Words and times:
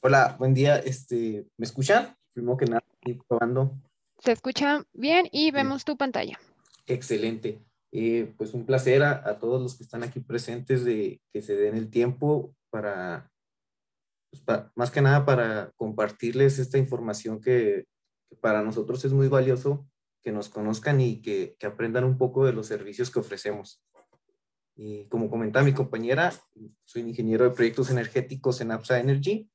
Hola, 0.00 0.36
buen 0.38 0.54
día. 0.54 0.76
Este, 0.76 1.48
¿me 1.56 1.64
escuchan? 1.64 2.16
Primero 2.32 2.56
que 2.56 2.66
nada, 2.66 2.84
estoy 2.92 3.20
probando. 3.26 3.76
Se 4.20 4.30
escucha 4.30 4.84
bien 4.92 5.28
y 5.32 5.50
vemos 5.50 5.84
tu 5.84 5.96
pantalla. 5.96 6.38
Excelente. 6.86 7.58
Eh, 7.90 8.32
pues 8.38 8.54
un 8.54 8.64
placer 8.64 9.02
a, 9.02 9.28
a, 9.28 9.40
todos 9.40 9.60
los 9.60 9.76
que 9.76 9.82
están 9.82 10.04
aquí 10.04 10.20
presentes 10.20 10.84
de 10.84 11.20
que 11.32 11.42
se 11.42 11.56
den 11.56 11.76
el 11.76 11.90
tiempo 11.90 12.54
para, 12.70 13.32
pues, 14.30 14.40
para 14.44 14.70
más 14.76 14.92
que 14.92 15.00
nada 15.00 15.24
para 15.24 15.72
compartirles 15.74 16.60
esta 16.60 16.78
información 16.78 17.40
que, 17.40 17.86
que, 18.30 18.36
para 18.36 18.62
nosotros 18.62 19.04
es 19.04 19.12
muy 19.12 19.26
valioso, 19.26 19.88
que 20.22 20.30
nos 20.30 20.48
conozcan 20.48 21.00
y 21.00 21.20
que, 21.22 21.56
que 21.58 21.66
aprendan 21.66 22.04
un 22.04 22.18
poco 22.18 22.46
de 22.46 22.52
los 22.52 22.68
servicios 22.68 23.10
que 23.10 23.18
ofrecemos. 23.18 23.82
Y 24.76 25.06
como 25.06 25.28
comentaba 25.28 25.64
mi 25.64 25.72
compañera, 25.72 26.32
soy 26.84 27.02
ingeniero 27.02 27.42
de 27.42 27.50
proyectos 27.50 27.90
energéticos 27.90 28.60
en 28.60 28.70
APSA 28.70 29.00
Energy 29.00 29.50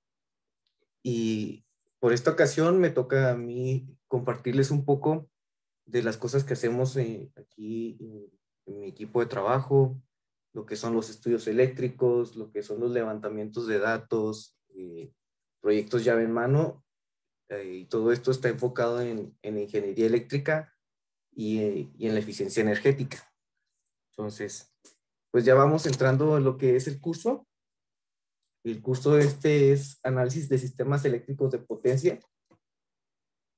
y 1.03 1.65
por 1.99 2.13
esta 2.13 2.31
ocasión 2.31 2.79
me 2.79 2.89
toca 2.89 3.31
a 3.31 3.35
mí 3.35 3.87
compartirles 4.07 4.71
un 4.71 4.85
poco 4.85 5.29
de 5.85 6.01
las 6.01 6.17
cosas 6.17 6.43
que 6.43 6.53
hacemos 6.53 6.95
eh, 6.97 7.31
aquí 7.35 7.97
en, 8.65 8.79
mi 8.79 8.87
equipo 8.87 9.19
de 9.19 9.25
trabajo, 9.25 10.01
lo 10.53 10.65
que 10.65 10.77
son 10.77 10.93
los 10.93 11.09
estudios 11.09 11.47
eléctricos, 11.47 12.37
lo 12.37 12.49
que 12.49 12.63
son 12.63 12.79
los 12.79 12.91
levantamientos 12.91 13.67
de 13.67 13.77
datos, 13.77 14.57
eh, 14.69 15.11
proyectos 15.59 16.05
llave 16.05 16.23
en 16.23 16.31
mano, 16.31 16.83
eh, 17.49 17.79
y 17.81 17.85
todo 17.85 18.11
esto 18.11 18.31
está 18.31 18.49
enfocado 18.49 19.01
en, 19.01 19.37
en 19.41 19.59
ingeniería 19.59 20.05
eléctrica 20.05 20.73
y, 21.31 21.59
eh, 21.59 21.91
y, 21.97 22.07
en 22.07 22.13
la 22.13 22.19
eficiencia 22.19 22.61
energética. 22.61 23.31
Entonces, 24.11 24.73
pues 25.31 25.45
ya 25.45 25.55
vamos 25.55 25.85
entrando 25.85 26.37
en 26.37 26.43
lo 26.43 26.57
que 26.57 26.75
es 26.75 26.87
el 26.87 26.99
curso. 26.99 27.47
El 28.63 28.81
curso 28.81 29.17
este 29.17 29.73
es 29.73 29.99
análisis 30.03 30.47
de 30.47 30.57
sistemas 30.57 31.03
eléctricos 31.03 31.51
de 31.51 31.59
potencia. 31.59 32.19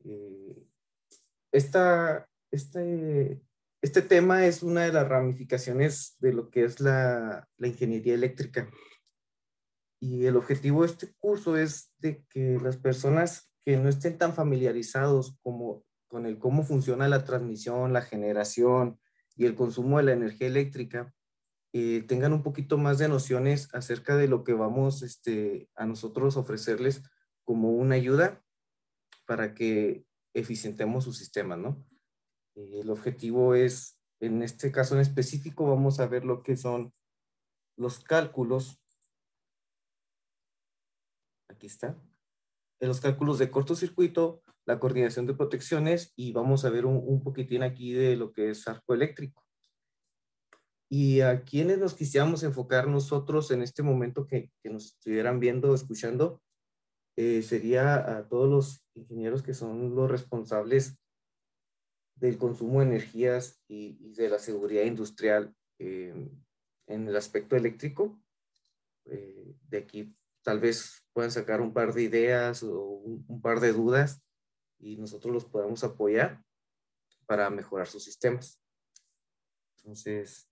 Eh, 0.04 0.68
esta, 1.52 2.28
este, 2.52 3.42
este 3.82 4.02
tema 4.02 4.48
es 4.48 4.64
una 4.64 4.82
de 4.82 4.92
las 4.92 5.08
ramificaciones 5.08 6.16
de 6.20 6.34
lo 6.34 6.50
que 6.50 6.64
es 6.64 6.80
la, 6.80 7.48
ingeniería 7.60 8.16
eléctrica. 8.16 8.68
Y 10.00 10.26
el 10.26 10.38
objetivo 10.38 10.82
de 10.82 10.88
este 10.88 11.14
curso 11.20 11.56
es 11.56 11.94
de 12.00 12.26
que 12.30 12.58
las 12.62 12.78
personas 12.78 13.52
que 13.64 13.78
no 13.78 13.90
estén 13.90 14.18
tan 14.18 14.34
familiarizados 14.34 15.38
como, 15.44 15.86
con 16.08 16.26
el 16.26 16.40
cómo 16.40 16.64
funciona 16.64 17.08
la 17.08 17.24
transmisión, 17.26 17.94
la 17.94 18.02
generación 18.02 19.00
y 19.36 19.46
el 19.46 19.54
consumo 19.54 19.98
de 19.98 20.04
la 20.04 20.14
energía 20.14 20.48
eléctrica, 20.48 21.14
eh, 21.78 22.04
tengan 22.08 22.32
un 22.32 22.42
poquito 22.42 22.78
más 22.78 23.00
de 23.00 23.10
nociones 23.10 23.68
acerca 23.74 24.16
de 24.16 24.30
lo 24.30 24.46
que 24.46 24.54
vamos 24.54 25.02
este, 25.02 25.70
a 25.76 25.86
nosotros 25.86 26.38
ofrecerles 26.38 27.04
como 27.44 27.72
una 27.72 27.96
ayuda 27.96 28.42
para 29.26 29.54
que 29.54 30.06
eficientemos 30.34 31.04
su 31.04 31.12
sistema, 31.12 31.58
¿no? 31.58 31.86
Eh, 32.56 32.80
el 32.80 32.90
objetivo 32.90 33.56
es, 33.56 34.00
en 34.22 34.42
este 34.42 34.72
caso 34.72 34.96
en 34.96 35.02
específico, 35.02 35.68
vamos 35.68 36.00
a 36.00 36.08
ver 36.08 36.24
lo 36.24 36.44
que 36.44 36.56
son 36.56 36.94
los 37.76 38.00
cálculos. 38.00 38.80
Aquí 41.50 41.68
está. 41.68 42.02
En 42.80 42.88
los 42.88 43.02
cálculos 43.02 43.38
de 43.38 43.52
cortocircuito, 43.52 44.42
la 44.64 44.80
coordinación 44.80 45.26
de 45.26 45.34
protecciones 45.34 46.14
y 46.16 46.32
vamos 46.32 46.64
a 46.64 46.70
ver 46.70 46.86
un, 46.86 47.04
un 47.06 47.22
poquitín 47.22 47.64
aquí 47.64 47.92
de 47.92 48.16
lo 48.16 48.32
que 48.32 48.52
es 48.52 48.66
arco 48.66 48.94
eléctrico 48.94 49.45
y 50.90 51.22
a 51.22 51.44
quienes 51.44 51.80
nos 51.80 51.94
quisiéramos 51.94 52.44
enfocar 52.44 52.88
nosotros 52.88 53.52
en 53.52 53.62
este 53.62 53.84
momento 53.84 54.28
que, 54.28 54.52
que 54.62 54.70
nos 54.70 54.86
estuvieran 54.86 55.40
viendo 55.40 55.72
o 55.72 55.76
escuchando, 55.76 56.42
eh, 57.18 57.42
sería 57.42 58.18
a 58.18 58.28
todos 58.28 58.50
los 58.50 58.86
ingenieros 58.94 59.42
que 59.42 59.54
son 59.54 59.96
los 59.96 60.12
responsables 60.12 60.98
del 62.16 62.38
consumo 62.38 62.80
de 62.80 62.88
energías 62.88 63.62
y, 63.68 63.98
y 64.00 64.14
de 64.14 64.30
la 64.30 64.40
seguridad 64.40 64.84
industrial 64.84 65.56
eh, 65.80 66.30
en 66.88 67.08
el 67.08 67.16
aspecto 67.16 67.56
eléctrico. 67.56 68.22
Eh, 69.06 69.56
de 69.70 69.78
aquí 69.78 70.16
tal 70.44 70.60
vez 70.60 71.06
puedan 71.14 71.32
sacar 71.32 71.62
un 71.62 71.74
par 71.74 71.94
de 71.94 72.04
ideas 72.04 72.64
o 72.64 72.82
un, 72.82 73.26
un 73.28 73.42
par 73.42 73.60
de 73.60 73.74
dudas 73.74 74.22
y 74.80 74.98
nosotros 74.98 75.34
los 75.34 75.46
podemos 75.46 75.84
apoyar 75.84 76.44
para 77.26 77.50
mejorar 77.50 77.88
sus 77.88 78.04
sistemas. 78.04 78.62
Entonces, 79.78 80.50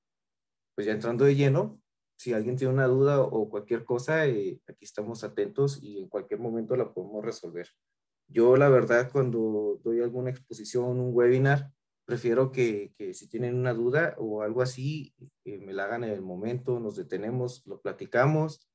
pues 0.76 0.88
ya 0.88 0.94
entrando 0.94 1.26
de 1.26 1.36
lleno, 1.36 1.80
si 2.18 2.34
alguien 2.34 2.56
tiene 2.56 2.74
una 2.74 2.88
duda 2.88 3.22
o 3.22 3.50
cualquier 3.50 3.84
cosa, 3.84 4.26
eh, 4.28 4.60
aquí 4.68 4.86
estamos 4.86 5.24
atentos 5.24 5.80
y 5.82 6.00
en 6.00 6.08
cualquier 6.08 6.40
momento 6.40 6.76
la 6.76 6.94
podemos 6.94 7.24
resolver. 7.24 7.68
Yo 8.28 8.56
la 8.56 8.70
verdad 8.70 9.12
cuando 9.12 9.80
doy 9.84 10.02
alguna 10.02 10.30
exposición, 10.30 11.00
un 11.00 11.14
webinar, 11.14 11.72
prefiero 12.06 12.52
que, 12.52 12.94
que 12.98 13.14
si 13.14 13.28
tienen 13.28 13.56
una 13.56 13.74
duda 13.74 14.16
o 14.18 14.42
algo 14.42 14.62
así, 14.62 15.14
eh, 15.46 15.58
me 15.60 15.74
la 15.74 15.86
hagan 15.86 16.04
en 16.04 16.12
el 16.12 16.22
momento, 16.22 16.80
nos 16.80 16.96
detenemos, 16.96 17.64
lo 17.66 17.82
platicamos, 17.82 18.70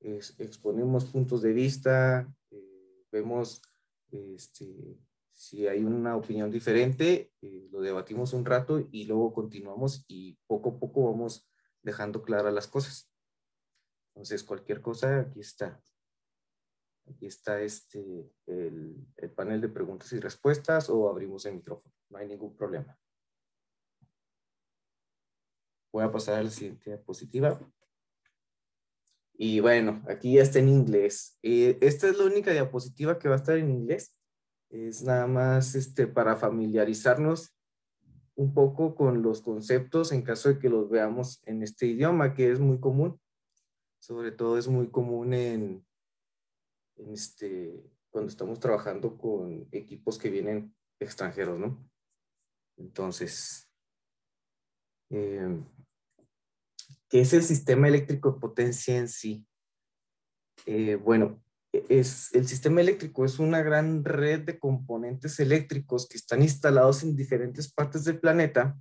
exponemos 0.00 1.06
puntos 1.06 1.42
de 1.42 1.52
vista, 1.52 2.32
eh, 2.50 3.04
vemos 3.10 3.62
este, 4.10 4.98
si 5.44 5.68
hay 5.68 5.84
una 5.84 6.16
opinión 6.16 6.50
diferente, 6.50 7.32
eh, 7.42 7.68
lo 7.70 7.80
debatimos 7.80 8.32
un 8.32 8.44
rato 8.44 8.88
y 8.90 9.04
luego 9.04 9.32
continuamos 9.32 10.04
y 10.08 10.38
poco 10.46 10.70
a 10.70 10.78
poco 10.78 11.10
vamos 11.10 11.48
dejando 11.82 12.22
claras 12.22 12.54
las 12.54 12.66
cosas. 12.66 13.10
Entonces, 14.14 14.42
cualquier 14.42 14.80
cosa, 14.80 15.20
aquí 15.20 15.40
está. 15.40 15.82
Aquí 17.06 17.26
está 17.26 17.60
este, 17.60 18.32
el, 18.46 19.06
el 19.16 19.30
panel 19.32 19.60
de 19.60 19.68
preguntas 19.68 20.10
y 20.12 20.20
respuestas 20.20 20.88
o 20.88 21.10
abrimos 21.10 21.44
el 21.44 21.56
micrófono. 21.56 21.94
No 22.08 22.18
hay 22.18 22.26
ningún 22.26 22.56
problema. 22.56 22.98
Voy 25.92 26.04
a 26.04 26.10
pasar 26.10 26.36
a 26.38 26.42
la 26.42 26.50
siguiente 26.50 26.90
diapositiva. 26.90 27.60
Y 29.34 29.60
bueno, 29.60 30.02
aquí 30.08 30.34
ya 30.34 30.42
está 30.42 30.60
en 30.60 30.68
inglés. 30.70 31.38
Eh, 31.42 31.76
esta 31.82 32.08
es 32.08 32.16
la 32.16 32.24
única 32.24 32.52
diapositiva 32.52 33.18
que 33.18 33.28
va 33.28 33.34
a 33.34 33.38
estar 33.38 33.58
en 33.58 33.70
inglés 33.70 34.16
es 34.74 35.02
nada 35.02 35.26
más 35.26 35.74
este, 35.76 36.06
para 36.06 36.36
familiarizarnos 36.36 37.54
un 38.34 38.52
poco 38.52 38.96
con 38.96 39.22
los 39.22 39.40
conceptos 39.40 40.10
en 40.10 40.22
caso 40.22 40.48
de 40.48 40.58
que 40.58 40.68
los 40.68 40.90
veamos 40.90 41.40
en 41.46 41.62
este 41.62 41.86
idioma, 41.86 42.34
que 42.34 42.50
es 42.50 42.58
muy 42.58 42.80
común. 42.80 43.20
Sobre 44.00 44.32
todo 44.32 44.58
es 44.58 44.66
muy 44.66 44.90
común 44.90 45.32
en, 45.32 45.86
este, 46.96 47.88
cuando 48.10 48.28
estamos 48.28 48.58
trabajando 48.58 49.16
con 49.16 49.68
equipos 49.70 50.18
que 50.18 50.30
vienen 50.30 50.74
extranjeros, 50.98 51.58
¿no? 51.58 51.88
Entonces, 52.76 53.70
eh, 55.10 55.62
¿qué 57.08 57.20
es 57.20 57.32
el 57.32 57.44
sistema 57.44 57.86
eléctrico 57.86 58.32
de 58.32 58.40
potencia 58.40 58.98
en 58.98 59.08
sí? 59.08 59.46
Eh, 60.66 60.96
bueno, 60.96 61.42
es, 61.88 62.34
el 62.34 62.46
sistema 62.46 62.80
eléctrico 62.80 63.24
es 63.24 63.38
una 63.38 63.62
gran 63.62 64.04
red 64.04 64.40
de 64.40 64.58
componentes 64.58 65.40
eléctricos 65.40 66.08
que 66.08 66.16
están 66.16 66.42
instalados 66.42 67.02
en 67.02 67.16
diferentes 67.16 67.72
partes 67.72 68.04
del 68.04 68.20
planeta 68.20 68.78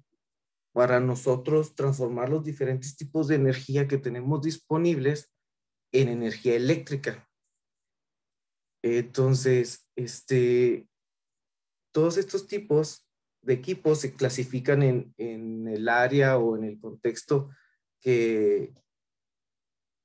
para 0.73 0.99
nosotros 0.99 1.75
transformar 1.75 2.29
los 2.29 2.43
diferentes 2.43 2.95
tipos 2.97 3.27
de 3.27 3.35
energía 3.35 3.87
que 3.87 3.97
tenemos 3.97 4.41
disponibles 4.41 5.31
en 5.91 6.09
energía 6.09 6.55
eléctrica. 6.55 7.29
Entonces, 8.83 9.87
este, 9.95 10.87
todos 11.93 12.17
estos 12.17 12.47
tipos 12.47 13.07
de 13.43 13.53
equipos 13.53 13.99
se 13.99 14.13
clasifican 14.13 14.81
en, 14.83 15.13
en 15.17 15.67
el 15.67 15.87
área 15.87 16.37
o 16.37 16.57
en 16.57 16.63
el 16.63 16.79
contexto 16.79 17.49
que, 18.01 18.73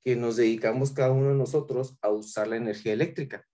que 0.03 0.15
nos 0.15 0.37
dedicamos 0.37 0.91
cada 0.91 1.11
uno 1.11 1.29
de 1.29 1.35
nosotros 1.35 1.97
a 2.01 2.09
usar 2.09 2.47
la 2.47 2.57
energía 2.57 2.93
eléctrica. 2.93 3.45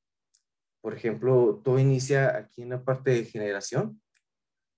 Por 0.81 0.93
ejemplo, 0.93 1.61
todo 1.63 1.79
inicia 1.79 2.37
aquí 2.37 2.61
en 2.61 2.69
la 2.69 2.83
parte 2.83 3.11
de 3.11 3.25
generación, 3.25 4.01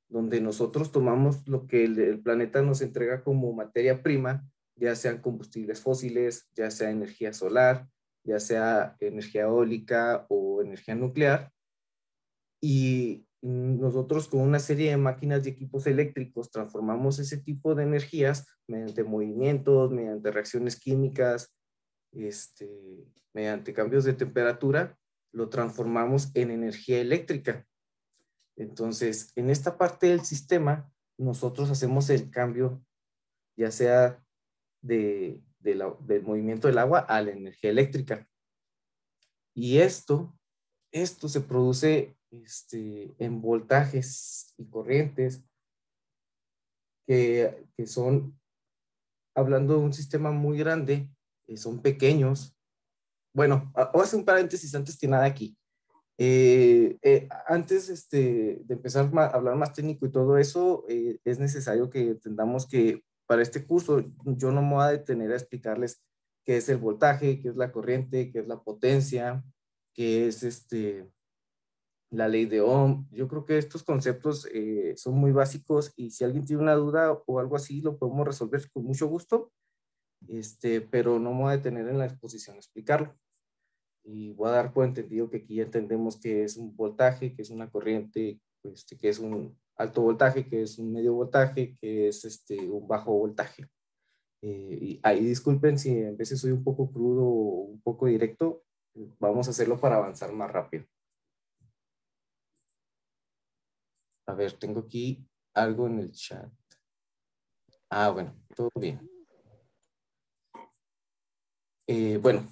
donde 0.09 0.39
nosotros 0.39 0.91
tomamos 0.91 1.45
lo 1.47 1.67
que 1.67 1.83
el, 1.83 2.21
planeta 2.21 2.61
nos 2.61 2.81
entrega 2.81 3.23
como 3.23 3.51
materia 3.51 4.01
prima, 4.01 4.47
ya 4.75 4.95
sean 4.95 5.21
combustibles 5.21 5.81
fósiles, 5.81 6.49
ya 6.55 6.71
sea 6.71 6.91
energía 6.91 7.33
solar, 7.33 7.87
ya 8.23 8.39
sea 8.39 8.95
energía 8.99 9.43
eólica 9.43 10.25
o 10.29 10.61
energía 10.61 10.95
nuclear, 10.95 11.51
y 12.61 13.27
nosotros 13.41 14.27
con 14.27 14.41
una 14.41 14.59
serie 14.59 14.91
de 14.91 14.97
máquinas 14.97 15.45
y 15.45 15.49
equipos 15.49 15.85
eléctricos 15.87 16.49
transformamos 16.49 17.19
ese 17.19 17.37
tipo 17.37 17.75
de 17.75 17.83
energías 17.83 18.47
mediante 18.67 19.03
movimientos, 19.03 19.91
mediante 19.91 20.31
reacciones 20.31 20.79
químicas, 20.79 21.56
este, 22.11 23.05
mediante 23.33 23.73
cambios 23.73 24.03
de 24.03 24.13
temperatura, 24.13 24.97
lo 25.31 25.49
transformamos 25.49 26.31
en 26.33 26.51
energía 26.51 26.99
eléctrica. 26.99 27.67
Entonces, 28.55 29.31
en 29.35 29.49
esta 29.49 29.77
parte 29.77 30.07
del 30.07 30.21
sistema, 30.21 30.91
nosotros 31.17 31.69
hacemos 31.69 32.09
el 32.09 32.29
cambio, 32.31 32.83
ya 33.55 33.71
sea 33.71 34.23
de, 34.81 35.41
del 35.59 36.23
movimiento 36.23 36.67
del 36.67 36.77
agua 36.77 36.99
a 36.99 37.21
la 37.21 37.31
energía 37.31 37.69
eléctrica. 37.69 38.27
Y 39.53 39.79
esto, 39.79 40.37
esto 40.91 41.27
se 41.29 41.41
produce 41.41 42.17
este, 42.31 43.15
en 43.19 43.41
voltajes 43.41 44.53
y 44.57 44.65
corrientes 44.69 45.43
que, 47.05 47.67
que 47.75 47.87
son, 47.87 48.39
hablando 49.35 49.77
de 49.77 49.79
un 49.79 49.93
sistema 49.93 50.31
muy 50.31 50.57
grande, 50.57 51.09
son 51.55 51.81
pequeños. 51.81 52.55
Bueno, 53.33 53.71
voy 53.93 54.01
a 54.01 54.03
hacer 54.03 54.19
un 54.19 54.25
paréntesis 54.25 54.73
antes 54.75 54.97
que 54.97 55.07
nada 55.07 55.25
aquí. 55.25 55.57
Eh, 56.19 56.97
eh, 57.03 57.29
antes 57.47 57.89
este, 57.89 58.61
de 58.65 58.73
empezar 58.73 59.11
a 59.15 59.25
hablar 59.27 59.55
más 59.55 59.73
técnico 59.73 60.05
y 60.07 60.11
todo 60.11 60.37
eso, 60.37 60.83
eh, 60.89 61.19
es 61.23 61.37
necesario 61.37 61.91
que 61.91 62.01
entendamos 62.01 62.67
que 62.67 63.03
para 63.27 63.43
este 63.43 63.65
curso 63.65 64.03
yo 64.25 64.51
no 64.51 64.63
me 64.63 64.73
voy 64.73 64.83
a 64.83 64.91
detener 64.91 65.31
a 65.31 65.35
explicarles 65.35 66.01
qué 66.43 66.57
es 66.57 66.69
el 66.69 66.77
voltaje, 66.77 67.39
qué 67.39 67.49
es 67.49 67.55
la 67.55 67.71
corriente, 67.71 68.31
qué 68.31 68.39
es 68.39 68.47
la 68.47 68.63
potencia, 68.63 69.43
qué 69.93 70.27
es 70.27 70.41
este, 70.41 71.07
la 72.09 72.27
ley 72.27 72.47
de 72.47 72.61
Ohm. 72.61 73.07
Yo 73.11 73.27
creo 73.27 73.45
que 73.45 73.59
estos 73.59 73.83
conceptos 73.83 74.47
son 74.95 75.15
muy 75.15 75.31
básicos 75.31 75.93
y 75.95 76.11
si 76.11 76.23
alguien 76.23 76.45
tiene 76.45 76.63
una 76.63 76.75
duda 76.75 77.11
o 77.11 77.39
algo 77.39 77.57
así, 77.57 77.81
lo 77.81 77.97
podemos 77.97 78.25
resolver 78.25 78.67
con 78.71 78.85
mucho 78.85 79.07
gusto, 79.07 79.51
este, 80.27 80.81
pero 80.81 81.19
no 81.19 81.33
me 81.33 81.41
voy 81.41 81.53
a 81.53 81.57
detener 81.57 81.87
en 81.87 81.97
la 81.97 82.05
exposición 82.05 82.55
a 82.55 82.59
explicarlo 82.59 83.17
y 84.07 84.31
voy 84.31 84.47
a 84.47 84.51
dar 84.51 84.73
por 84.73 84.85
entendido 84.85 85.29
que 85.29 85.37
aquí 85.37 85.55
ya 85.55 85.63
entendemos 85.63 86.17
que 86.17 86.43
es 86.43 86.55
un 86.55 86.75
voltaje, 86.75 87.35
que 87.35 87.41
es 87.41 87.49
una 87.49 87.69
corriente, 87.69 88.39
pues, 88.61 88.85
que 88.85 89.09
es 89.09 89.19
un 89.19 89.59
alto 89.75 90.01
voltaje, 90.01 90.47
que 90.47 90.61
es 90.61 90.79
un 90.79 90.93
medio 90.93 91.13
voltaje, 91.13 91.75
que 91.75 92.07
es 92.07 92.23
este, 92.23 92.57
un 92.69 92.87
bajo 92.87 93.11
voltaje. 93.11 93.67
Eh, 94.41 94.79
y 94.81 94.99
ahí 95.03 95.25
disculpen 95.25 95.77
si 95.77 96.03
a 96.05 96.11
veces 96.13 96.39
soy 96.39 96.51
un 96.51 96.63
poco 96.63 96.89
crudo 96.89 97.23
o 97.23 97.61
un 97.63 97.81
poco 97.81 98.05
directo, 98.05 98.63
vamos 99.19 99.47
a 99.47 99.51
hacerlo 99.51 99.77
para 99.77 99.97
avanzar 99.97 100.31
más 100.31 100.51
rápido. 100.51 100.85
A 104.25 104.33
ver, 104.33 104.53
tengo 104.53 104.81
aquí 104.81 105.27
algo 105.53 105.87
en 105.87 105.99
el 105.99 106.11
chat. 106.13 106.49
Ah, 107.89 108.09
bueno, 108.09 108.33
todo 108.55 108.71
bien. 108.75 109.16
Eh, 111.87 112.17
bueno, 112.17 112.47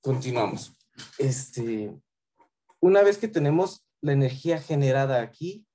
continuamos 0.00 0.78
este, 1.18 2.00
una 2.80 3.02
vez 3.02 3.18
que 3.18 3.28
tenemos 3.28 3.86
la 4.00 4.12
energía 4.12 4.60
generada 4.60 5.20
aquí, 5.20 5.66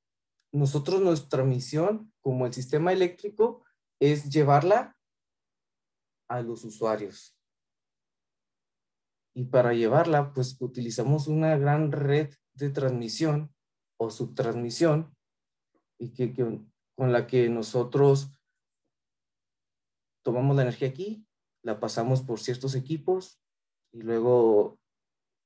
nosotros 0.51 1.01
nuestra 1.01 1.43
misión 1.43 2.13
como 2.21 2.45
el 2.45 2.53
sistema 2.53 2.93
eléctrico 2.93 3.63
es 3.99 4.29
llevarla 4.29 4.97
a 6.29 6.41
los 6.41 6.63
usuarios. 6.63 7.37
Y 9.35 9.45
para 9.45 9.73
llevarla, 9.73 10.31
pues 10.33 10.55
utilizamos 10.59 11.27
una 11.27 11.57
gran 11.57 11.91
red 11.91 12.33
de 12.53 12.69
transmisión 12.69 13.53
o 13.97 14.11
subtransmisión 14.11 15.15
y 15.99 16.13
que, 16.13 16.33
con 16.95 17.11
la 17.11 17.25
que 17.25 17.49
nosotros 17.49 18.29
tomamos 20.23 20.55
la 20.55 20.61
energía 20.61 20.89
aquí, 20.89 21.25
la 21.63 21.79
pasamos 21.79 22.21
por 22.21 22.39
ciertos 22.39 22.75
equipos 22.75 23.41
y 23.91 24.01
luego 24.01 24.79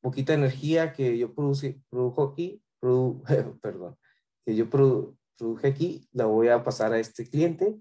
poquita 0.02 0.34
energía 0.34 0.94
que 0.94 1.18
yo 1.18 1.34
produce, 1.34 1.82
produjo 1.90 2.24
aquí, 2.24 2.62
perdón, 3.62 3.98
que 4.46 4.56
yo 4.56 4.70
produje 4.70 5.68
aquí, 5.68 6.08
la 6.12 6.26
voy 6.26 6.50
a 6.50 6.64
pasar 6.64 6.94
a 6.94 7.00
este 7.00 7.28
cliente 7.28 7.78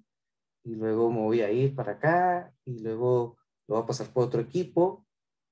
y 0.64 0.74
luego 0.74 1.10
me 1.10 1.20
voy 1.20 1.40
a 1.42 1.50
ir 1.50 1.74
para 1.74 1.92
acá 1.92 2.52
y 2.64 2.80
luego 2.80 3.38
lo 3.68 3.76
va 3.76 3.80
a 3.82 3.86
pasar 3.86 4.12
por 4.12 4.24
otro 4.24 4.40
equipo 4.40 5.06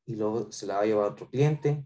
y 0.06 0.16
luego 0.16 0.50
se 0.52 0.66
la 0.66 0.74
va 0.74 0.80
a 0.82 0.86
llevar 0.86 1.04
a 1.06 1.12
otro 1.12 1.28
cliente 1.28 1.84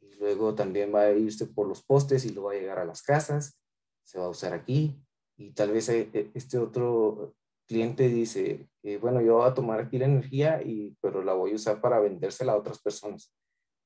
y 0.00 0.14
luego 0.14 0.54
también 0.54 0.94
va 0.94 1.02
a 1.02 1.12
irse 1.12 1.46
por 1.46 1.66
los 1.66 1.82
postes 1.82 2.24
y 2.24 2.30
lo 2.30 2.44
va 2.44 2.52
a 2.52 2.56
llegar 2.56 2.78
a 2.78 2.84
las 2.84 3.02
casas, 3.02 3.58
se 4.04 4.18
va 4.18 4.26
a 4.26 4.30
usar 4.30 4.52
aquí 4.54 5.02
y 5.36 5.52
tal 5.52 5.72
vez 5.72 5.88
eh, 5.88 6.08
eh, 6.12 6.30
este 6.34 6.58
otro 6.58 7.34
cliente 7.68 8.08
dice, 8.08 8.68
bueno, 9.00 9.20
yo 9.20 9.36
voy 9.36 9.48
a 9.48 9.54
tomar 9.54 9.80
aquí 9.80 9.98
la 9.98 10.06
energía, 10.06 10.62
y, 10.62 10.96
pero 11.00 11.22
la 11.22 11.34
voy 11.34 11.52
a 11.52 11.56
usar 11.56 11.80
para 11.80 12.00
vendérsela 12.00 12.52
a 12.52 12.56
otras 12.56 12.80
personas. 12.80 13.32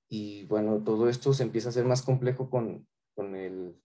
Y 0.08 0.44
bueno, 0.46 0.82
todo 0.84 1.08
esto 1.08 1.34
se 1.34 1.42
empieza 1.42 1.68
a 1.68 1.70
hacer 1.70 1.84
más 1.84 2.02
complejo 2.02 2.48
con, 2.48 2.86
con 3.14 3.34
el, 3.34 3.80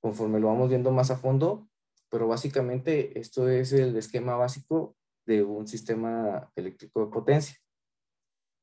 conforme 0.00 0.40
lo 0.40 0.48
vamos 0.48 0.68
viendo 0.68 0.90
más 0.90 1.10
a 1.10 1.16
fondo, 1.16 1.68
pero 2.08 2.26
básicamente 2.26 3.18
esto 3.18 3.48
es 3.48 3.72
el 3.72 3.96
esquema 3.96 4.36
básico 4.36 4.96
de 5.26 5.42
un 5.42 5.68
sistema 5.68 6.50
eléctrico 6.56 7.04
de 7.04 7.12
potencia. 7.12 7.56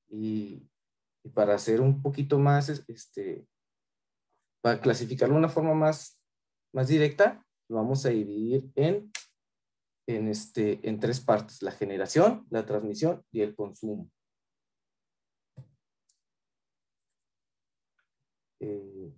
Y, 0.10 0.68
y 1.24 1.30
para 1.30 1.56
hacer 1.56 1.82
un 1.82 2.02
poquito 2.02 2.40
más, 2.40 2.70
este, 2.88 3.46
para 4.62 4.82
clasificarlo 4.82 5.36
de 5.36 5.40
una 5.40 5.50
forma 5.50 5.74
más, 5.74 6.20
más 6.74 6.88
directa, 6.88 7.46
lo 7.70 7.78
vamos 7.78 8.06
a 8.06 8.10
dividir 8.10 8.70
en, 8.76 9.12
en, 10.08 10.30
este, 10.30 10.80
en 10.88 11.00
tres 11.00 11.20
partes, 11.20 11.62
la 11.62 11.72
generación, 11.72 12.48
la 12.50 12.66
transmisión 12.66 13.24
y 13.32 13.42
el 13.42 13.56
consumo. 13.56 14.10
Eh, 18.60 19.14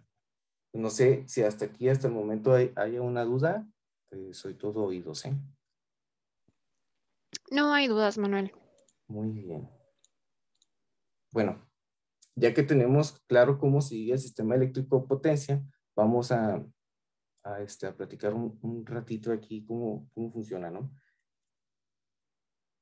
no 0.74 0.90
sé 0.90 1.28
si 1.28 1.44
hasta 1.44 1.66
aquí, 1.66 1.88
hasta 1.88 2.08
el 2.08 2.14
momento, 2.14 2.54
hay, 2.54 2.74
haya 2.76 3.02
una 3.02 3.24
duda. 3.24 3.68
Eh, 4.12 4.34
soy 4.34 4.56
todo 4.56 4.84
oídos, 4.84 5.26
¿eh? 5.26 5.36
No 7.52 7.74
hay 7.74 7.88
dudas, 7.88 8.18
Manuel. 8.18 8.52
Muy 9.08 9.30
bien. 9.30 9.70
Bueno, 11.32 11.70
ya 12.36 12.54
que 12.54 12.64
tenemos 12.64 13.20
claro 13.28 13.60
cómo 13.60 13.82
sigue 13.82 14.14
el 14.14 14.20
sistema 14.20 14.56
eléctrico 14.56 15.08
potencia, 15.08 15.64
vamos 15.96 16.32
a, 16.32 16.66
a, 17.44 17.62
este, 17.62 17.88
a 17.88 17.96
platicar 17.96 18.34
un, 18.34 18.60
un, 18.62 18.86
ratito 18.86 19.32
aquí 19.32 19.66
cómo, 19.66 20.10
cómo 20.14 20.32
funciona, 20.32 20.70
¿no? 20.70 20.92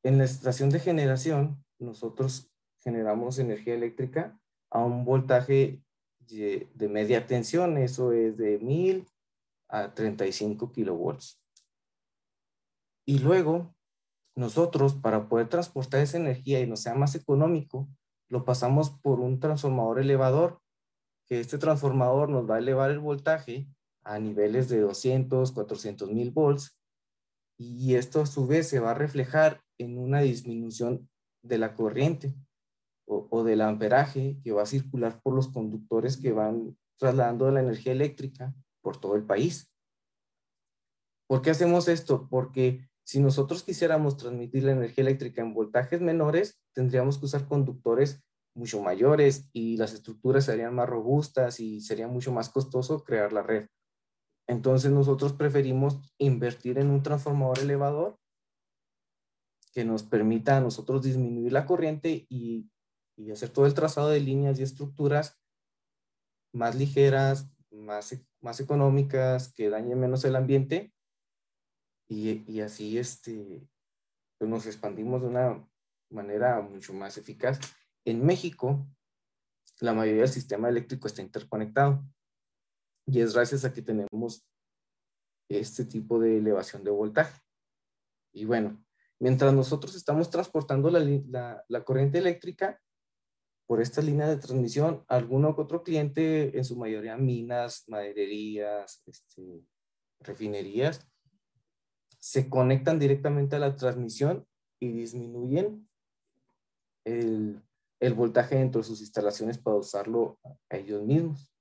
En 0.03 0.17
la 0.17 0.23
estación 0.23 0.69
de 0.69 0.79
generación, 0.79 1.63
nosotros 1.79 2.51
generamos 2.79 3.39
energía 3.39 3.73
eléctrica 3.73 4.39
a 4.69 4.83
un 4.83 5.05
voltaje 5.05 5.83
de, 6.19 6.87
media 6.89 7.25
tensión, 7.25 7.77
eso 7.77 8.11
es 8.11 8.37
de 8.37 8.59
1000 8.59 9.07
a 9.69 9.93
35 9.93 10.71
kilovolts. 10.71 11.41
Y 13.05 13.19
luego, 13.19 13.75
nosotros, 14.35 14.93
para 14.95 15.29
poder 15.29 15.47
transportar 15.47 16.01
esa 16.01 16.17
energía 16.17 16.59
y 16.59 16.67
no 16.67 16.75
sea 16.75 16.93
más 16.95 17.15
económico, 17.15 17.87
lo 18.29 18.43
pasamos 18.43 18.89
por 18.89 19.19
un 19.19 19.39
transformador 19.39 19.99
elevador, 19.99 20.59
que 21.25 21.39
este 21.39 21.57
transformador 21.57 22.29
nos 22.29 22.49
va 22.49 22.55
a 22.55 22.59
elevar 22.59 22.91
el 22.91 22.99
voltaje 22.99 23.67
a 24.07 24.19
niveles 24.19 24.69
de 24.69 24.79
200, 24.79 25.51
400 25.51 26.11
mil 26.11 26.31
volts, 26.31 26.77
y 27.59 27.95
esto 27.95 28.21
a 28.21 28.25
su 28.25 28.47
vez 28.47 28.67
se 28.69 28.79
va 28.79 28.91
a 28.91 28.93
reflejar 28.93 29.61
en 29.77 29.97
una 29.97 30.21
disminución 30.21 31.09
de 31.43 31.57
la 31.57 31.75
corriente 31.75 32.35
o, 33.05 33.43
del 33.43 33.61
amperaje 33.61 34.37
que 34.43 34.51
va 34.51 34.63
a 34.63 34.67
circular 34.67 35.21
por 35.21 35.33
los 35.33 35.49
conductores 35.49 36.17
que 36.17 36.31
van 36.31 36.77
trasladando 36.97 37.49
la 37.51 37.61
energía 37.61 37.93
eléctrica 37.93 38.53
por 38.81 38.99
todo 38.99 39.15
el 39.15 39.23
país. 39.23 39.71
¿Por 41.27 41.41
qué 41.41 41.51
hacemos 41.51 41.87
esto? 41.87 42.27
Porque 42.29 42.89
si 43.03 43.19
nosotros 43.19 43.63
quisiéramos 43.63 44.17
transmitir 44.17 44.63
la 44.63 44.73
energía 44.73 45.03
eléctrica 45.03 45.41
en 45.41 45.53
voltajes 45.53 46.01
menores, 46.01 46.59
tendríamos 46.73 47.17
que 47.17 47.25
usar 47.25 47.47
conductores 47.47 48.21
mucho 48.55 48.81
mayores 48.81 49.49
y 49.53 49.77
las 49.77 49.93
estructuras 49.93 50.45
serían 50.45 50.75
más 50.75 50.89
robustas 50.89 51.59
y 51.59 51.79
sería 51.81 52.07
mucho 52.07 52.31
más 52.31 52.49
costoso 52.49 53.03
crear 53.03 53.31
la 53.31 53.43
red. 53.43 53.67
Entonces 54.47 54.91
nosotros 54.91 55.33
preferimos 55.33 55.99
invertir 56.17 56.79
en 56.79 56.89
un 56.89 57.03
transformador 57.03 57.59
elevador 57.59 58.17
que 59.73 59.85
nos 59.85 60.03
permita 60.03 60.57
a 60.57 60.61
nosotros 60.61 61.03
disminuir 61.03 61.51
la 61.51 61.65
corriente 61.65 62.25
y 62.29 62.69
y 63.17 63.31
hacer 63.31 63.49
todo 63.49 63.65
el 63.65 63.73
trazado 63.73 64.09
de 64.09 64.19
líneas 64.19 64.59
y 64.59 64.63
estructuras 64.63 65.37
más 66.53 66.75
ligeras, 66.75 67.49
más, 67.71 68.13
e, 68.13 68.25
más 68.41 68.59
económicas, 68.59 69.51
que 69.51 69.69
dañen 69.69 69.99
menos 69.99 70.23
el 70.23 70.35
ambiente 70.35 70.93
y, 72.07 72.49
y 72.49 72.61
así 72.61 72.97
este, 72.97 73.67
pues 74.37 74.49
nos 74.49 74.65
expandimos 74.65 75.21
de 75.21 75.27
una 75.27 75.67
manera 76.09 76.61
mucho 76.61 76.93
más 76.93 77.17
eficaz. 77.17 77.59
En 78.05 78.25
México, 78.25 78.87
la 79.81 79.93
mayoría 79.93 80.21
del 80.21 80.31
sistema 80.31 80.69
eléctrico 80.69 81.07
está 81.07 81.21
interconectado 81.21 82.03
y 83.07 83.21
es 83.21 83.33
gracias 83.33 83.63
a 83.63 83.73
que 83.73 83.81
tenemos 83.81 84.45
este 85.49 85.85
tipo 85.85 86.19
de 86.19 86.37
elevación 86.37 86.83
de 86.83 86.91
voltaje. 86.91 87.39
Y 88.33 88.45
bueno, 88.45 88.83
mientras 89.19 89.53
nosotros 89.53 89.95
estamos 89.95 90.29
transportando 90.29 90.89
la, 90.89 91.63
la, 91.67 91.83
corriente 91.85 92.17
eléctrica, 92.17 92.81
por 93.65 93.81
esta 93.81 94.01
línea 94.01 94.27
de 94.27 94.37
transmisión, 94.37 95.03
alguno 95.07 95.55
que 95.55 95.61
otro 95.61 95.83
cliente, 95.83 96.57
en 96.57 96.63
su 96.63 96.77
mayoría 96.77 97.17
minas, 97.17 97.83
madererías, 97.87 99.01
este, 99.05 99.65
refinerías, 100.19 101.09
se 102.19 102.49
conectan 102.49 102.99
directamente 102.99 103.55
a 103.55 103.59
la 103.59 103.75
transmisión 103.75 104.45
y 104.79 104.91
disminuyen 104.91 105.89
el, 107.05 107.61
el 107.99 108.13
voltaje 108.13 108.55
dentro 108.55 108.81
de 108.81 108.87
sus 108.87 108.99
instalaciones 109.01 109.57
para 109.57 109.77
usarlo 109.77 110.39
a 110.69 110.77
ellos 110.77 111.03
mismos. 111.03 111.56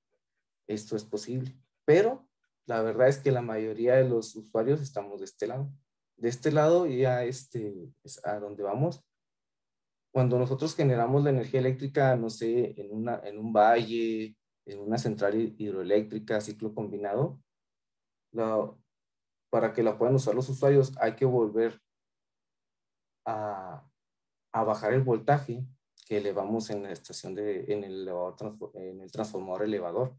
Esto 0.69 0.97
es 0.97 1.05
posible, 1.05 1.57
pero 1.85 2.27
la 2.67 2.83
verdad 2.83 3.09
es 3.09 3.19
que 3.19 3.31
la 3.31 3.43
mayoría 3.43 3.95
de 3.95 4.09
los 4.09 4.35
usuarios 4.35 4.81
estamos 4.81 5.21
de 5.21 5.27
este 5.27 5.47
lado. 5.47 5.71
De 6.17 6.29
este 6.29 6.51
lado 6.51 6.87
ya 6.87 7.25
este, 7.25 7.93
es 8.03 8.25
a 8.27 8.41
donde 8.41 8.63
vamos. 8.63 9.05
Cuando 10.13 10.39
nosotros 10.39 10.75
generamos 10.75 11.23
la 11.23 11.31
energía 11.31 11.61
eléctrica, 11.61 12.17
no 12.17 12.31
sé, 12.31 12.75
en, 12.81 12.93
una, 12.93 13.21
en 13.23 13.39
un 13.39 13.53
valle, 13.53 14.37
en 14.65 14.81
una 14.81 14.99
central 14.99 15.55
hidroeléctrica, 15.59 16.41
ciclo 16.41 16.75
combinado, 16.75 17.41
para 19.51 19.73
que 19.73 19.83
la 19.83 19.97
puedan 19.97 20.17
usar 20.17 20.35
los 20.35 20.49
usuarios 20.49 20.93
hay 20.99 21.15
que 21.15 21.25
volver 21.25 21.81
a, 23.25 23.87
a 24.53 24.65
bajar 24.65 24.93
el 24.93 25.03
voltaje 25.03 25.65
que 26.07 26.19
elevamos 26.19 26.71
en 26.71 26.85
la 26.85 26.93
estación 26.93 27.35
de, 27.35 27.65
en 27.73 27.85
el, 27.85 28.09
en 28.75 29.01
el 29.01 29.11
transformador 29.11 29.65
elevador. 29.65 30.17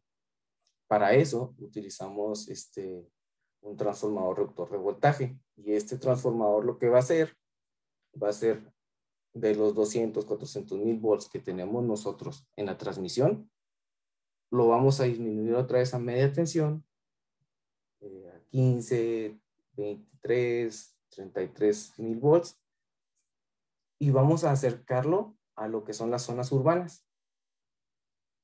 Para 0.87 1.13
eso 1.13 1.55
utilizamos 1.59 2.47
este, 2.49 3.05
un 3.61 3.75
transformador 3.75 4.37
reductor 4.37 4.71
de 4.71 4.77
voltaje 4.77 5.39
y 5.55 5.73
este 5.73 5.97
transformador 5.97 6.65
lo 6.65 6.77
que 6.77 6.89
va 6.89 6.97
a 6.97 7.01
hacer 7.01 7.37
va 8.21 8.29
a 8.29 8.33
ser 8.33 8.71
de 9.33 9.55
los 9.55 9.75
200, 9.75 10.25
400 10.25 10.79
mil 10.79 10.97
volts 10.97 11.29
que 11.29 11.39
tenemos 11.39 11.83
nosotros 11.83 12.47
en 12.55 12.65
la 12.67 12.77
transmisión, 12.77 13.49
lo 14.49 14.67
vamos 14.67 14.99
a 14.99 15.03
disminuir 15.03 15.55
otra 15.55 15.79
vez 15.79 15.93
a 15.93 15.99
media 15.99 16.31
tensión, 16.31 16.85
eh, 17.99 18.31
a 18.33 18.39
15, 18.49 19.39
23, 19.73 20.97
33 21.09 21.99
mil 21.99 22.17
volts, 22.17 22.59
y 23.99 24.11
vamos 24.11 24.43
a 24.43 24.51
acercarlo 24.51 25.35
a 25.55 25.67
lo 25.67 25.83
que 25.83 25.93
son 25.93 26.11
las 26.11 26.23
zonas 26.23 26.51
urbanas. 26.51 27.05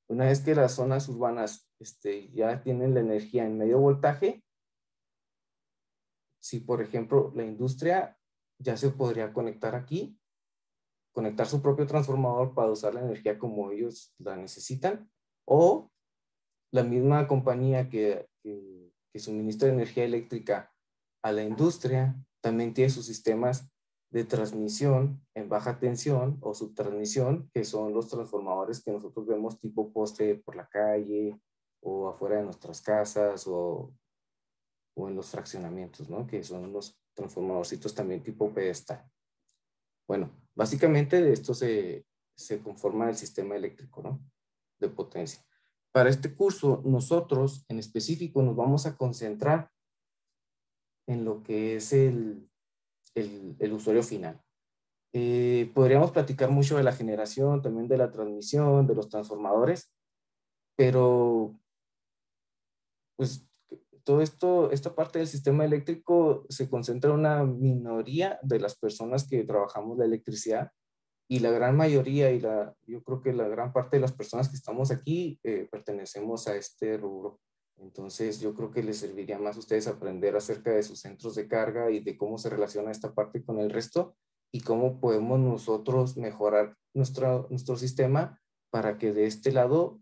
Una 0.07 0.25
vez 0.25 0.41
que 0.41 0.55
las 0.55 0.73
zonas 0.73 1.07
urbanas 1.07 1.69
este, 1.83 2.31
ya 2.31 2.61
tienen 2.63 2.93
la 2.93 3.01
energía 3.01 3.45
en 3.45 3.57
medio 3.57 3.77
voltaje, 3.79 4.41
si 6.41 6.61
por 6.61 6.81
ejemplo 6.81 7.31
la 7.35 7.43
industria 7.43 8.17
ya 8.57 8.77
se 8.77 8.89
podría 8.89 9.33
conectar 9.33 9.75
aquí, 9.75 10.17
conectar 11.13 11.45
su 11.45 11.61
propio 11.61 11.85
transformador 11.85 12.55
para 12.55 12.71
usar 12.71 12.93
la 12.93 13.01
energía 13.01 13.37
como 13.37 13.71
ellos 13.71 14.15
la 14.17 14.37
necesitan, 14.37 15.11
o 15.45 15.91
la 16.71 16.83
misma 16.83 17.27
compañía 17.27 17.89
que, 17.89 18.27
que, 18.41 18.93
que 19.11 19.19
suministra 19.19 19.67
energía 19.67 20.05
eléctrica 20.05 20.73
a 21.21 21.31
la 21.33 21.43
industria 21.43 22.15
también 22.41 22.73
tiene 22.73 22.89
sus 22.89 23.05
sistemas 23.05 23.69
de 24.09 24.23
transmisión 24.23 25.25
en 25.35 25.49
baja 25.49 25.79
tensión 25.79 26.37
o 26.41 26.53
subtransmisión, 26.53 27.49
que 27.53 27.65
son 27.65 27.93
los 27.93 28.07
transformadores 28.09 28.81
que 28.83 28.91
nosotros 28.91 29.27
vemos 29.27 29.59
tipo 29.59 29.91
poste 29.91 30.35
por 30.35 30.55
la 30.55 30.67
calle 30.67 31.39
o 31.83 32.09
afuera 32.09 32.37
de 32.37 32.43
nuestras 32.43 32.81
casas 32.81 33.45
o, 33.47 33.93
o 34.95 35.07
en 35.07 35.15
los 35.15 35.29
fraccionamientos, 35.29 36.09
¿no? 36.09 36.25
Que 36.25 36.43
son 36.43 36.71
los 36.71 36.97
transformadorcitos 37.13 37.93
también 37.93 38.23
tipo 38.23 38.53
pedestal. 38.53 39.09
Bueno, 40.07 40.31
básicamente 40.55 41.21
de 41.21 41.33
esto 41.33 41.53
se, 41.53 42.05
se 42.35 42.61
conforma 42.61 43.09
el 43.09 43.15
sistema 43.15 43.55
eléctrico, 43.55 44.01
¿no? 44.01 44.19
De 44.79 44.89
potencia. 44.89 45.45
Para 45.91 46.09
este 46.09 46.33
curso, 46.33 46.81
nosotros 46.85 47.65
en 47.69 47.79
específico 47.79 48.41
nos 48.41 48.55
vamos 48.55 48.85
a 48.85 48.97
concentrar 48.97 49.71
en 51.07 51.25
lo 51.25 51.43
que 51.43 51.75
es 51.75 51.93
el, 51.93 52.49
el, 53.13 53.73
usuario 53.73 54.01
final. 54.01 54.41
Eh, 55.13 55.71
podríamos 55.75 56.11
platicar 56.11 56.49
mucho 56.49 56.77
de 56.77 56.83
la 56.83 56.93
generación, 56.93 57.61
también 57.61 57.87
de 57.87 57.97
la 57.97 58.11
transmisión, 58.11 58.87
de 58.87 58.95
los 58.95 59.09
transformadores, 59.09 59.93
pero 60.75 61.53
pues 63.15 63.47
todo 64.03 64.21
esto, 64.21 64.71
esta 64.71 64.95
parte 64.95 65.19
del 65.19 65.27
sistema 65.27 65.65
eléctrico 65.65 66.45
se 66.49 66.69
concentra 66.69 67.11
en 67.11 67.19
una 67.19 67.43
minoría 67.43 68.39
de 68.41 68.59
las 68.59 68.77
personas 68.77 69.27
que 69.27 69.43
trabajamos 69.43 69.97
la 69.97 70.05
electricidad 70.05 70.71
y 71.29 71.39
la 71.39 71.51
gran 71.51 71.77
mayoría 71.77 72.31
y 72.31 72.39
la, 72.39 72.75
yo 72.85 73.01
creo 73.03 73.21
que 73.21 73.33
la 73.33 73.47
gran 73.47 73.71
parte 73.71 73.97
de 73.97 74.01
las 74.01 74.11
personas 74.11 74.49
que 74.49 74.57
estamos 74.57 74.91
aquí 74.91 75.39
eh, 75.43 75.67
pertenecemos 75.71 76.47
a 76.47 76.55
este 76.55 76.97
rubro. 76.97 77.39
Entonces, 77.77 78.39
yo 78.39 78.53
creo 78.53 78.71
que 78.71 78.83
les 78.83 78.97
serviría 78.97 79.39
más 79.39 79.55
a 79.55 79.59
ustedes 79.59 79.87
aprender 79.87 80.35
acerca 80.35 80.71
de 80.71 80.83
sus 80.83 80.99
centros 80.99 81.35
de 81.35 81.47
carga 81.47 81.89
y 81.89 82.01
de 82.01 82.17
cómo 82.17 82.37
se 82.37 82.49
relaciona 82.49 82.91
esta 82.91 83.13
parte 83.13 83.43
con 83.43 83.59
el 83.59 83.69
resto 83.69 84.15
y 84.51 84.61
cómo 84.61 84.99
podemos 84.99 85.39
nosotros 85.39 86.17
mejorar 86.17 86.75
nuestro, 86.93 87.47
nuestro 87.49 87.77
sistema 87.77 88.39
para 88.69 88.97
que 88.97 89.11
de 89.11 89.25
este 89.25 89.51
lado 89.51 89.99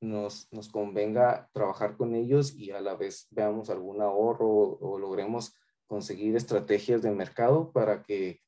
nos, 0.00 0.48
nos 0.52 0.68
convenga 0.68 1.48
trabajar 1.52 1.96
con 1.96 2.14
ellos 2.14 2.54
y 2.54 2.70
a 2.70 2.80
la 2.80 2.94
vez 2.94 3.26
veamos 3.30 3.70
algún 3.70 4.00
ahorro 4.00 4.48
o, 4.48 4.78
o 4.92 4.98
logremos 4.98 5.54
conseguir 5.86 6.36
estrategias 6.36 7.02
de 7.02 7.10
mercado 7.10 7.72
para 7.72 8.02
que 8.02 8.40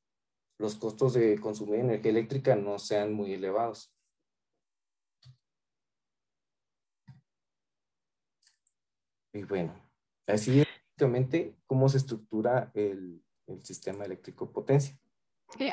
los 0.59 0.77
costos 0.77 1.15
de 1.15 1.39
consumir 1.41 1.81
energía 1.81 2.11
eléctrica 2.11 2.55
no 2.55 2.79
sean 2.79 3.13
muy 3.13 3.33
elevados. 3.33 3.95
Y 9.33 9.45
bueno, 9.45 9.75
así 10.27 10.61
es 10.61 10.67
básicamente 11.01 11.57
cómo 11.67 11.89
se 11.89 11.97
estructura 11.97 12.71
el, 12.75 13.25
el 13.47 13.65
sistema 13.65 14.05
eléctrico 14.05 14.53
potencia. 14.53 14.99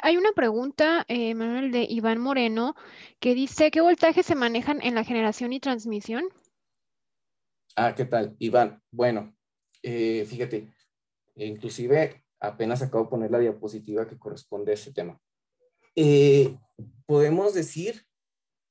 Hay 0.03 0.17
una 0.17 0.31
pregunta, 0.33 1.05
eh, 1.07 1.33
Manuel, 1.35 1.71
de 1.71 1.85
Iván 1.89 2.19
Moreno, 2.19 2.75
que 3.19 3.35
dice, 3.35 3.71
¿qué 3.71 3.81
voltajes 3.81 4.25
se 4.25 4.35
manejan 4.35 4.81
en 4.81 4.95
la 4.95 5.03
generación 5.03 5.53
y 5.53 5.59
transmisión? 5.59 6.23
Ah, 7.75 7.93
¿qué 7.95 8.05
tal? 8.05 8.35
Iván, 8.39 8.81
bueno, 8.91 9.35
eh, 9.83 10.25
fíjate, 10.27 10.73
inclusive 11.35 12.23
apenas 12.39 12.81
acabo 12.81 13.03
de 13.05 13.09
poner 13.09 13.31
la 13.31 13.39
diapositiva 13.39 14.07
que 14.07 14.17
corresponde 14.17 14.71
a 14.71 14.75
ese 14.75 14.93
tema. 14.93 15.19
Eh, 15.95 16.57
podemos 17.05 17.53
decir 17.53 18.05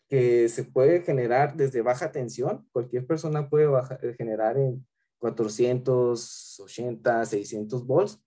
que 0.08 0.48
se 0.48 0.64
puede 0.64 1.02
generar 1.02 1.54
desde 1.56 1.82
baja 1.82 2.10
tensión. 2.12 2.66
Cualquier 2.70 3.06
persona 3.06 3.50
puede 3.50 3.66
eh, 4.02 4.14
generar 4.16 4.56
en 4.56 4.86
480, 5.18 7.24
600 7.24 7.86
volts, 7.86 8.22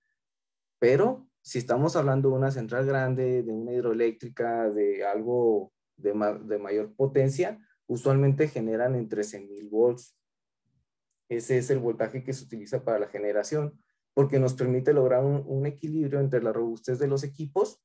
pero 0.79 1.28
si 1.41 1.57
estamos 1.57 1.95
hablando 1.95 2.29
de 2.29 2.35
una 2.35 2.51
central 2.51 2.85
grande, 2.85 3.43
de 3.43 3.51
una 3.51 3.73
hidroeléctrica, 3.73 4.69
de 4.69 5.05
algo 5.05 5.71
de, 5.97 6.11
de 6.45 6.57
mayor 6.59 6.95
potencia, 6.95 7.59
usualmente 7.87 8.47
generan 8.47 8.95
en 8.95 9.09
13.000 9.09 9.69
volts. 9.69 10.15
Ese 11.27 11.57
es 11.57 11.69
el 11.69 11.79
voltaje 11.79 12.23
que 12.23 12.33
se 12.33 12.45
utiliza 12.45 12.83
para 12.83 12.99
la 12.99 13.07
generación, 13.07 13.81
porque 14.13 14.39
nos 14.39 14.53
permite 14.53 14.93
lograr 14.93 15.23
un, 15.23 15.65
equilibrio 15.65 16.19
entre 16.19 16.41
la 16.41 16.53
robustez 16.53 16.99
de 16.99 17.07
los 17.07 17.23
equipos 17.23 17.81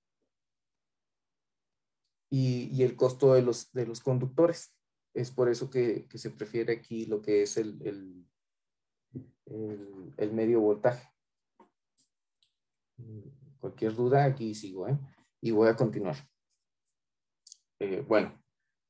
y, 2.30 2.82
el 2.82 2.96
costo 2.96 3.34
de 3.34 3.42
los, 3.42 3.72
de 3.72 3.86
los 3.86 4.00
conductores. 4.00 4.74
Es 5.14 5.30
por 5.30 5.48
eso 5.48 5.70
que, 5.70 6.06
se 6.14 6.30
prefiere 6.30 6.72
aquí 6.72 7.06
lo 7.06 7.22
que 7.22 7.42
es 7.42 7.56
el, 7.56 8.26
el, 9.46 10.32
medio 10.32 10.60
voltaje. 10.60 11.08
Cualquier 13.64 13.94
duda, 13.94 14.26
aquí 14.26 14.54
sigo, 14.54 14.86
¿eh? 14.88 14.98
Y 15.40 15.50
voy 15.50 15.68
a 15.68 15.74
continuar. 15.74 16.16
Eh, 17.80 18.04
bueno, 18.06 18.38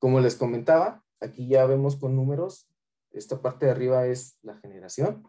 como 0.00 0.18
les 0.18 0.34
comentaba, 0.34 1.04
aquí 1.20 1.46
ya 1.46 1.64
vemos 1.64 1.94
con 1.94 2.16
números. 2.16 2.68
Esta 3.12 3.40
parte 3.40 3.66
de 3.66 3.70
arriba 3.70 4.04
es 4.08 4.36
la 4.42 4.56
generación. 4.56 5.22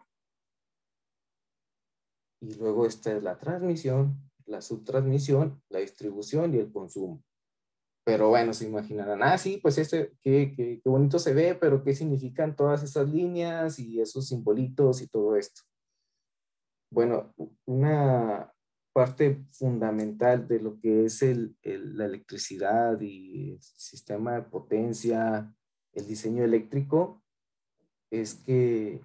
Y 2.40 2.54
luego 2.54 2.86
esta 2.86 3.16
es 3.16 3.22
la 3.22 3.38
transmisión, 3.38 4.18
la 4.46 4.60
subtransmisión, 4.60 5.62
la 5.68 5.78
distribución 5.78 6.52
y 6.52 6.58
el 6.58 6.72
consumo. 6.72 7.22
Pero 8.04 8.30
bueno, 8.30 8.52
se 8.52 8.66
imaginarán, 8.66 9.22
ah, 9.22 9.38
sí, 9.38 9.58
pues 9.58 9.78
este, 9.78 10.16
qué, 10.22 10.54
qué, 10.56 10.80
qué, 10.82 10.90
bonito 10.90 11.20
se 11.20 11.32
ve, 11.32 11.54
pero 11.54 11.84
¿qué 11.84 11.94
significan 11.94 12.56
todas 12.56 12.82
esas 12.82 13.08
líneas 13.08 13.78
y 13.78 14.00
esos 14.00 14.26
simbolitos 14.26 15.02
y 15.02 15.06
todo 15.06 15.36
esto? 15.36 15.62
Bueno, 16.90 17.32
una 17.64 18.35
parte 18.96 19.44
fundamental 19.52 20.48
de 20.48 20.58
lo 20.58 20.80
que 20.80 21.04
es 21.04 21.20
el, 21.20 21.54
la 21.62 22.06
electricidad 22.06 22.98
y 22.98 23.52
el 23.52 23.62
sistema 23.62 24.36
de 24.36 24.42
potencia, 24.44 25.54
el 25.92 26.06
diseño 26.06 26.42
eléctrico, 26.42 27.22
es 28.10 28.36
que, 28.36 29.02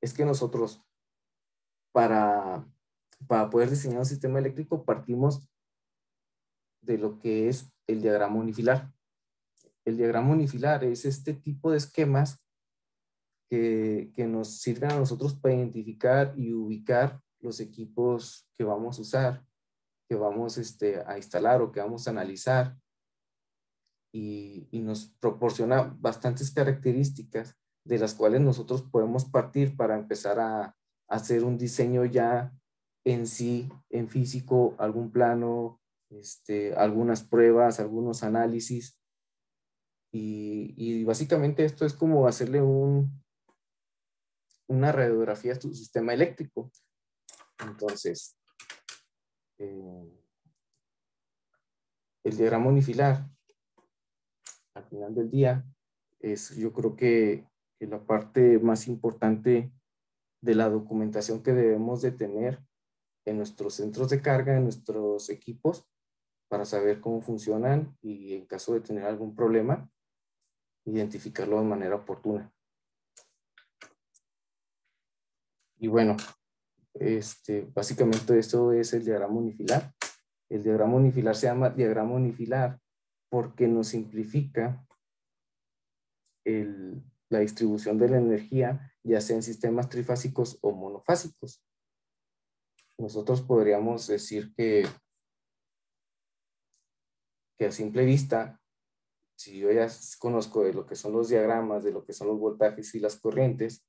es 0.00 0.14
que 0.14 0.24
nosotros, 0.24 0.80
para, 1.90 2.72
para 3.26 3.50
poder 3.50 3.70
diseñar 3.70 3.98
un 3.98 4.06
sistema 4.06 4.38
eléctrico, 4.38 4.84
partimos 4.84 5.50
de 6.82 6.98
lo 6.98 7.18
que 7.18 7.48
es 7.48 7.74
el 7.88 8.00
diagrama 8.00 8.36
unifilar. 8.36 8.94
El 9.84 9.96
diagrama 9.96 10.30
unifilar 10.30 10.84
es 10.84 11.04
este 11.04 11.34
tipo 11.34 11.72
de 11.72 11.78
esquemas 11.78 12.46
que, 13.52 14.26
nos 14.26 14.60
sirven 14.60 14.92
a 14.92 14.98
nosotros 14.98 15.34
para 15.34 15.54
identificar 15.54 16.32
y 16.38 16.54
ubicar 16.54 17.20
los 17.40 17.60
equipos 17.60 18.48
que 18.54 18.64
vamos 18.64 18.98
a 18.98 19.02
usar, 19.02 19.44
que 20.08 20.14
vamos 20.14 20.56
este, 20.56 21.02
a 21.06 21.18
instalar 21.18 21.60
o 21.60 21.70
que 21.70 21.80
vamos 21.80 22.06
a 22.06 22.12
analizar 22.12 22.74
y, 24.10 24.68
nos 24.72 25.14
proporciona 25.20 25.82
bastantes 26.00 26.50
características 26.50 27.54
de 27.84 27.98
las 27.98 28.14
cuales 28.14 28.40
nosotros 28.40 28.82
podemos 28.82 29.26
partir 29.26 29.76
para 29.76 29.98
empezar 29.98 30.40
a, 30.40 30.74
hacer 31.08 31.44
un 31.44 31.58
diseño 31.58 32.06
ya 32.06 32.54
en 33.04 33.26
sí, 33.26 33.68
en 33.90 34.08
físico, 34.08 34.74
algún 34.78 35.12
plano, 35.12 35.78
este, 36.08 36.74
algunas 36.74 37.22
pruebas, 37.22 37.80
algunos 37.80 38.22
análisis. 38.22 38.98
Y, 40.10 41.04
básicamente 41.04 41.66
esto 41.66 41.84
es 41.84 41.92
como 41.92 42.26
hacerle 42.26 42.62
un, 42.62 43.21
una 44.72 44.92
radiografía 44.92 45.52
a 45.52 45.58
tu 45.58 45.72
sistema 45.74 46.14
eléctrico. 46.14 46.70
Entonces, 47.64 48.36
eh, 49.58 50.22
el 52.24 52.36
diagrama 52.36 52.68
unifilar, 52.68 53.28
al 54.74 54.84
final 54.84 55.14
del 55.14 55.30
día, 55.30 55.64
es 56.20 56.56
yo 56.56 56.72
creo 56.72 56.96
que, 56.96 57.46
que 57.78 57.86
la 57.86 58.04
parte 58.04 58.58
más 58.58 58.88
importante 58.88 59.72
de 60.40 60.54
la 60.54 60.68
documentación 60.68 61.42
que 61.42 61.52
debemos 61.52 62.02
de 62.02 62.12
tener 62.12 62.64
en 63.24 63.36
nuestros 63.36 63.74
centros 63.74 64.10
de 64.10 64.20
carga, 64.20 64.56
en 64.56 64.64
nuestros 64.64 65.30
equipos, 65.30 65.86
para 66.48 66.64
saber 66.64 67.00
cómo 67.00 67.20
funcionan 67.20 67.96
y 68.02 68.34
en 68.34 68.46
caso 68.46 68.74
de 68.74 68.80
tener 68.80 69.04
algún 69.04 69.34
problema, 69.34 69.90
identificarlo 70.84 71.58
de 71.58 71.66
manera 71.66 71.96
oportuna. 71.96 72.52
Y 75.82 75.88
bueno, 75.88 76.16
este, 76.94 77.62
básicamente 77.74 78.38
esto 78.38 78.70
es 78.70 78.92
el 78.92 79.04
diagrama 79.04 79.34
unifilar. 79.34 79.92
El 80.48 80.62
diagrama 80.62 80.94
unifilar 80.94 81.34
se 81.34 81.48
llama 81.48 81.70
diagrama 81.70 82.12
unifilar 82.14 82.78
porque 83.28 83.66
nos 83.66 83.88
simplifica 83.88 84.86
el, 86.44 87.02
la 87.30 87.40
distribución 87.40 87.98
de 87.98 88.10
la 88.10 88.18
energía, 88.18 88.92
ya 89.02 89.20
sea 89.20 89.34
en 89.34 89.42
sistemas 89.42 89.88
trifásicos 89.88 90.56
o 90.62 90.70
monofásicos. 90.70 91.64
Nosotros 92.96 93.42
podríamos 93.42 94.06
decir 94.06 94.54
que, 94.54 94.86
que 97.58 97.66
a 97.66 97.72
simple 97.72 98.04
vista, 98.04 98.60
si 99.34 99.58
yo 99.58 99.72
ya 99.72 99.88
conozco 100.20 100.62
de 100.62 100.74
lo 100.74 100.86
que 100.86 100.94
son 100.94 101.12
los 101.12 101.28
diagramas, 101.28 101.82
de 101.82 101.90
lo 101.90 102.04
que 102.04 102.12
son 102.12 102.28
los 102.28 102.38
voltajes 102.38 102.94
y 102.94 103.00
las 103.00 103.16
corrientes, 103.16 103.84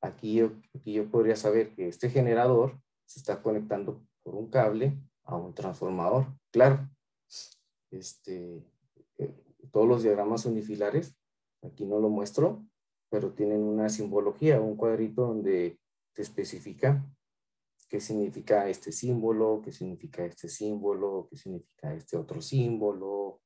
aquí 0.00 0.34
yo, 0.34 0.52
aquí 0.74 0.92
yo 0.92 1.10
podría 1.10 1.36
saber 1.36 1.74
que 1.74 1.88
este 1.88 2.10
generador 2.10 2.80
se 3.06 3.20
está 3.20 3.42
conectando 3.42 4.04
por 4.22 4.34
un 4.34 4.50
cable 4.50 4.98
a 5.24 5.36
un 5.36 5.54
transformador. 5.54 6.26
Claro, 6.50 6.88
este, 7.90 8.64
eh, 9.18 9.34
todos 9.72 9.88
los 9.88 10.02
diagramas 10.02 10.46
unifilares, 10.46 11.16
aquí 11.62 11.84
no 11.84 11.98
lo 11.98 12.08
muestro, 12.08 12.64
pero 13.10 13.32
tienen 13.32 13.62
una 13.62 13.88
simbología, 13.88 14.60
un 14.60 14.76
cuadrito 14.76 15.26
donde 15.26 15.78
te 16.14 16.22
especifica 16.22 17.04
qué 17.90 18.00
significa 18.00 18.68
este 18.68 18.92
símbolo, 18.92 19.60
qué 19.62 19.72
significa 19.72 20.24
este 20.24 20.48
símbolo, 20.48 21.26
qué 21.28 21.36
significa 21.36 21.92
este 21.92 22.16
otro 22.16 22.40
símbolo. 22.40 23.40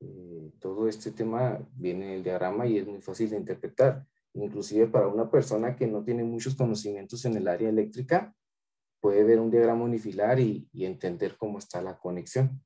Eh, 0.00 0.52
todo 0.60 0.86
este 0.86 1.12
tema 1.12 1.58
viene 1.72 2.04
en 2.04 2.12
el 2.18 2.22
diagrama 2.22 2.66
y 2.66 2.76
es 2.76 2.86
muy 2.86 3.00
fácil 3.00 3.30
de 3.30 3.38
interpretar. 3.38 4.06
Inclusive 4.36 4.86
para 4.88 5.08
una 5.08 5.30
persona 5.30 5.74
que 5.74 5.86
no 5.86 6.04
tiene 6.04 6.22
muchos 6.22 6.54
conocimientos 6.54 7.24
en 7.24 7.36
el 7.36 7.48
área 7.48 7.70
eléctrica, 7.70 8.34
puede 9.00 9.24
ver 9.24 9.40
un 9.40 9.50
diagrama 9.50 9.84
unifilar 9.84 10.38
y, 10.38 10.68
entender 10.74 11.36
cómo 11.38 11.58
está 11.58 11.80
la 11.80 11.98
conexión. 11.98 12.62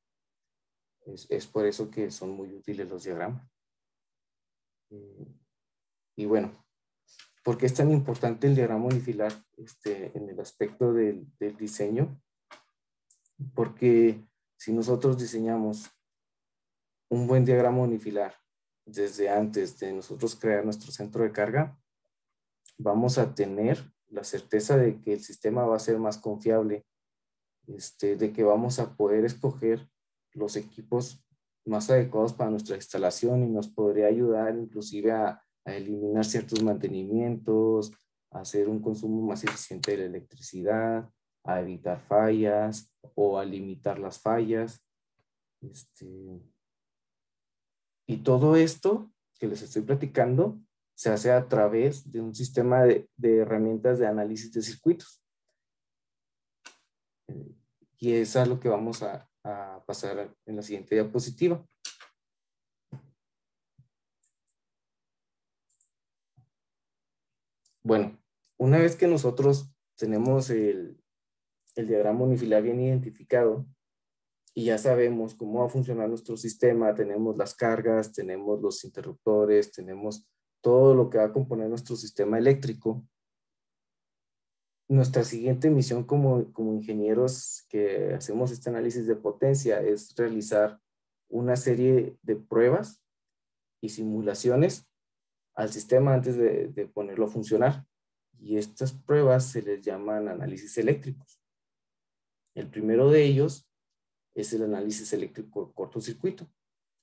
Es, 1.07 1.47
por 1.47 1.67
eso 1.67 1.89
que 1.89 2.11
son 2.11 2.31
muy 2.31 2.53
útiles 2.53 2.89
los 2.89 3.05
diagramas. 3.05 3.49
Y 6.17 6.25
bueno, 6.25 6.51
¿por 7.45 7.57
qué 7.57 7.67
es 7.67 7.75
tan 7.75 7.91
importante 7.93 8.49
el 8.49 8.57
diagrama 8.57 8.87
unifilar 8.87 9.33
este, 9.57 10.17
en 10.19 10.29
el 10.29 10.41
aspecto 10.41 10.93
del, 10.93 11.27
del 11.39 11.57
diseño? 11.57 12.21
Porque 13.55 14.27
si 14.57 14.73
nosotros 14.73 15.19
diseñamos 15.19 15.89
un 17.09 17.29
buen 17.29 17.45
diagrama 17.45 17.79
unifilar 17.79 18.40
desde 18.93 19.29
antes 19.29 19.79
de 19.79 19.93
nosotros 19.93 20.37
crear 20.37 20.65
nuestro 20.65 20.93
centro 20.93 21.23
de 21.25 21.33
carga, 21.33 21.79
vamos 22.79 23.19
a 23.19 23.35
tener 23.35 23.93
la 24.09 24.25
certeza 24.25 24.77
de 24.77 25.01
que 25.01 25.13
el 25.15 25.21
sistema 25.21 25.65
va 25.65 25.77
a 25.77 25.81
ser 25.81 25.99
más 25.99 26.19
confiable, 26.19 26.87
este, 27.67 28.17
de 28.17 28.33
que 28.33 28.43
vamos 28.43 28.79
a 28.79 28.97
poder 28.97 29.25
escoger 29.25 29.89
los 30.33 30.57
equipos 30.57 31.25
más 31.65 31.91
adecuados 31.91 32.33
para 32.33 32.51
nuestra 32.51 32.77
instalación 32.77 33.45
y 33.45 33.49
nos 33.49 33.69
podría 33.69 34.07
ayudar 34.07 34.57
inclusive 34.57 35.13
a, 35.13 35.43
eliminar 35.67 36.25
ciertos 36.25 36.63
mantenimientos, 36.65 37.93
a 38.33 38.41
hacer 38.41 38.69
un 38.69 38.81
consumo 38.81 39.23
más 39.23 39.45
eficiente 39.45 39.93
de 39.93 39.99
la 39.99 40.05
electricidad, 40.07 41.09
a 41.45 41.61
evitar 41.61 42.01
fallas 42.01 42.93
o 43.15 43.39
a 43.39 43.45
limitar 43.45 43.99
las 43.99 44.19
fallas. 44.19 44.85
Este, 45.61 46.41
y 48.11 48.25
todo 48.25 48.57
esto 48.57 49.09
que 49.39 49.47
les 49.47 49.63
estoy 49.63 49.83
platicando 49.83 50.61
se 50.97 51.11
hace 51.11 51.31
a 51.31 51.47
través 51.47 52.11
de 52.11 52.21
un 52.21 52.35
sistema 52.35 52.83
de, 52.83 53.09
herramientas 53.23 54.01
de 54.01 54.09
análisis 54.09 54.53
de 54.53 54.63
circuitos. 54.63 55.23
Y 57.99 58.15
eso 58.15 58.43
es 58.43 58.49
lo 58.49 58.59
que 58.59 58.69
vamos 58.69 59.05
a, 59.05 59.29
pasar 59.87 60.35
en 60.45 60.57
la 60.57 60.63
siguiente 60.63 60.97
diapositiva. 60.97 61.65
Bueno, 67.85 68.21
una 68.59 68.79
vez 68.79 68.97
que 68.97 69.07
nosotros 69.07 69.73
tenemos 69.97 70.51
el, 70.51 71.01
el 71.77 71.87
diagrama 71.87 72.25
unifilar 72.25 72.61
bien 72.63 72.81
identificado, 72.81 73.67
y 74.55 74.65
ya 74.65 74.79
sabemos 74.79 75.35
cómo 75.35 75.61
va 75.61 75.67
a 75.67 75.71
funcionar 75.71 76.09
nuestro 76.09 76.37
sistema, 76.37 76.95
tenemos 76.95 77.37
las 77.37 77.55
cargas, 77.55 78.13
tenemos 78.13 78.61
los 78.61 78.85
interruptores, 78.85 79.71
tenemos 79.71 80.29
todo 80.61 80.95
lo 80.95 81.09
que 81.09 81.19
va 81.19 81.25
a 81.25 81.33
componer 81.33 81.69
nuestro 81.69 81.97
sistema 81.97 82.39
eléctrico. 82.39 83.07
Nuestra 84.89 85.23
siguiente 85.23 85.71
misión 85.71 86.05
como, 86.05 86.53
como 86.53 86.75
ingenieros 86.75 87.65
que 87.69 88.13
hacemos 88.13 88.51
este 88.51 88.71
análisis 88.71 89.07
de 89.07 89.15
potencia 89.15 89.81
es 89.81 90.15
realizar 90.17 90.81
una 91.29 91.55
serie 91.55 92.17
de 92.23 92.35
pruebas 92.35 93.01
y 93.81 93.91
simulaciones 93.91 94.89
al 95.55 95.71
sistema 95.71 96.13
antes 96.13 96.37
de, 96.37 96.69
de 96.69 96.87
ponerlo 96.87 97.27
a 97.27 97.31
funcionar. 97.31 97.87
Y 98.41 98.57
estas 98.57 98.93
pruebas 98.93 99.47
se 99.47 99.63
les 99.63 99.81
llaman 99.81 100.27
análisis 100.27 100.77
eléctricos. 100.77 101.41
El 102.55 102.69
primero 102.69 103.11
de 103.11 103.23
ellos 103.23 103.70
es 104.35 104.53
el 104.53 104.63
análisis 104.63 105.13
eléctrico 105.13 105.73
cortocircuito, 105.73 106.51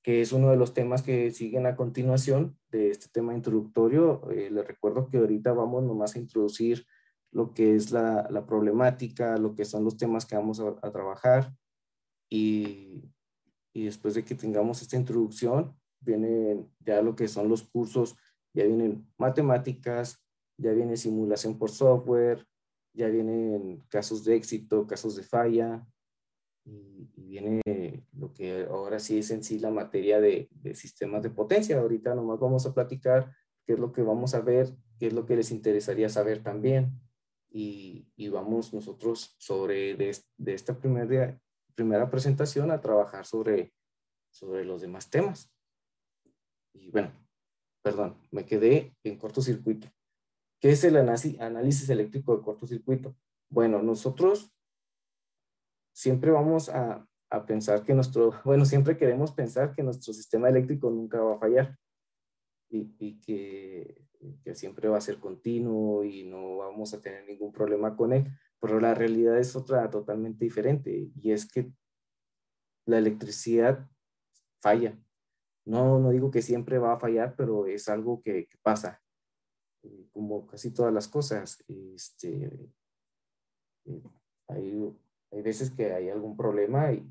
que 0.04 0.22
es 0.22 0.32
uno 0.32 0.50
de 0.50 0.58
los 0.58 0.74
temas 0.74 1.02
que 1.02 1.32
siguen 1.32 1.66
a 1.66 1.76
continuación 1.76 2.58
de 2.70 2.92
este 2.92 3.08
tema 3.10 3.34
introductorio. 3.34 4.30
Eh, 4.32 4.50
les 4.52 4.66
recuerdo 4.66 5.10
que 5.10 5.18
ahorita 5.18 5.54
vamos 5.54 5.84
nomás 5.84 6.16
a 6.16 6.20
introducir 6.20 6.86
lo 7.32 7.54
que 7.54 7.76
es 7.76 7.92
la, 7.92 8.28
la 8.30 8.46
problemática, 8.46 9.38
lo 9.38 9.54
que 9.54 9.66
son 9.66 9.84
los 9.84 9.98
temas 9.98 10.26
que 10.26 10.36
vamos 10.36 10.60
a, 10.60 10.76
a 10.82 10.92
trabajar 10.92 11.54
y, 12.30 13.04
y, 13.74 13.86
después 13.86 14.14
de 14.16 14.24
que 14.24 14.36
tengamos 14.36 14.82
esta 14.82 14.96
introducción, 14.96 15.76
vienen 16.00 16.70
ya 16.80 17.02
lo 17.02 17.16
que 17.16 17.28
son 17.28 17.50
los 17.50 17.64
cursos, 17.64 18.18
ya 18.54 18.66
vienen 18.66 19.08
matemáticas, 19.18 20.24
ya 20.58 20.72
viene 20.72 20.98
simulación 20.98 21.58
por 21.58 21.70
software, 21.70 22.46
ya 22.94 23.08
vienen 23.08 23.84
casos 23.90 24.24
de 24.24 24.36
éxito, 24.36 24.88
casos 24.88 25.16
de 25.16 25.24
falla, 25.24 25.86
y, 26.68 27.10
viene 27.28 27.62
lo 28.14 28.34
que 28.34 28.66
ahora 28.70 29.00
sí 29.00 29.20
es 29.20 29.32
en 29.32 29.44
sí 29.44 29.60
la 29.60 29.70
materia 29.70 30.20
de, 30.20 30.50
sistemas 30.74 31.22
de 31.22 31.30
potencia. 31.30 31.78
Ahorita 31.78 32.16
nomás 32.16 32.40
vamos 32.40 32.66
a 32.66 32.74
platicar 32.74 33.34
qué 33.66 33.74
es 33.74 33.80
lo 33.80 33.92
que 33.92 34.02
vamos 34.02 34.34
a 34.34 34.40
ver, 34.40 34.74
qué 34.98 35.08
es 35.08 35.14
lo 35.14 35.26
que 35.26 35.36
les 35.36 35.52
interesaría 35.52 36.08
saber 36.10 36.42
también. 36.42 37.00
Y, 37.50 38.08
y 38.16 38.30
vamos 38.30 38.74
nosotros 38.74 39.36
sobre 39.38 39.96
de, 39.96 40.18
de 40.38 40.54
esta 40.54 40.80
primer 40.80 41.40
primera 41.76 42.10
presentación 42.10 42.72
a 42.72 42.82
trabajar 42.82 43.26
sobre, 43.26 43.74
sobre 44.32 44.66
los 44.66 44.82
demás 44.82 45.10
temas. 45.10 45.54
Y 46.74 46.90
bueno, 46.90 47.12
perdón, 47.84 48.18
me 48.32 48.46
quedé 48.46 48.96
en 49.04 49.18
cortocircuito. 49.18 49.88
¿Qué 50.60 50.72
es 50.72 50.84
el 50.84 50.98
análisis 50.98 51.90
eléctrico 51.90 52.36
de 52.36 52.44
cortocircuito? 52.44 53.16
Bueno, 53.50 53.84
nosotros 53.84 54.57
siempre 55.98 56.30
vamos 56.30 56.70
a, 56.70 57.08
a, 57.32 57.46
pensar 57.48 57.84
que 57.84 57.96
nuestro, 57.96 58.32
bueno, 58.46 58.66
siempre 58.66 58.98
queremos 58.98 59.32
pensar 59.32 59.74
que 59.74 59.82
nuestro 59.82 60.14
sistema 60.14 60.48
eléctrico 60.48 60.92
nunca 60.92 61.20
va 61.20 61.36
a 61.36 61.40
fallar 61.40 61.76
y, 62.70 62.94
y 63.00 63.20
que, 63.20 64.06
que, 64.44 64.54
siempre 64.54 64.90
va 64.90 64.98
a 64.98 65.02
ser 65.02 65.20
continuo 65.20 66.04
y 66.04 66.24
no 66.24 66.58
vamos 66.58 66.94
a 66.94 67.02
tener 67.02 67.26
ningún 67.26 67.52
problema 67.52 67.96
con 67.96 68.14
él, 68.14 68.28
pero 68.60 68.80
la 68.80 68.94
realidad 68.94 69.40
es 69.40 69.56
otra 69.56 69.90
totalmente 69.90 70.46
diferente 70.46 71.10
y 71.16 71.32
es 71.32 71.52
que 71.52 71.72
la 72.86 73.00
electricidad 73.00 73.90
falla. 74.60 75.00
No, 75.66 76.00
no 76.00 76.12
digo 76.12 76.30
que 76.30 76.44
siempre 76.44 76.78
va 76.78 76.94
a 76.94 77.00
fallar, 77.00 77.36
pero 77.36 77.66
es 77.66 77.90
algo 77.90 78.22
que, 78.22 78.48
pasa, 78.62 79.02
eh, 79.82 80.08
como 80.14 80.46
casi 80.46 80.72
todas 80.72 80.94
las 80.94 81.08
cosas. 81.08 81.62
Este, 81.68 82.72
eh, 83.86 84.04
hay, 84.48 84.80
hay, 85.32 85.42
veces 85.42 85.72
que 85.72 85.94
hay 85.94 86.10
algún 86.10 86.36
problema 86.38 86.92
y, 86.92 87.10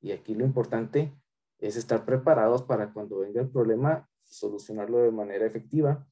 y, 0.00 0.12
aquí 0.12 0.34
lo 0.34 0.44
importante 0.44 1.12
es 1.58 1.76
estar 1.76 2.04
preparados 2.04 2.62
para 2.62 2.92
cuando 2.92 3.18
venga 3.18 3.40
el 3.40 3.50
problema, 3.50 4.08
solucionarlo 4.22 4.98
de 4.98 5.10
manera 5.10 5.46
efectiva. 5.46 6.06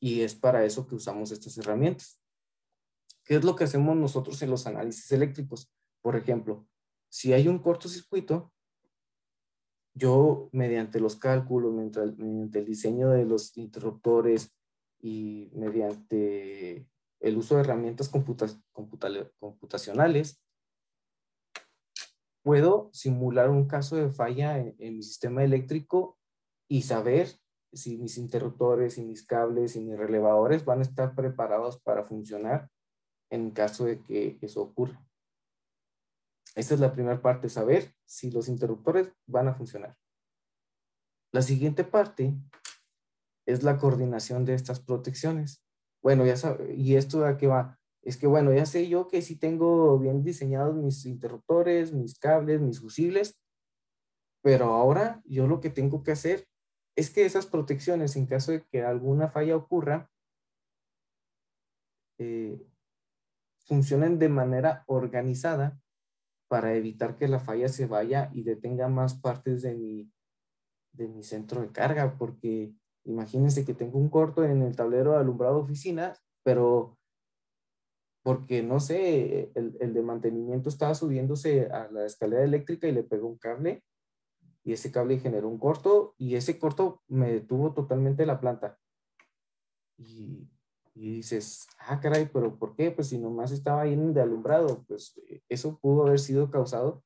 Y 0.00 0.22
es 0.22 0.34
para 0.34 0.64
eso 0.64 0.86
que 0.86 0.94
usamos 0.94 1.30
estas 1.30 1.56
herramientas. 1.58 2.20
¿Qué 3.24 3.36
es 3.36 3.44
lo 3.44 3.56
que 3.56 3.64
hacemos 3.64 3.96
nosotros 3.96 4.40
en 4.42 4.50
los 4.50 4.66
análisis 4.66 5.10
eléctricos? 5.12 5.70
Por 6.00 6.16
ejemplo, 6.16 6.66
si 7.08 7.32
hay 7.32 7.48
un 7.48 7.58
cortocircuito, 7.58 8.52
yo 9.94 10.48
mediante 10.52 11.00
los 11.00 11.16
cálculos, 11.16 11.74
mediante 11.74 12.58
el 12.58 12.64
diseño 12.64 13.10
de 13.10 13.24
los 13.24 13.56
interruptores 13.56 14.54
y 15.00 15.50
mediante 15.54 16.88
el 17.20 17.36
uso 17.36 17.56
de 17.56 17.62
herramientas 17.62 18.08
computacionales, 18.08 20.40
puedo 22.42 22.90
simular 22.92 23.50
un 23.50 23.66
caso 23.66 23.96
de 23.96 24.10
falla 24.10 24.58
en, 24.58 24.76
mi 24.78 25.02
sistema 25.02 25.44
eléctrico 25.44 26.18
y 26.68 26.82
saber 26.82 27.28
si 27.72 27.98
mis 27.98 28.16
interruptores 28.16 28.98
y 28.98 29.04
mis 29.04 29.26
cables 29.26 29.76
y 29.76 29.80
mis 29.80 29.98
relevadores 29.98 30.64
van 30.64 30.78
a 30.78 30.82
estar 30.82 31.14
preparados 31.14 31.80
para 31.80 32.04
funcionar 32.04 32.70
en 33.30 33.50
caso 33.50 33.84
de 33.84 34.02
que 34.02 34.38
eso 34.40 34.62
ocurra. 34.62 35.04
Esta 36.54 36.74
es 36.74 36.80
la 36.80 36.92
primera 36.92 37.20
parte, 37.20 37.48
saber 37.48 37.94
si 38.06 38.30
los 38.30 38.48
interruptores 38.48 39.12
van 39.26 39.48
a 39.48 39.54
funcionar. 39.54 39.96
La 41.30 41.42
siguiente 41.42 41.84
parte 41.84 42.34
es 43.46 43.62
la 43.62 43.76
coordinación 43.76 44.46
de 44.46 44.54
estas 44.54 44.80
protecciones. 44.80 45.62
Bueno, 46.08 46.24
ya 46.24 46.38
sabe, 46.38 46.74
¿y 46.74 46.96
esto 46.96 47.26
a 47.26 47.36
qué 47.36 47.48
va? 47.48 47.78
Es 48.00 48.16
que, 48.16 48.26
bueno, 48.26 48.50
ya 48.54 48.64
sé 48.64 48.88
yo 48.88 49.08
que 49.08 49.20
si 49.20 49.36
tengo 49.36 49.98
bien 49.98 50.24
diseñados 50.24 50.74
mis 50.74 51.04
interruptores, 51.04 51.92
mis 51.92 52.18
cables, 52.18 52.62
mis 52.62 52.80
fusibles, 52.80 53.38
pero 54.42 54.72
ahora 54.72 55.20
yo 55.26 55.46
lo 55.46 55.60
que 55.60 55.68
tengo 55.68 56.02
que 56.02 56.12
hacer 56.12 56.48
es 56.96 57.10
que 57.10 57.26
esas 57.26 57.44
protecciones, 57.44 58.16
en 58.16 58.24
caso 58.24 58.52
de 58.52 58.64
que 58.64 58.80
alguna 58.80 59.28
falla 59.28 59.54
ocurra, 59.54 60.10
eh, 62.18 62.58
funcionen 63.66 64.18
de 64.18 64.30
manera 64.30 64.84
organizada 64.86 65.78
para 66.48 66.74
evitar 66.74 67.18
que 67.18 67.28
la 67.28 67.38
falla 67.38 67.68
se 67.68 67.84
vaya 67.84 68.30
y 68.32 68.44
detenga 68.44 68.88
más 68.88 69.12
partes 69.12 69.60
de 69.60 69.74
mi, 69.74 70.10
de 70.94 71.06
mi 71.06 71.22
centro 71.22 71.60
de 71.60 71.70
carga, 71.70 72.16
porque 72.16 72.72
imagínense 73.08 73.64
que 73.64 73.74
tengo 73.74 73.98
un 73.98 74.08
corto 74.08 74.44
en 74.44 74.62
el 74.62 74.76
tablero 74.76 75.12
de 75.12 75.18
alumbrado 75.18 75.58
oficinas, 75.58 76.22
pero 76.44 76.96
porque 78.22 78.62
no 78.62 78.78
sé, 78.80 79.50
el, 79.54 79.76
el, 79.80 79.94
de 79.94 80.02
mantenimiento 80.02 80.68
estaba 80.68 80.94
subiéndose 80.94 81.66
a 81.66 81.90
la 81.90 82.04
escalera 82.04 82.44
eléctrica 82.44 82.86
y 82.86 82.92
le 82.92 83.02
pegó 83.02 83.26
un 83.26 83.38
cable 83.38 83.82
y 84.64 84.72
ese 84.72 84.92
cable 84.92 85.18
generó 85.18 85.48
un 85.48 85.58
corto 85.58 86.14
y 86.18 86.34
ese 86.34 86.58
corto 86.58 87.02
me 87.08 87.32
detuvo 87.32 87.72
totalmente 87.72 88.26
la 88.26 88.40
planta. 88.40 88.78
Y 89.96 90.48
y 91.00 91.12
dices, 91.12 91.68
ah, 91.78 92.00
caray, 92.00 92.28
pero 92.32 92.58
¿por 92.58 92.74
qué? 92.74 92.90
Pues 92.90 93.08
si 93.08 93.18
nomás 93.18 93.52
estaba 93.52 93.82
ahí 93.82 93.94
de 93.94 94.20
alumbrado, 94.20 94.84
pues 94.88 95.20
eso 95.48 95.78
pudo 95.78 96.06
haber 96.06 96.18
sido 96.18 96.50
causado 96.50 97.04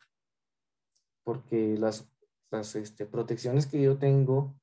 porque 1.25 1.77
las, 1.79 2.11
las 2.51 2.75
este, 2.75 3.05
protecciones 3.05 3.67
que 3.67 3.83
yo 3.83 3.99
tengo 3.99 4.57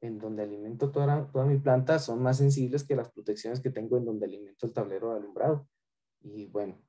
en 0.00 0.18
donde 0.18 0.42
alimento 0.42 0.90
toda, 0.90 1.30
toda 1.30 1.44
mi 1.44 1.58
planta 1.58 1.98
son 1.98 2.22
más 2.22 2.38
sensibles 2.38 2.84
que 2.84 2.96
las 2.96 3.10
protecciones 3.10 3.60
que 3.60 3.70
tengo 3.70 3.98
en 3.98 4.04
donde 4.04 4.26
alimento 4.26 4.66
el 4.66 4.72
tablero 4.72 5.10
de 5.10 5.18
alumbrado. 5.18 5.68
Y 6.22 6.46
bueno, 6.46 6.80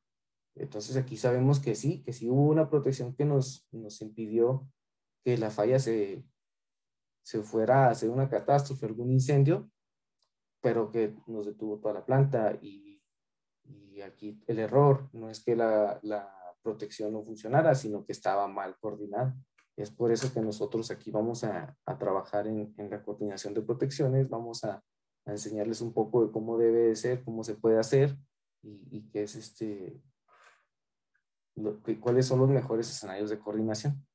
entonces 0.55 0.95
aquí 0.97 1.17
sabemos 1.17 1.59
que 1.59 1.75
sí, 1.75 2.03
que 2.03 2.13
sí 2.13 2.29
hubo 2.29 2.49
una 2.49 2.69
protección 2.69 3.15
que 3.15 3.25
nos, 3.25 3.67
nos 3.71 4.01
impidió 4.01 4.67
que 5.23 5.37
la 5.37 5.49
falla 5.49 5.79
se, 5.79 6.25
se 7.23 7.41
fuera 7.43 7.87
a 7.87 7.91
hacer 7.91 8.09
una 8.09 8.29
catástrofe, 8.29 8.85
algún 8.85 9.11
incendio, 9.11 9.69
pero 10.61 10.91
que 10.91 11.15
nos 11.27 11.45
detuvo 11.45 11.79
toda 11.79 11.95
la 11.95 12.05
planta 12.05 12.57
y, 12.61 13.01
y 13.63 14.01
aquí 14.01 14.41
el 14.47 14.59
error 14.59 15.09
no 15.13 15.29
es 15.29 15.43
que 15.43 15.55
la, 15.55 15.99
la, 16.03 16.37
protección 16.61 17.11
no 17.11 17.23
funcionara, 17.23 17.73
sino 17.73 18.05
que 18.05 18.11
estaba 18.11 18.47
mal 18.47 18.77
coordinada. 18.79 19.35
Es 19.77 19.89
por 19.89 20.11
eso 20.11 20.33
que 20.33 20.41
nosotros 20.41 20.91
aquí 20.91 21.11
vamos 21.11 21.43
a, 21.43 21.75
a 21.85 21.97
trabajar 21.97 22.47
en, 22.47 22.73
en, 22.77 22.89
la 22.89 23.01
coordinación 23.03 23.53
de 23.53 23.61
protecciones, 23.61 24.29
vamos 24.29 24.63
a, 24.63 24.83
a, 25.25 25.31
enseñarles 25.31 25.81
un 25.81 25.93
poco 25.93 26.25
de 26.25 26.31
cómo 26.31 26.57
debe 26.57 26.79
de 26.87 26.95
ser, 26.95 27.23
cómo 27.23 27.43
se 27.43 27.55
puede 27.55 27.79
hacer 27.79 28.17
y, 28.61 28.97
y 28.97 29.09
qué 29.09 29.23
es 29.23 29.35
este, 29.35 30.01
lo, 31.55 31.81
que, 31.81 31.99
cuáles 31.99 32.25
son 32.25 32.39
los 32.39 32.49
mejores 32.49 32.89
escenarios 32.89 33.29
de 33.29 33.39
coordinación. 33.39 34.05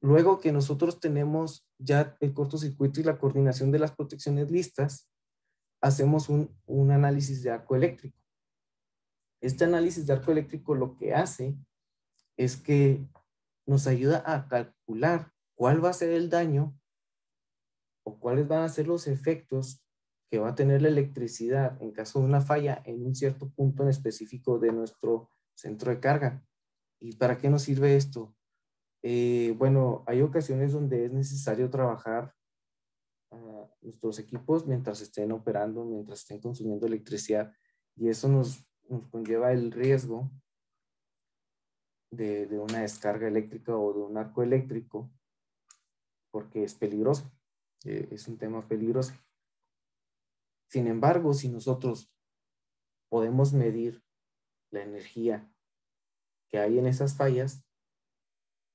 Luego 0.00 0.40
que 0.40 0.50
nosotros 0.50 0.98
tenemos 0.98 1.64
ya 1.78 2.16
el 2.18 2.34
cortocircuito 2.34 3.00
y 3.00 3.04
la 3.04 3.18
coordinación 3.18 3.70
de 3.70 3.78
las 3.78 3.92
protecciones 3.92 4.50
listas, 4.50 5.08
hacemos 5.80 6.28
un, 6.28 6.56
un 6.66 6.90
análisis 6.90 7.42
de 7.42 7.50
arco 7.50 7.76
eléctrico. 7.76 8.18
Este 9.40 9.64
análisis 9.64 10.06
de 10.06 10.12
arco 10.12 10.32
eléctrico 10.32 10.74
lo 10.74 10.96
que 10.96 11.14
hace 11.14 11.56
es 12.36 12.56
que 12.56 13.06
nos 13.66 13.86
ayuda 13.86 14.22
a 14.26 14.48
calcular 14.48 15.32
cuál 15.54 15.84
va 15.84 15.90
a 15.90 15.94
ser 15.94 16.12
el 16.12 16.28
daño 16.30 16.78
o 18.04 18.18
cuáles 18.18 18.48
van 18.48 18.62
a 18.62 18.68
ser 18.68 18.86
los 18.86 19.06
efectos 19.06 19.84
que 20.30 20.38
va 20.38 20.50
a 20.50 20.54
tener 20.54 20.82
la 20.82 20.88
electricidad 20.88 21.80
en 21.80 21.92
caso 21.92 22.18
de 22.18 22.24
una 22.24 22.40
falla 22.40 22.82
en 22.84 23.04
un 23.04 23.14
cierto 23.14 23.50
punto 23.50 23.82
en 23.82 23.90
específico 23.90 24.58
de 24.58 24.72
nuestro 24.72 25.30
centro 25.54 25.90
de 25.90 26.00
carga. 26.00 26.44
¿Y 27.00 27.16
para 27.16 27.38
qué 27.38 27.50
nos 27.50 27.62
sirve 27.62 27.96
esto? 27.96 28.34
Eh, 29.02 29.54
bueno, 29.58 30.04
hay 30.06 30.22
ocasiones 30.22 30.72
donde 30.72 31.04
es 31.04 31.12
necesario 31.12 31.70
trabajar 31.70 32.34
nuestros 33.80 34.18
equipos 34.18 34.66
mientras 34.66 35.00
estén 35.00 35.32
operando, 35.32 35.84
mientras 35.84 36.20
estén 36.20 36.40
consumiendo 36.40 36.86
electricidad. 36.86 37.52
Y 37.96 38.08
eso 38.08 38.28
nos 38.28 38.64
conlleva 39.10 39.52
el 39.52 39.72
riesgo 39.72 40.30
de, 42.12 42.46
de, 42.46 42.58
una 42.58 42.82
descarga 42.82 43.26
eléctrica 43.26 43.76
o 43.76 43.92
de 43.92 44.00
un 44.00 44.16
arco 44.16 44.42
eléctrico, 44.42 45.10
porque 46.30 46.62
es 46.62 46.74
peligroso, 46.74 47.32
eh, 47.84 48.08
es 48.10 48.28
un 48.28 48.38
tema 48.38 48.68
peligroso. 48.68 49.14
Sin 50.68 50.86
embargo, 50.86 51.34
si 51.34 51.48
nosotros 51.48 52.12
podemos 53.10 53.52
medir 53.52 54.02
la 54.70 54.82
energía 54.82 55.50
que 56.48 56.58
hay 56.58 56.78
en 56.78 56.86
esas 56.86 57.16
fallas, 57.16 57.64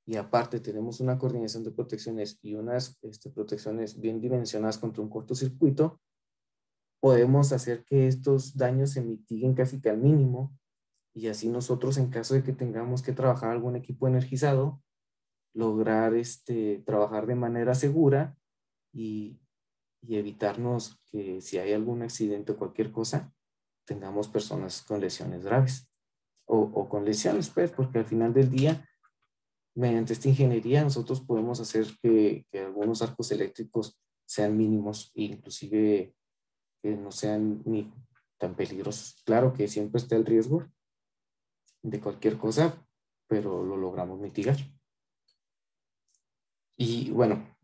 y 0.06 0.16
aparte 0.16 0.62
tenemos 0.62 1.02
una 1.02 1.18
coordinación 1.18 1.64
de 1.66 1.72
protecciones 1.72 2.40
y 2.42 2.56
unas 2.56 2.98
este, 3.02 3.30
protecciones 3.30 4.00
bien 4.00 4.22
dimensionadas 4.22 4.78
contra 4.78 5.04
un 5.04 5.10
cortocircuito, 5.10 6.00
podemos 7.02 7.52
hacer 7.52 7.84
que 7.84 8.08
estos 8.08 8.56
daños 8.56 8.92
se 8.92 9.02
mitiguen 9.02 9.54
casi 9.54 9.82
que 9.82 9.90
al 9.90 9.98
mínimo 9.98 10.58
y 11.18 11.30
así 11.30 11.50
nosotros 11.50 11.98
en 11.98 12.12
caso 12.12 12.36
de 12.36 12.44
que 12.44 12.54
tengamos 12.54 13.02
que 13.02 13.12
trabajar 13.12 13.50
algún 13.50 13.76
equipo 13.76 14.08
energizado, 14.08 14.84
lograr 15.52 16.14
este, 16.14 16.84
trabajar 16.86 17.26
de 17.26 17.34
manera 17.34 17.74
segura 17.74 18.38
y, 18.94 19.40
y 20.04 20.18
evitarnos 20.18 21.02
que 21.10 21.42
si 21.42 21.58
hay 21.58 21.74
algún 21.74 22.04
accidente 22.04 22.52
o 22.52 22.58
cualquier 22.58 22.92
cosa, 22.92 23.34
tengamos 23.84 24.28
personas 24.28 24.84
con 24.84 25.02
lesiones 25.02 25.44
graves 25.44 25.92
o, 26.46 26.60
o 26.60 26.88
con 26.88 27.04
lesiones, 27.04 27.50
pues, 27.50 27.72
porque 27.72 27.98
al 27.98 28.06
final 28.06 28.32
del 28.32 28.52
día 28.52 28.88
mediante 29.74 30.14
esta 30.14 30.30
ingeniería 30.30 30.84
nosotros 30.84 31.22
podemos 31.22 31.60
hacer 31.60 31.88
que, 32.00 32.46
algunos 32.54 33.02
arcos 33.02 33.32
eléctricos 33.32 34.00
sean 34.28 34.56
mínimos 34.56 35.12
e 35.16 35.24
inclusive 35.24 36.14
que 36.84 36.96
no 36.96 37.12
sean 37.12 37.64
ni 37.66 37.92
tan 38.38 38.56
peligrosos. 38.56 39.24
Claro 39.26 39.52
que 39.54 39.68
siempre 39.68 40.00
está 40.00 40.16
el 40.16 40.24
riesgo 40.24 40.68
de 41.82 42.00
cualquier 42.00 42.38
cosa, 42.38 42.88
pero 43.28 43.64
lo 43.64 43.78
logramos 43.78 44.20
mitigar. 44.20 44.58
Y 46.78 47.12
bueno, 47.12 47.56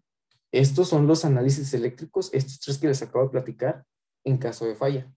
estos 0.52 0.90
son 0.90 1.08
los 1.08 1.26
análisis 1.26 1.74
eléctricos, 1.74 2.34
estos 2.34 2.60
tres 2.60 2.78
que 2.78 2.88
les 2.88 3.02
acabo 3.02 3.26
de 3.26 3.32
platicar, 3.32 3.86
en 4.24 4.38
caso 4.38 4.66
de 4.66 4.76
falla. 4.76 5.14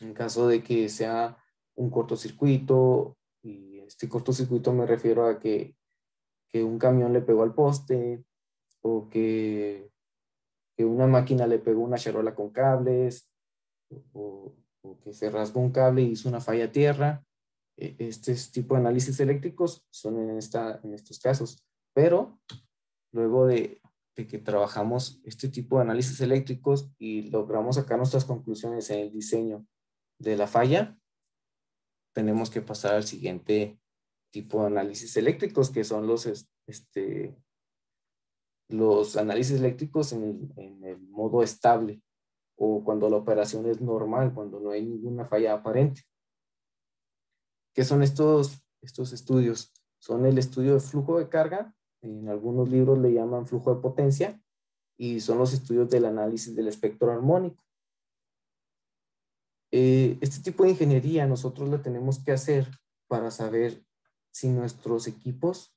En 0.00 0.14
caso 0.14 0.48
de 0.48 0.62
que 0.62 0.88
sea 0.88 1.36
un 1.74 1.90
cortocircuito 1.90 3.18
y 3.42 3.78
este 3.80 4.08
cortocircuito 4.08 4.72
me 4.72 4.86
refiero 4.86 5.26
a 5.26 5.38
que, 5.38 5.76
que 6.48 6.62
un 6.62 6.78
camión 6.78 7.12
le 7.12 7.22
pegó 7.22 7.42
al 7.42 7.54
poste 7.54 8.24
o 8.82 9.08
que, 9.08 9.90
que 10.76 10.84
una 10.84 11.06
máquina 11.06 11.46
le 11.46 11.58
pegó 11.58 11.82
una 11.82 11.98
charola 11.98 12.34
con 12.34 12.50
cables 12.50 13.30
o, 14.12 14.54
que 15.02 15.12
se 15.12 15.30
rasgó 15.30 15.60
un 15.60 15.72
cable 15.72 16.02
y 16.02 16.12
hizo 16.12 16.28
una 16.28 16.40
falla 16.40 16.66
a 16.66 16.72
tierra. 16.72 17.24
E, 17.80 17.96
este 17.98 18.34
tipo 18.52 18.74
de 18.74 18.80
análisis 18.80 19.18
eléctricos 19.20 19.86
son 19.90 20.18
en, 20.18 20.36
esta, 20.36 20.80
en 20.84 20.94
estos 20.94 21.18
casos, 21.18 21.64
pero 21.94 22.38
luego 23.12 23.46
de, 23.46 23.80
de, 24.16 24.26
que 24.26 24.38
trabajamos 24.38 25.20
este 25.24 25.48
tipo 25.48 25.76
de 25.76 25.82
análisis 25.82 26.20
eléctricos 26.20 26.92
y 26.98 27.30
logramos 27.30 27.76
sacar 27.76 27.96
nuestras 27.98 28.24
conclusiones 28.24 28.90
en 28.90 29.00
el 29.00 29.12
diseño 29.12 29.66
de 30.18 30.36
la 30.36 30.46
falla, 30.46 30.98
tenemos 32.14 32.50
que 32.50 32.60
pasar 32.60 32.94
al 32.94 33.04
siguiente 33.04 33.80
tipo 34.30 34.60
de 34.60 34.66
análisis 34.66 35.16
eléctricos, 35.16 35.70
que 35.70 35.84
son 35.84 36.06
los, 36.06 36.26
este, 36.66 37.36
los 38.68 39.16
análisis 39.16 39.58
eléctricos 39.58 40.12
en 40.12 40.24
el, 40.24 40.52
en 40.56 40.84
el 40.84 41.00
modo 41.08 41.42
estable 41.42 42.02
o 42.62 42.84
cuando 42.84 43.08
la 43.08 43.16
operación 43.16 43.66
es 43.66 43.80
normal, 43.80 44.34
cuando 44.34 44.60
no 44.60 44.70
hay 44.70 44.84
ninguna 44.84 45.24
falla 45.24 45.54
aparente. 45.54 46.02
¿Qué 47.74 47.84
son 47.84 48.02
estos, 48.02 48.62
estos 48.82 49.12
estudios? 49.12 49.72
Son 49.98 50.26
el 50.26 50.38
estudio 50.38 50.74
de 50.74 50.80
flujo 50.80 51.18
de 51.18 51.28
carga, 51.28 51.74
en 52.02 52.28
algunos 52.28 52.68
libros 52.68 52.98
le 52.98 53.12
llaman 53.12 53.46
flujo 53.46 53.74
de 53.74 53.80
potencia, 53.80 54.42
y 54.96 55.20
son 55.20 55.38
los 55.38 55.52
estudios 55.52 55.88
del 55.88 56.04
análisis 56.04 56.54
del 56.54 56.68
espectro 56.68 57.10
armónico. 57.10 57.62
Eh, 59.72 60.18
este 60.20 60.42
tipo 60.42 60.64
de 60.64 60.70
ingeniería 60.70 61.26
nosotros 61.26 61.68
la 61.68 61.80
tenemos 61.80 62.18
que 62.18 62.32
hacer 62.32 62.66
para 63.08 63.30
saber 63.30 63.84
si 64.32 64.48
nuestros 64.48 65.06
equipos 65.06 65.74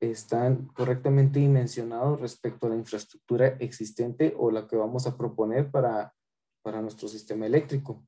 están 0.00 0.66
correctamente 0.68 1.38
dimensionados 1.38 2.20
respecto 2.20 2.66
a 2.66 2.70
la 2.70 2.76
infraestructura 2.76 3.48
existente 3.60 4.34
o 4.38 4.50
la 4.50 4.66
que 4.66 4.76
vamos 4.76 5.06
a 5.06 5.16
proponer 5.16 5.70
para, 5.70 6.14
para 6.62 6.82
nuestro 6.82 7.08
sistema 7.08 7.46
eléctrico. 7.46 8.06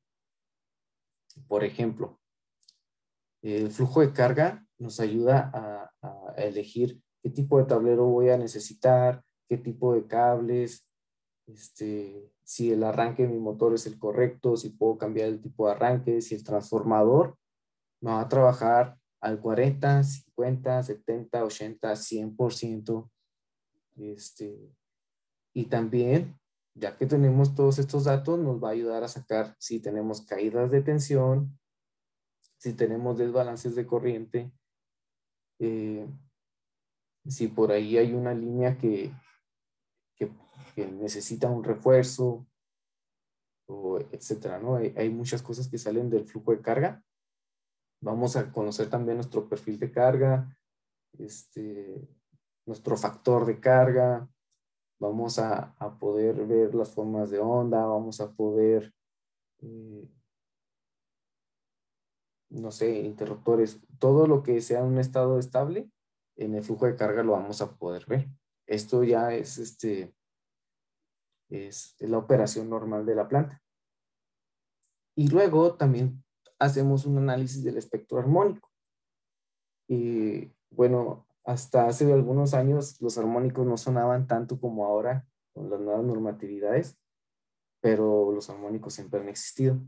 Por 1.47 1.63
ejemplo, 1.63 2.19
el 3.41 3.71
flujo 3.71 4.01
de 4.01 4.13
carga 4.13 4.65
nos 4.77 4.99
ayuda 4.99 5.51
a, 5.53 5.83
elegir 6.37 7.01
qué 7.23 7.31
tipo 7.31 7.57
de 7.57 7.65
tablero 7.65 8.05
voy 8.05 8.29
a 8.29 8.37
necesitar, 8.37 9.23
qué 9.49 9.57
tipo 9.57 9.95
de 9.95 10.05
cables, 10.05 10.87
este, 11.47 12.31
si 12.43 12.71
el 12.71 12.83
arranque 12.83 13.23
de 13.23 13.29
mi 13.29 13.39
motor 13.39 13.73
es 13.73 13.87
el 13.87 13.97
correcto, 13.97 14.55
si 14.55 14.69
puedo 14.69 14.97
cambiar 14.97 15.29
el 15.29 15.41
tipo 15.41 15.65
de 15.65 15.73
arranque, 15.73 16.21
si 16.21 16.35
el 16.35 16.43
transformador 16.43 17.37
me 18.01 18.11
va 18.11 18.21
a 18.21 18.29
trabajar 18.29 18.97
al 19.19 19.39
40, 19.39 20.03
50, 20.03 20.83
70, 20.83 21.43
80, 21.43 21.95
100%. 21.95 23.09
Este, 23.95 24.71
y 25.53 25.65
también, 25.65 26.39
ya 26.77 26.95
que 26.95 27.05
tenemos 27.05 27.55
todos 27.55 27.79
estos 27.79 28.05
datos, 28.05 28.39
nos 28.39 28.63
va 28.63 28.69
a 28.69 28.71
ayudar 28.71 29.03
a 29.03 29.07
sacar 29.07 29.55
si 29.59 29.79
tenemos 29.79 30.21
caídas 30.21 30.71
de 30.71 30.81
tensión, 30.81 31.59
si 32.57 32.73
tenemos 32.73 33.17
desbalances 33.17 33.75
de 33.75 33.85
corriente, 33.85 34.51
eh, 35.59 36.07
si 37.27 37.47
por 37.47 37.71
ahí 37.71 37.97
hay 37.97 38.13
una 38.13 38.33
línea 38.33 38.77
que, 38.77 39.11
que, 40.15 40.31
necesita 40.87 41.49
un 41.49 41.63
refuerzo, 41.63 42.47
o 43.67 43.99
etcétera, 44.11 44.59
¿no? 44.59 44.75
Hay, 44.75 44.93
hay 44.95 45.09
muchas 45.09 45.41
cosas 45.41 45.67
que 45.67 45.79
salen 45.79 46.09
del 46.09 46.25
flujo 46.25 46.51
de 46.51 46.61
carga 46.61 47.03
Vamos 47.99 48.35
a 48.35 48.51
conocer 48.51 48.89
también 48.89 49.17
nuestro 49.17 49.49
perfil 49.49 49.79
de 49.79 49.91
carga, 49.91 50.55
este, 51.17 52.07
nuestro 52.65 52.95
factor 52.95 53.45
de 53.45 53.59
carga, 53.59 54.29
vamos 54.99 55.39
a, 55.39 55.75
poder 55.99 56.45
ver 56.45 56.75
las 56.75 56.91
formas 56.93 57.29
de 57.29 57.39
onda, 57.39 57.85
vamos 57.85 58.19
a 58.21 58.31
poder, 58.33 58.93
eh, 59.59 60.07
no 62.49 62.71
sé, 62.71 63.01
interruptores, 63.01 63.79
todo 63.99 64.27
lo 64.27 64.43
que 64.43 64.61
sea 64.61 64.83
un 64.83 64.97
estado 64.97 65.39
estable, 65.39 65.89
en 66.35 66.55
el 66.55 66.63
flujo 66.63 66.85
de 66.85 66.95
carga 66.95 67.23
lo 67.23 67.33
vamos 67.33 67.61
a 67.61 67.75
poder 67.75 68.05
ver. 68.05 68.27
Esto 68.67 69.03
ya 69.03 69.33
es, 69.33 69.57
este, 69.57 70.13
es 71.49 71.95
la 71.99 72.17
operación 72.17 72.69
normal 72.69 73.05
de 73.05 73.15
la 73.15 73.27
planta. 73.27 73.61
Y 75.15 75.29
luego 75.29 75.75
también 75.75 76.23
hacemos 76.59 77.05
un 77.05 77.17
análisis 77.17 77.63
del 77.63 77.77
espectro 77.77 78.19
armónico. 78.19 78.69
Y 79.87 80.51
bueno, 80.69 81.26
hasta 81.47 81.87
hace 81.87 82.11
algunos 82.11 82.53
años 82.53 83.01
los 83.01 83.17
armónicos 83.17 83.65
no 83.65 83.77
sonaban 83.77 84.27
tanto 84.27 84.59
como 84.59 84.85
ahora 84.85 85.25
con 85.53 85.69
las 85.69 85.79
nuevas 85.79 86.03
normatividades, 86.03 86.99
pero 87.81 88.33
los 88.33 88.49
armónicos 88.49 88.93
siempre 88.93 89.21
han 89.21 89.29
existido. 89.29 89.79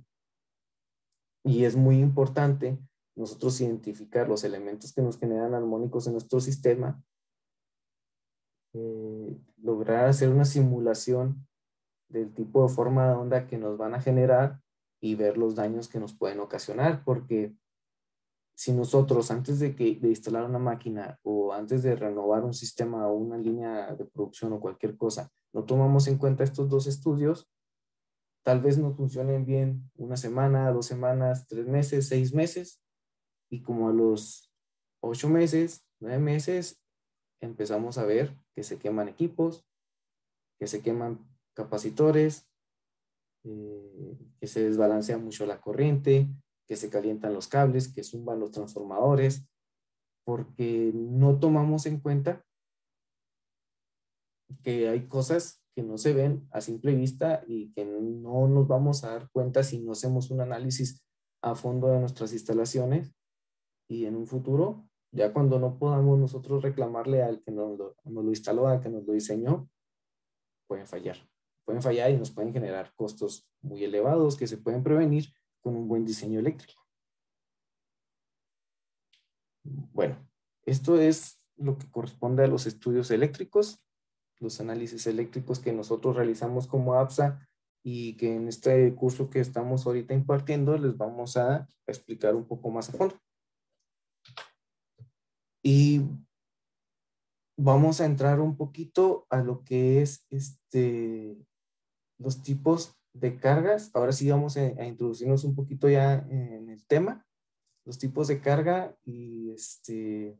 Y 1.44 1.66
es 1.66 1.76
muy 1.76 2.00
importante 2.00 2.80
nosotros 3.14 3.60
identificar 3.60 4.30
los 4.30 4.46
elementos 4.46 4.94
que 4.94 5.02
nos 5.02 5.20
generan 5.20 5.54
armónicos 5.54 6.08
en 6.08 6.14
nuestro 6.14 6.40
sistema, 6.40 7.04
eh, 8.74 9.38
lograr 9.58 10.06
hacer 10.06 10.30
una 10.30 10.46
simulación 10.46 11.46
del 12.08 12.34
tipo 12.34 12.66
de 12.66 12.74
forma 12.74 13.10
de 13.10 13.16
onda 13.16 13.48
que 13.48 13.58
nos 13.58 13.78
van 13.78 13.96
a 13.96 14.02
generar 14.02 14.62
y 15.02 15.16
ver 15.16 15.38
los 15.38 15.56
daños 15.56 15.90
que 15.90 16.00
nos 16.00 16.14
pueden 16.14 16.40
ocasionar, 16.40 17.04
porque 17.04 17.54
si 18.60 18.74
nosotros 18.74 19.32
antes 19.32 19.58
de, 19.62 19.74
que, 19.74 19.96
de 19.96 20.10
instalar 20.10 20.44
una 20.44 20.60
máquina 20.60 21.18
o 21.24 21.54
antes 21.54 21.82
de 21.82 21.96
renovar 21.96 22.44
un 22.44 22.54
sistema 22.54 23.08
o 23.08 23.14
una 23.14 23.38
línea 23.38 23.96
de 23.96 24.04
producción 24.04 24.52
o 24.52 24.60
cualquier 24.60 24.98
cosa, 24.98 25.32
no 25.54 25.64
tomamos 25.64 26.10
en 26.10 26.18
cuenta 26.18 26.44
estos 26.44 26.68
dos 26.68 26.86
estudios, 26.86 27.50
tal 28.44 28.60
vez 28.60 28.78
no 28.78 28.94
funcionen 28.94 29.46
bien 29.46 29.90
una 29.96 30.18
semana, 30.18 30.74
dos 30.74 30.88
semanas, 30.88 31.48
tres 31.48 31.68
meses, 31.68 32.10
seis 32.10 32.34
meses, 32.34 32.84
y 33.50 33.62
como 33.62 33.88
a 33.88 33.94
los 33.94 34.52
ocho 35.02 35.30
meses, 35.30 35.88
nueve 36.02 36.20
meses, 36.20 36.84
empezamos 37.40 37.98
a 37.98 38.04
ver 38.04 38.36
que 38.54 38.64
se 38.64 38.78
queman 38.78 39.08
equipos, 39.08 39.66
que 40.60 40.68
se 40.68 40.82
queman 40.82 41.26
capacitores, 41.54 42.46
eh, 43.46 44.18
que 44.38 44.48
se 44.48 44.66
desbalancea 44.66 45.18
mucho 45.18 45.46
la 45.46 45.62
corriente, 45.62 46.28
que 46.70 46.76
se 46.76 46.92
calientan 46.92 47.34
los 47.34 47.48
cables, 47.48 47.92
que 47.92 48.04
zumban 48.04 48.40
los 48.40 48.52
transformadores, 48.52 49.50
porque 50.24 50.92
no 50.94 51.40
tomamos 51.40 51.88
en 51.88 52.00
cuenta 52.00 52.46
que 54.64 54.88
hay 54.88 55.08
cosas 55.08 55.66
que 55.76 55.82
no 55.82 55.98
se 55.98 56.14
ven 56.14 56.48
a 56.52 56.62
simple 56.62 56.94
vista 56.94 57.44
y 57.48 57.74
que 57.74 57.86
no 57.86 58.48
nos 58.48 58.68
vamos 58.68 59.04
a 59.04 59.14
dar 59.14 59.32
cuenta 59.32 59.64
si 59.64 59.80
no 59.80 59.94
hacemos 59.94 60.30
un 60.30 60.42
análisis 60.42 61.04
a 61.42 61.56
fondo 61.56 61.88
de 61.88 62.00
nuestras 62.00 62.34
instalaciones 62.34 63.16
y 63.90 64.06
en 64.06 64.16
un 64.16 64.28
futuro, 64.28 64.88
ya 65.12 65.34
cuando 65.34 65.58
no 65.58 65.80
podamos 65.80 66.20
nosotros 66.20 66.62
reclamarle 66.62 67.24
al 67.24 67.42
que 67.42 67.52
nos 67.52 67.80
lo, 67.80 67.96
nos 68.04 68.24
lo 68.26 68.30
instaló, 68.30 68.68
al 68.68 68.80
que 68.80 68.90
nos 68.90 69.08
lo 69.08 69.14
diseñó, 69.14 69.68
pueden 70.68 70.86
fallar. 70.86 71.18
Pueden 71.66 71.82
fallar 71.82 72.12
y 72.12 72.18
nos 72.18 72.30
pueden 72.30 72.54
generar 72.54 72.94
costos 72.96 73.50
muy 73.62 73.84
elevados 73.84 74.38
que 74.38 74.46
se 74.46 74.58
pueden 74.58 74.84
prevenir 74.84 75.34
con 75.62 75.76
un 75.76 75.88
buen 75.88 76.06
diseño 76.06 76.40
eléctrico. 76.40 76.82
Bueno, 79.64 80.18
esto 80.66 81.00
es 81.00 81.42
lo 81.58 81.78
que 81.78 81.90
corresponde 81.92 82.44
a 82.44 82.48
los 82.48 82.66
estudios 82.66 83.12
eléctricos, 83.12 83.84
los 84.40 84.60
análisis 84.62 85.06
eléctricos 85.08 85.60
que 85.60 85.74
nosotros 85.74 86.16
realizamos 86.16 86.68
como 86.68 86.96
APSA 86.96 87.46
y 87.84 88.16
que 88.18 88.36
en 88.36 88.48
este 88.48 88.94
curso 88.96 89.30
que 89.30 89.40
estamos 89.40 89.86
ahorita 89.86 90.14
impartiendo 90.14 90.78
les 90.78 90.98
vamos 90.98 91.38
a 91.38 91.68
explicar 91.88 92.36
un 92.36 92.46
poco 92.46 92.70
más 92.70 92.90
a 92.90 92.94
fondo. 92.94 93.16
Y 95.62 96.02
vamos 97.58 98.00
a 98.00 98.06
entrar 98.06 98.40
un 98.40 98.56
poquito 98.56 99.28
a 99.30 99.42
lo 99.42 99.64
que 99.64 100.02
es 100.02 100.26
este 100.30 101.38
los 102.18 102.42
tipos 102.42 102.99
de 103.14 103.38
cargas. 103.38 103.92
Ahora 103.94 104.12
sí 104.12 104.30
vamos 104.30 104.58
a, 104.58 104.86
introducirnos 104.86 105.44
un 105.44 105.56
poquito 105.56 105.90
ya 105.90 106.26
en 106.30 106.70
el 106.70 106.86
tema, 106.86 107.26
los 107.86 107.98
tipos 107.98 108.28
de 108.28 108.42
carga 108.42 108.98
y, 109.04 109.52
este, 109.52 110.38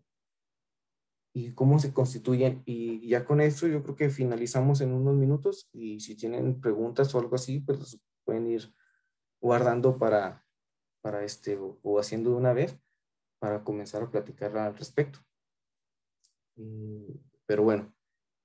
y 1.34 1.54
cómo 1.54 1.80
se 1.80 1.94
constituyen. 1.94 2.64
Y 2.66 3.08
ya 3.08 3.26
con 3.26 3.42
esto 3.42 3.68
yo 3.68 3.84
creo 3.84 3.96
que 3.96 4.10
finalizamos 4.10 4.82
en 4.82 4.94
unos 4.94 5.16
minutos 5.16 5.70
y 5.72 6.00
si 6.00 6.16
tienen 6.16 6.60
preguntas 6.60 7.14
o 7.14 7.20
algo 7.20 7.36
así, 7.36 7.60
pues 7.60 7.80
los 7.80 8.02
pueden 8.26 8.48
ir 8.48 8.74
guardando 9.42 9.98
para, 9.98 10.46
para 11.02 11.24
este, 11.24 11.58
o, 11.58 12.00
haciendo 12.00 12.32
de 12.32 12.36
una 12.36 12.54
vez 12.54 12.78
para 13.40 13.64
comenzar 13.64 14.04
a 14.04 14.12
platicar 14.12 14.58
al 14.58 14.76
respecto. 14.78 15.20
pero 17.46 17.64
bueno, 17.64 17.94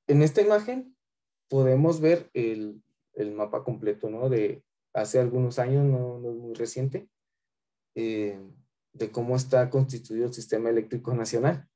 en 0.07 0.23
esta 0.23 0.41
imagen 0.41 0.97
podemos 1.49 2.01
ver 2.01 2.31
el, 2.33 2.84
el 3.15 3.33
mapa 3.33 3.65
completo, 3.65 4.11
¿no? 4.11 4.29
De 4.29 4.65
hace 4.93 5.19
algunos 5.19 5.59
años, 5.59 5.85
no, 5.85 6.19
es 6.31 6.37
muy 6.37 6.55
reciente, 6.55 7.09
eh, 7.95 8.41
de 8.93 9.11
cómo 9.11 9.37
está 9.37 9.71
constituido 9.71 10.27
el 10.27 10.35
sistema 10.35 10.71
eléctrico 10.71 11.15
nacional. 11.15 11.69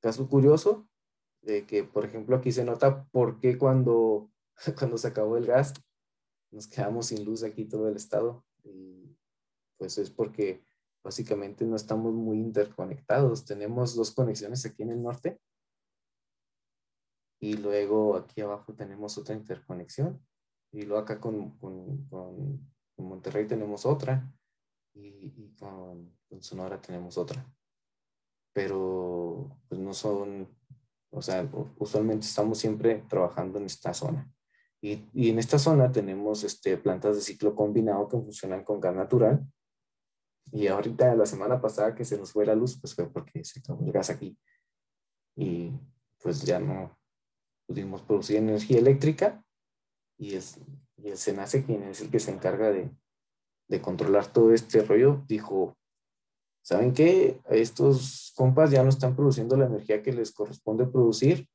Caso 0.00 0.28
curioso, 0.28 0.88
de 1.42 1.66
que, 1.66 1.84
por 1.84 2.04
ejemplo, 2.04 2.36
aquí 2.36 2.52
se 2.52 2.64
nota 2.64 3.04
por 3.06 3.38
qué 3.38 3.58
cuando, 3.58 4.30
cuando 4.78 4.98
se 4.98 5.08
acabó 5.08 5.36
el 5.36 5.46
gas, 5.46 5.74
nos 6.50 6.66
quedamos 6.68 7.06
sin 7.06 7.24
luz 7.24 7.42
aquí 7.42 7.64
todo 7.64 7.88
el 7.88 7.96
estado. 7.96 8.44
Y 8.62 9.16
pues 9.76 9.98
es 9.98 10.10
porque 10.10 10.64
básicamente 11.02 11.66
no 11.66 11.76
estamos 11.76 12.14
muy 12.14 12.38
interconectados. 12.38 13.44
Tenemos 13.44 13.94
dos 13.94 14.12
conexiones 14.12 14.64
aquí 14.64 14.82
en 14.82 14.90
el 14.90 15.02
norte 15.02 15.38
y 17.40 17.58
luego 17.58 18.16
aquí 18.16 18.40
abajo 18.40 18.74
tenemos 18.74 19.18
otra 19.18 19.34
interconexión 19.34 20.24
y 20.74 20.82
luego 20.82 21.02
acá 21.02 21.20
con, 21.20 21.56
con, 21.58 22.04
con, 22.08 22.74
Monterrey 22.96 23.46
tenemos 23.46 23.86
otra 23.86 24.32
y, 24.92 25.54
con, 25.56 26.16
con, 26.28 26.42
Sonora 26.42 26.80
tenemos 26.80 27.16
otra. 27.16 27.46
Pero 28.52 29.60
pues 29.68 29.80
no 29.80 29.94
son, 29.94 30.48
o 31.10 31.22
sea, 31.22 31.48
usualmente 31.78 32.26
estamos 32.26 32.58
siempre 32.58 33.04
trabajando 33.08 33.58
en 33.58 33.66
esta 33.66 33.94
zona. 33.94 34.28
Y, 34.80 35.08
y, 35.12 35.30
en 35.30 35.38
esta 35.38 35.58
zona 35.58 35.92
tenemos 35.92 36.42
este, 36.42 36.76
plantas 36.76 37.16
de 37.16 37.22
ciclo 37.22 37.54
combinado 37.54 38.08
que 38.08 38.16
funcionan 38.16 38.64
con 38.64 38.80
gas 38.80 38.96
natural. 38.96 39.46
Y 40.50 40.66
ahorita, 40.66 41.14
la 41.14 41.26
semana 41.26 41.60
pasada 41.60 41.94
que 41.94 42.04
se 42.04 42.18
nos 42.18 42.32
fue 42.32 42.46
la 42.46 42.54
luz, 42.54 42.80
pues 42.80 42.94
fue 42.94 43.10
porque 43.12 43.44
se 43.44 43.60
acabó 43.60 43.84
el 43.86 43.92
gas 43.92 44.10
aquí. 44.10 44.36
Y 45.36 45.72
pues 46.20 46.42
ya 46.42 46.58
no 46.58 46.98
pudimos 47.66 48.02
producir 48.02 48.36
energía 48.36 48.78
eléctrica 48.78 49.44
y, 50.18 50.34
es, 50.34 50.58
y 50.96 51.08
el 51.08 51.16
SENACE, 51.16 51.64
quien 51.64 51.82
es 51.84 52.00
el 52.00 52.10
que 52.10 52.20
se 52.20 52.30
encarga 52.30 52.70
de, 52.70 52.90
de 53.68 53.80
controlar 53.80 54.32
todo 54.32 54.52
este 54.52 54.82
rollo, 54.82 55.24
dijo, 55.26 55.76
¿saben 56.62 56.92
qué? 56.92 57.40
Estos 57.48 58.32
compas 58.36 58.70
ya 58.70 58.82
no 58.82 58.88
están 58.88 59.14
produciendo 59.16 59.56
la 59.56 59.66
energía 59.66 60.02
que 60.02 60.12
les 60.12 60.32
corresponde 60.32 60.86
producir. 60.86 61.48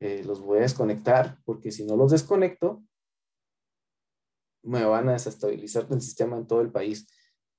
Eh, 0.00 0.22
los 0.24 0.40
voy 0.40 0.58
a 0.58 0.62
desconectar 0.62 1.38
porque 1.44 1.70
si 1.70 1.84
no 1.84 1.96
los 1.96 2.10
desconecto, 2.10 2.82
me 4.62 4.84
van 4.84 5.08
a 5.08 5.12
desestabilizar 5.12 5.86
el 5.90 6.00
sistema 6.00 6.36
en 6.36 6.46
todo 6.46 6.60
el 6.60 6.70
país. 6.70 7.06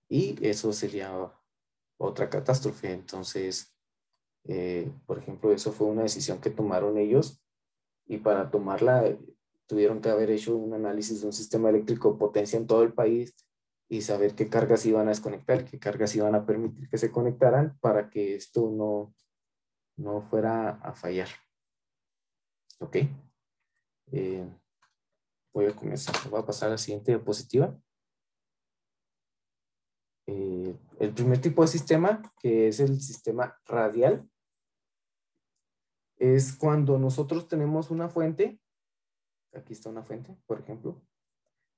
Y 0.10 0.36
eso 0.46 0.74
sería 0.74 1.32
otra 1.98 2.30
catástrofe. 2.30 2.92
Entonces, 2.92 3.76
eh, 4.46 4.92
por 5.06 5.20
ejemplo, 5.20 5.52
eso 5.52 5.72
fue 5.72 5.88
una 5.88 6.04
decisión 6.04 6.42
que 6.42 6.50
tomaron 6.50 6.98
ellos 6.98 7.42
y 8.08 8.18
para 8.18 8.50
tomarla 8.50 9.18
tuvieron 9.72 10.02
que 10.02 10.10
haber 10.10 10.30
hecho 10.32 10.58
un 10.58 10.74
análisis 10.74 11.22
de 11.22 11.28
un 11.28 11.32
sistema 11.32 11.70
eléctrico 11.70 12.18
potencia 12.18 12.60
en 12.60 12.68
todo 12.68 12.84
el 12.84 12.92
país 12.92 13.34
y 13.88 14.02
saber 14.02 14.36
qué 14.36 14.50
cargas 14.50 14.86
iban 14.86 15.08
a 15.08 15.12
desconectar, 15.12 15.64
qué 15.64 15.80
cargas 15.80 16.14
iban 16.14 16.36
a 16.36 16.46
permitir 16.46 16.90
que 16.90 16.98
se 16.98 17.10
conectaran 17.10 17.80
para 17.80 18.10
que 18.10 18.36
esto 18.36 18.70
no, 18.70 19.16
no 19.96 20.24
fuera 20.24 20.72
a 20.72 20.94
fallar. 20.94 21.30
¿Ok? 22.82 22.98
Eh, 24.12 24.46
voy 25.54 25.68
a 25.68 25.74
comenzar, 25.74 26.16
voy 26.30 26.42
a 26.42 26.46
pasar 26.46 26.68
a 26.68 26.72
la 26.72 26.78
siguiente 26.78 27.14
diapositiva. 27.14 27.74
Eh, 30.28 30.76
el 31.00 31.14
primer 31.14 31.40
tipo 31.40 31.62
de 31.62 31.70
sistema, 31.70 32.22
que 32.42 32.68
es 32.68 32.82
el 32.82 33.00
sistema 33.00 33.58
radial, 33.64 34.30
es 36.18 36.58
cuando 36.58 37.00
nosotros 37.00 37.48
tenemos 37.48 37.90
una 37.90 38.10
fuente 38.10 38.60
Aquí 39.54 39.74
está 39.74 39.90
una 39.90 40.04
fuente, 40.04 40.38
por 40.46 40.60
ejemplo. 40.60 41.02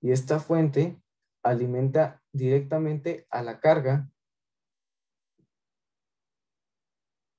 Y 0.01 0.11
esta 0.11 0.39
fuente 0.39 1.01
alimenta 1.43 2.21
directamente 2.31 3.27
a 3.29 3.41
la 3.41 3.59
carga 3.59 4.09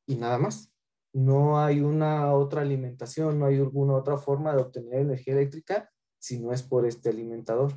y 0.06 0.16
nada 0.16 0.38
más. 0.38 0.70
No 1.12 1.60
hay 1.60 1.80
una 1.80 2.34
otra 2.34 2.62
alimentación, 2.62 3.38
no 3.38 3.46
hay 3.46 3.56
alguna 3.56 3.94
otra 3.94 4.18
forma 4.18 4.52
de 4.52 4.62
obtener 4.62 5.00
energía 5.00 5.34
eléctrica 5.34 5.90
si 6.18 6.40
no 6.40 6.52
es 6.52 6.62
por 6.62 6.86
este 6.86 7.10
alimentador. 7.10 7.72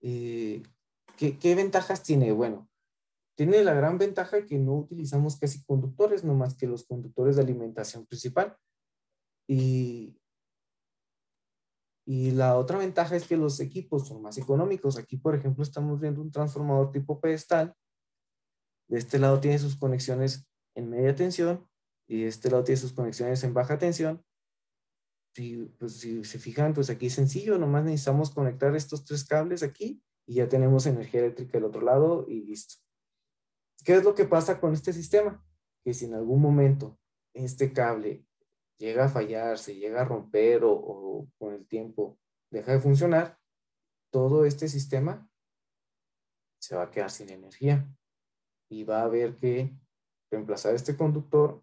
¿qué, 0.00 0.62
¿Qué 1.16 1.54
ventajas 1.54 2.02
tiene? 2.02 2.30
Bueno, 2.32 2.68
tiene 3.36 3.64
la 3.64 3.74
gran 3.74 3.98
ventaja 3.98 4.46
que 4.46 4.58
no 4.58 4.74
utilizamos 4.74 5.38
casi 5.38 5.64
conductores, 5.64 6.22
no 6.22 6.34
más 6.34 6.56
que 6.56 6.66
los 6.66 6.84
conductores 6.84 7.36
de 7.36 7.42
alimentación 7.42 8.06
principal. 8.06 8.56
Y 9.48 10.20
y 12.06 12.32
la 12.32 12.56
otra 12.56 12.78
ventaja 12.78 13.16
es 13.16 13.26
que 13.26 13.36
los 13.36 13.60
equipos 13.60 14.08
son 14.08 14.20
más 14.20 14.36
económicos. 14.36 14.98
Aquí, 14.98 15.16
por 15.16 15.34
ejemplo, 15.34 15.62
estamos 15.62 16.00
viendo 16.00 16.20
un 16.20 16.30
transformador 16.30 16.92
tipo 16.92 17.18
pedestal. 17.20 17.74
De 18.88 18.98
este 18.98 19.18
lado 19.18 19.40
tiene 19.40 19.58
sus 19.58 19.76
conexiones 19.76 20.46
en 20.74 20.90
media 20.90 21.14
tensión 21.14 21.66
y 22.06 22.22
de 22.22 22.28
este 22.28 22.50
lado 22.50 22.64
tiene 22.64 22.80
sus 22.80 22.92
conexiones 22.92 23.42
en 23.44 23.54
baja 23.54 23.78
tensión. 23.78 24.22
Y 25.36 25.64
pues 25.64 25.96
si 25.96 26.22
se 26.24 26.38
fijan, 26.38 26.74
pues 26.74 26.90
aquí 26.90 27.06
es 27.06 27.14
sencillo, 27.14 27.58
nomás 27.58 27.84
necesitamos 27.84 28.30
conectar 28.30 28.76
estos 28.76 29.04
tres 29.04 29.24
cables 29.24 29.62
aquí 29.62 30.02
y 30.26 30.34
ya 30.34 30.48
tenemos 30.48 30.86
energía 30.86 31.20
eléctrica 31.20 31.52
del 31.52 31.64
otro 31.64 31.80
lado 31.80 32.26
y 32.28 32.42
listo. 32.42 32.76
¿Qué 33.82 33.94
es 33.94 34.04
lo 34.04 34.14
que 34.14 34.26
pasa 34.26 34.60
con 34.60 34.74
este 34.74 34.92
sistema? 34.92 35.44
Que 35.82 35.94
si 35.94 36.04
en 36.04 36.14
algún 36.14 36.40
momento 36.40 36.98
este 37.34 37.72
cable 37.72 38.24
llega 38.78 39.04
a 39.04 39.08
fallar, 39.08 39.58
se 39.58 39.74
llega 39.74 40.02
a 40.02 40.04
romper 40.04 40.62
o, 40.64 41.28
con 41.38 41.54
el 41.54 41.66
tiempo 41.66 42.18
deja 42.50 42.72
de 42.72 42.80
funcionar, 42.80 43.38
todo 44.10 44.44
este 44.44 44.68
sistema 44.68 45.28
se 46.60 46.76
va 46.76 46.84
a 46.84 46.90
quedar 46.90 47.10
sin 47.10 47.30
energía 47.30 47.88
y 48.68 48.84
va 48.84 49.00
a 49.00 49.04
haber 49.04 49.36
que 49.36 49.76
reemplazar 50.30 50.74
este 50.74 50.96
conductor 50.96 51.62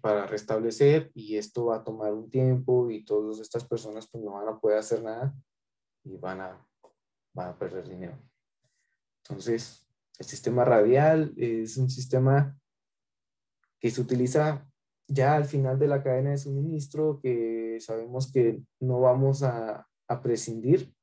para 0.00 0.26
restablecer 0.26 1.10
y 1.14 1.36
esto 1.36 1.66
va 1.66 1.76
a 1.76 1.84
tomar 1.84 2.12
un 2.12 2.30
tiempo 2.30 2.90
y 2.90 3.04
todas 3.04 3.40
estas 3.40 3.64
personas 3.64 4.06
pues 4.06 4.22
no 4.22 4.32
van 4.32 4.48
a 4.48 4.60
poder 4.60 4.78
hacer 4.78 5.02
nada 5.02 5.34
y 6.04 6.16
van 6.16 6.40
a, 6.40 6.68
van 7.32 7.48
a 7.48 7.58
perder 7.58 7.88
dinero. 7.88 8.18
Entonces, 9.22 9.84
el 10.18 10.26
sistema 10.26 10.64
radial 10.64 11.32
es 11.36 11.76
un 11.76 11.90
sistema 11.90 12.56
que 13.80 13.90
se 13.90 14.00
utiliza 14.00 14.70
ya 15.06 15.36
al 15.36 15.44
final 15.44 15.78
de 15.78 15.88
la 15.88 16.02
cadena 16.02 16.30
de 16.30 16.38
suministro 16.38 17.20
que 17.22 17.78
sabemos 17.80 18.32
que 18.32 18.62
no 18.80 19.00
vamos 19.00 19.42
a, 19.42 19.88
prescindir 20.22 20.94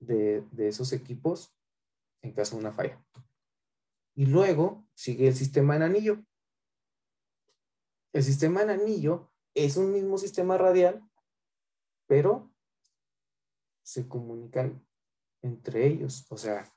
de, 0.00 0.44
esos 0.58 0.92
equipos 0.92 1.56
en 2.22 2.32
caso 2.32 2.56
de 2.56 2.62
una 2.62 2.72
falla. 2.72 3.00
Y 4.16 4.26
luego 4.26 4.88
sigue 4.94 5.28
el 5.28 5.34
sistema 5.34 5.76
en 5.76 5.82
anillo. 5.82 6.24
El 8.12 8.24
sistema 8.24 8.62
en 8.62 8.70
anillo 8.70 9.30
es 9.54 9.76
un 9.76 9.92
mismo 9.92 10.18
sistema 10.18 10.58
radial, 10.58 11.08
pero 12.08 12.50
se 13.84 14.08
comunican 14.08 14.84
entre 15.42 15.86
ellos. 15.86 16.26
O 16.30 16.36
sea, 16.36 16.74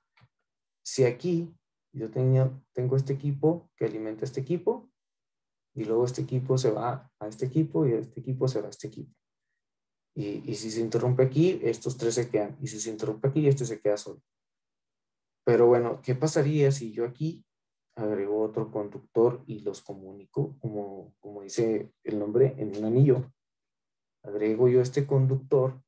si 0.84 1.06
aquí 1.06 1.58
yo 1.92 2.12
tengo, 2.12 2.62
tengo 2.74 2.96
este 2.96 3.14
equipo 3.14 3.72
que 3.76 3.86
alimenta 3.86 4.26
este 4.26 4.42
equipo, 4.42 4.92
y 5.80 5.86
luego 5.86 6.04
este 6.04 6.24
equipo 6.24 6.58
se 6.58 6.72
va 6.72 7.10
a 7.20 7.28
este 7.30 7.46
equipo 7.46 7.88
y 7.88 7.94
este 7.94 8.20
equipo 8.20 8.50
se 8.50 8.60
va 8.60 8.68
a 8.68 8.70
este 8.70 8.88
equipo. 8.88 9.16
Y, 10.14 10.52
y 10.52 10.56
si 10.56 10.72
se 10.72 10.82
interrumpe 10.82 11.24
aquí, 11.24 11.58
estos 11.64 11.96
tres 11.96 12.16
se 12.16 12.30
quedan. 12.30 12.58
Y 12.62 12.68
si 12.68 12.82
se 12.82 12.90
interrumpe 12.90 13.30
aquí, 13.30 13.48
este 13.48 13.66
se 13.66 13.80
queda 13.80 13.96
solo. 13.96 14.22
Pero 15.46 15.68
bueno, 15.68 16.02
¿qué 16.02 16.16
pasaría 16.16 16.70
si 16.72 16.92
yo 16.92 17.06
aquí 17.06 17.46
agrego 17.96 18.42
otro 18.42 18.70
conductor 18.72 19.42
y 19.48 19.60
los 19.60 19.82
comunico, 19.82 20.58
como, 20.60 21.16
como 21.22 21.44
dice 21.44 21.94
el 22.04 22.20
nombre, 22.20 22.56
en 22.58 22.76
un 22.76 22.84
anillo? 22.84 23.32
Agrego 24.24 24.68
yo 24.68 24.82
este 24.82 25.08
conductor 25.08 25.82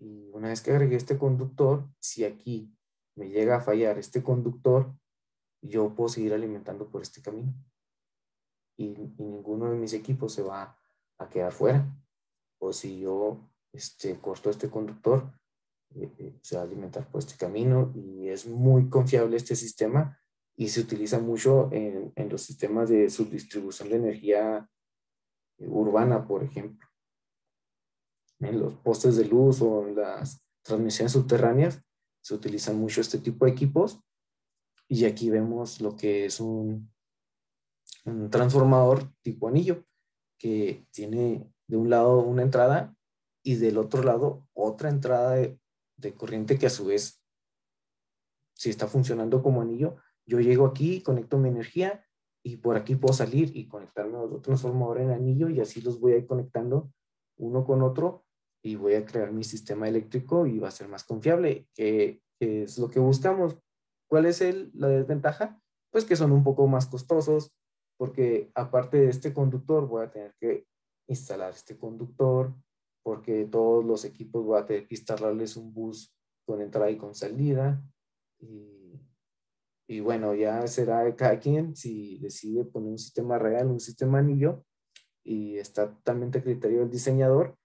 y 0.00 0.30
una 0.32 0.48
vez 0.48 0.62
que 0.62 0.72
agregué 0.72 0.96
este 0.96 1.16
conductor, 1.16 1.88
si 2.00 2.24
aquí 2.24 2.76
me 3.16 3.28
llega 3.28 3.58
a 3.58 3.60
fallar 3.60 3.98
este 3.98 4.20
conductor, 4.20 4.92
yo 5.62 5.94
puedo 5.94 6.08
seguir 6.08 6.34
alimentando 6.34 6.90
por 6.90 7.02
este 7.02 7.22
camino 7.22 7.54
y, 8.76 8.94
ninguno 9.18 9.70
de 9.70 9.76
mis 9.76 9.92
equipos 9.92 10.32
se 10.32 10.42
va 10.42 10.76
a 11.18 11.28
quedar 11.28 11.52
fuera. 11.52 11.86
O 12.58 12.72
si 12.72 13.00
yo 13.00 13.38
este, 13.72 14.18
corto 14.18 14.50
este 14.50 14.70
conductor, 14.70 15.32
eh, 15.94 16.10
eh, 16.18 16.38
se 16.42 16.56
va 16.56 16.62
a 16.62 16.64
alimentar 16.64 17.06
por 17.10 17.20
este 17.20 17.36
camino 17.36 17.92
y 17.94 18.28
es 18.28 18.46
muy 18.46 18.88
confiable 18.88 19.36
este 19.36 19.56
sistema 19.56 20.18
y 20.56 20.68
se 20.68 20.80
utiliza 20.80 21.18
mucho 21.18 21.70
en, 21.72 22.12
los 22.28 22.42
sistemas 22.42 22.88
de 22.88 23.10
subdistribución 23.10 23.88
de 23.88 23.96
energía 23.96 24.68
urbana, 25.58 26.26
por 26.26 26.42
ejemplo. 26.44 26.86
En 28.40 28.60
los 28.60 28.74
postes 28.74 29.16
de 29.16 29.24
luz 29.24 29.60
o 29.62 29.86
en 29.86 29.96
las 29.96 30.42
transmisiones 30.62 31.12
subterráneas 31.12 31.82
se 32.20 32.34
utilizan 32.34 32.76
mucho 32.78 33.00
este 33.00 33.18
tipo 33.18 33.44
de 33.44 33.52
equipos 33.52 34.00
y 34.88 35.04
aquí 35.04 35.30
vemos 35.30 35.80
lo 35.80 35.96
que 35.96 36.26
es 36.26 36.40
un, 36.40 36.92
un 38.04 38.30
transformador 38.30 39.12
tipo 39.22 39.48
anillo 39.48 39.84
que 40.38 40.86
tiene 40.90 41.52
de 41.68 41.76
un 41.76 41.90
lado 41.90 42.20
una 42.20 42.42
entrada 42.42 42.96
y 43.44 43.56
del 43.56 43.78
otro 43.78 44.02
lado 44.02 44.48
otra 44.54 44.88
entrada 44.88 45.36
de, 45.36 45.58
corriente 46.16 46.58
que 46.58 46.66
a 46.66 46.70
su 46.70 46.86
vez, 46.86 47.22
si 48.54 48.70
está 48.70 48.88
funcionando 48.88 49.40
como 49.40 49.62
anillo, 49.62 49.96
yo 50.26 50.40
llego 50.40 50.66
aquí, 50.66 51.00
conecto 51.00 51.38
mi 51.38 51.48
energía 51.48 52.04
y 52.44 52.56
por 52.56 52.76
aquí 52.76 52.96
puedo 52.96 53.14
salir 53.14 53.56
y 53.56 53.68
conectarme 53.68 54.16
a 54.16 54.22
otro 54.22 54.40
transformador 54.40 55.00
en 55.00 55.10
anillo 55.10 55.48
y 55.48 55.60
así 55.60 55.80
los 55.80 56.00
voy 56.00 56.12
a 56.12 56.18
ir 56.18 56.26
conectando 56.26 56.92
uno 57.38 57.64
con 57.64 57.82
otro 57.82 58.24
y 58.64 58.74
voy 58.74 58.94
a 58.94 59.04
crear 59.04 59.32
mi 59.32 59.44
sistema 59.44 59.88
eléctrico 59.88 60.46
y 60.46 60.58
va 60.58 60.68
a 60.68 60.72
ser 60.72 60.88
más 60.88 61.04
confiable, 61.04 61.68
que, 61.74 62.20
que 62.38 62.64
es 62.64 62.78
lo 62.78 62.90
que 62.90 62.98
buscamos. 62.98 63.56
¿Cuál 64.08 64.26
es 64.26 64.42
la 64.74 64.88
desventaja? 64.88 65.60
Pues 65.90 66.04
que 66.04 66.16
son 66.16 66.32
un 66.32 66.42
poco 66.42 66.66
más 66.66 66.86
costosos, 66.86 67.52
porque 68.02 68.50
aparte 68.56 68.96
de 68.96 69.10
este 69.10 69.32
conductor 69.32 69.86
voy 69.86 70.02
a 70.02 70.10
tener 70.10 70.34
que 70.40 70.66
instalar 71.06 71.52
este 71.52 71.78
conductor, 71.78 72.52
porque 73.04 73.44
todos 73.44 73.84
los 73.84 74.04
equipos 74.04 74.44
voy 74.44 74.58
a 74.58 74.66
tener 74.66 74.88
que 74.88 74.96
instalarles 74.96 75.56
un 75.56 75.72
bus 75.72 76.12
con 76.44 76.60
entrada 76.60 76.90
y 76.90 76.96
con 76.96 77.14
salida. 77.14 77.80
Y, 78.40 79.00
y 79.86 80.00
bueno, 80.00 80.34
ya 80.34 80.66
será 80.66 81.04
de 81.04 81.14
cada 81.14 81.38
quien 81.38 81.76
si 81.76 82.18
decide 82.18 82.64
poner 82.64 82.90
un 82.90 82.98
sistema 82.98 83.38
real, 83.38 83.68
un 83.68 83.78
sistema 83.78 84.18
anillo, 84.18 84.64
y 85.22 85.58
está 85.58 85.88
totalmente 85.88 86.38
a 86.38 86.42
criterio 86.42 86.80
del 86.80 86.90
diseñador, 86.90 87.56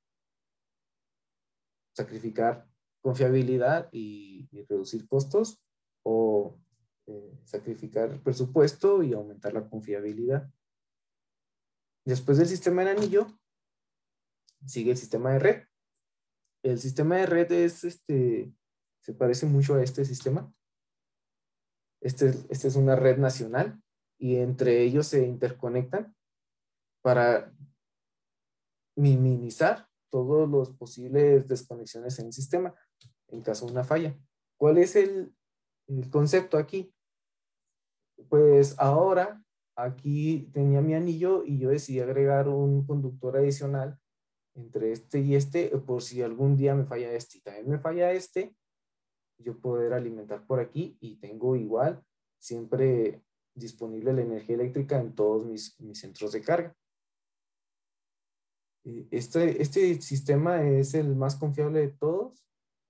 sacrificar 1.95 2.67
confiabilidad 3.01 3.89
y, 3.91 4.47
reducir 4.69 5.07
costos 5.07 5.59
o 6.03 6.59
eh, 7.09 7.39
sacrificar 7.45 8.09
el 8.11 8.19
presupuesto 8.19 9.01
y 9.01 9.13
aumentar 9.13 9.53
la 9.53 9.69
confiabilidad. 9.69 10.51
Después 12.03 12.37
del 12.37 12.47
sistema 12.47 12.83
de 12.83 12.91
anillo, 12.91 13.27
sigue 14.65 14.91
el 14.91 14.97
sistema 14.97 15.31
de 15.31 15.39
red. 15.39 15.63
El 16.63 16.79
sistema 16.79 17.15
de 17.15 17.25
red 17.25 17.49
es 17.53 17.85
este, 17.85 18.53
se 18.99 19.13
parece 19.13 19.45
mucho 19.45 19.75
a 19.75 19.83
este 19.83 20.03
sistema. 20.03 20.53
Este, 22.01 22.33
este 22.49 22.67
es 22.67 22.75
una 22.75 22.97
red 22.97 23.17
nacional 23.17 23.81
y 24.17 24.35
entre 24.35 24.81
ellos 24.83 25.07
se 25.07 25.25
interconectan 25.25 26.13
para 27.01 27.53
minimizar 28.97 29.87
todos 30.09 30.49
los 30.49 30.71
posibles 30.73 31.47
desconexiones 31.47 32.19
en 32.19 32.25
el 32.25 32.33
sistema 32.33 32.75
en 33.29 33.41
caso 33.41 33.65
de 33.65 33.71
una 33.71 33.85
falla. 33.85 34.13
¿Cuál 34.57 34.77
es 34.77 34.97
el 34.97 35.33
concepto 36.11 36.57
aquí? 36.57 36.93
Pues 38.29 38.77
ahora 38.79 39.43
aquí 39.75 40.49
tenía 40.53 40.81
mi 40.81 40.95
anillo 40.95 41.43
y 41.45 41.59
yo 41.59 41.69
decidí 41.69 41.99
agregar 41.99 42.47
un 42.47 42.85
conductor 42.85 43.37
adicional 43.37 43.99
entre 44.55 44.91
este 44.91 45.19
y 45.19 45.35
este 45.35 45.69
por 45.77 46.01
si 46.01 46.21
algún 46.21 46.57
día 46.57 46.73
me 46.73 46.85
falla 46.85 47.11
este 47.11 47.37
y 47.37 47.41
también 47.41 47.69
me 47.69 47.79
falla 47.79 48.11
este, 48.11 48.55
yo 49.37 49.59
poder 49.59 49.93
alimentar 49.93 50.45
por 50.47 50.59
aquí 50.59 50.97
y 50.99 51.17
tengo 51.17 51.55
igual 51.55 52.03
siempre 52.39 53.21
disponible 53.53 54.13
la 54.13 54.21
energía 54.21 54.55
eléctrica 54.55 54.99
en 54.99 55.13
todos 55.13 55.45
mis, 55.45 55.79
mis 55.79 55.99
centros 55.99 56.31
de 56.31 56.41
carga. 56.41 56.75
Este, 59.11 59.61
este 59.61 60.01
sistema 60.01 60.63
es 60.63 60.93
el 60.93 61.15
más 61.15 61.35
confiable 61.35 61.81
de 61.81 61.89
todos, 61.89 62.45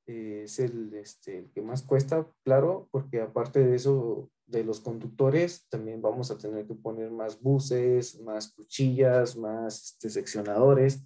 es 0.05 0.59
el, 0.59 0.93
este, 0.93 1.39
el 1.39 1.51
que 1.51 1.61
más 1.61 1.81
cuesta, 1.81 2.29
claro, 2.43 2.87
porque 2.91 3.19
aparte 3.19 3.65
de 3.65 3.75
eso, 3.75 4.29
de 4.47 4.63
los 4.63 4.79
conductores, 4.79 5.67
también 5.69 6.01
vamos 6.01 6.31
a 6.31 6.37
tener 6.37 6.65
que 6.65 6.73
poner 6.73 7.11
más 7.11 7.39
buses, 7.39 8.19
más 8.21 8.51
cuchillas, 8.53 9.35
más 9.35 9.91
este, 9.91 10.09
seccionadores, 10.09 11.05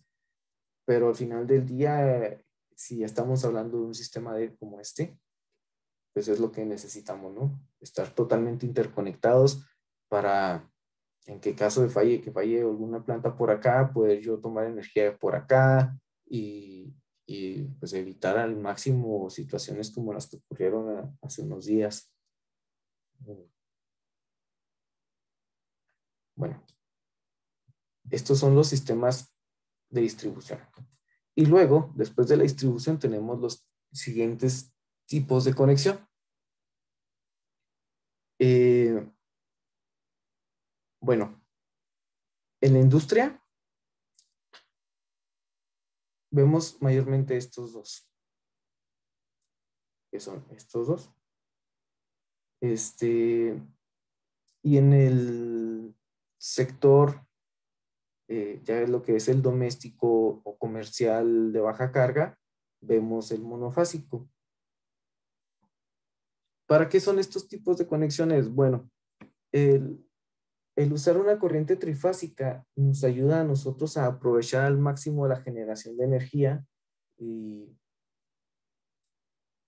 pero 0.86 1.10
al 1.10 1.16
final 1.16 1.48
del 1.48 1.66
día, 1.66 2.40
si 2.76 3.04
estamos 3.04 3.44
hablando 3.44 3.80
de 3.80 3.86
un 3.86 3.96
sistema 3.96 4.36
como 4.60 4.80
este, 4.80 5.18
pues 6.14 6.28
es 6.28 6.40
lo 6.40 6.52
que 6.52 6.66
necesitamos, 6.66 7.34
¿no? 7.34 7.60
Estar 7.80 8.14
totalmente 8.14 8.66
interconectados 8.66 9.66
para, 10.08 10.70
en 11.26 11.40
qué 11.40 11.56
caso 11.56 11.82
de 11.82 11.90
falle, 11.90 12.22
que 12.22 12.32
falle 12.32 12.62
alguna 12.62 13.04
planta 13.04 13.36
por 13.36 13.50
acá, 13.50 13.92
poder 13.92 14.20
yo 14.20 14.40
tomar 14.40 14.68
energía 14.68 15.18
por 15.18 15.36
acá 15.36 15.98
y, 16.26 16.94
y 17.26 17.64
pues 17.80 17.94
evitar 17.94 18.38
al 18.38 18.58
máximo 18.58 19.30
situaciones 19.30 19.90
como 19.90 20.14
las 20.14 20.28
que 20.28 20.38
ocurrieron 20.38 21.18
hace 21.22 21.42
unos 21.44 21.66
días. 21.66 22.12
Bueno, 26.36 26.64
estos 28.10 28.40
son 28.40 28.56
los 28.56 28.68
sistemas 28.68 29.36
de 29.90 30.02
distribución. 30.02 30.60
Y 31.36 31.46
luego, 31.46 31.92
después 31.96 32.28
de 32.28 32.38
la 32.38 32.44
distribución, 32.44 33.00
tenemos 33.00 33.40
los 33.40 33.68
siguientes 33.92 34.74
tipos 35.06 35.46
de 35.46 35.54
conexión. 35.54 36.08
Eh, 38.40 39.08
bueno, 41.00 41.44
en 42.62 42.74
la 42.74 42.80
industria 42.80 43.44
vemos 46.32 46.82
mayormente 46.82 47.38
estos 47.38 47.74
dos, 47.74 48.10
que 50.12 50.20
son 50.20 50.46
estos 50.52 50.88
dos. 50.88 51.21
Este, 52.62 53.60
y 54.64 54.78
en 54.78 54.94
el 54.94 55.96
sector, 56.38 57.26
eh, 58.30 58.62
ya 58.64 58.82
lo 58.88 59.02
que 59.02 59.16
es 59.16 59.28
el 59.28 59.42
doméstico 59.42 60.42
o 60.44 60.58
comercial 60.58 61.52
de 61.52 61.60
baja 61.60 61.92
carga, 61.92 62.38
vemos 62.82 63.32
el 63.32 63.42
monofásico. 63.42 64.30
¿Para 66.68 66.88
qué 66.88 67.00
son 67.00 67.20
estos 67.20 67.48
tipos 67.48 67.78
de 67.78 67.86
conexiones? 67.86 68.50
Bueno, 68.50 68.90
el, 69.52 70.06
usar 70.94 71.18
una 71.18 71.38
corriente 71.38 71.76
trifásica 71.76 72.66
nos 72.76 73.04
ayuda 73.04 73.42
a 73.42 73.44
nosotros 73.44 73.98
a 73.98 74.06
aprovechar 74.06 74.64
al 74.66 74.78
máximo 74.78 75.28
la 75.28 75.42
generación 75.42 75.98
de 75.98 76.06
energía 76.06 76.66
y, 77.18 77.78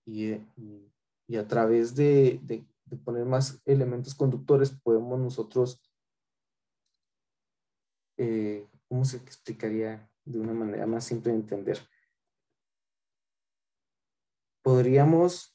y, 0.06 1.36
a 1.36 1.46
través 1.46 1.94
de, 1.94 2.40
poner 2.96 3.24
más 3.24 3.62
elementos 3.64 4.14
conductores 4.14 4.70
podemos 4.70 5.18
nosotros, 5.18 5.80
eh, 8.16 8.68
¿cómo 8.88 9.04
se 9.04 9.16
explicaría 9.16 10.10
de 10.24 10.40
una 10.40 10.52
manera 10.52 10.86
más 10.86 11.04
simple 11.04 11.32
de 11.32 11.38
entender? 11.38 11.78
Podríamos 14.62 15.54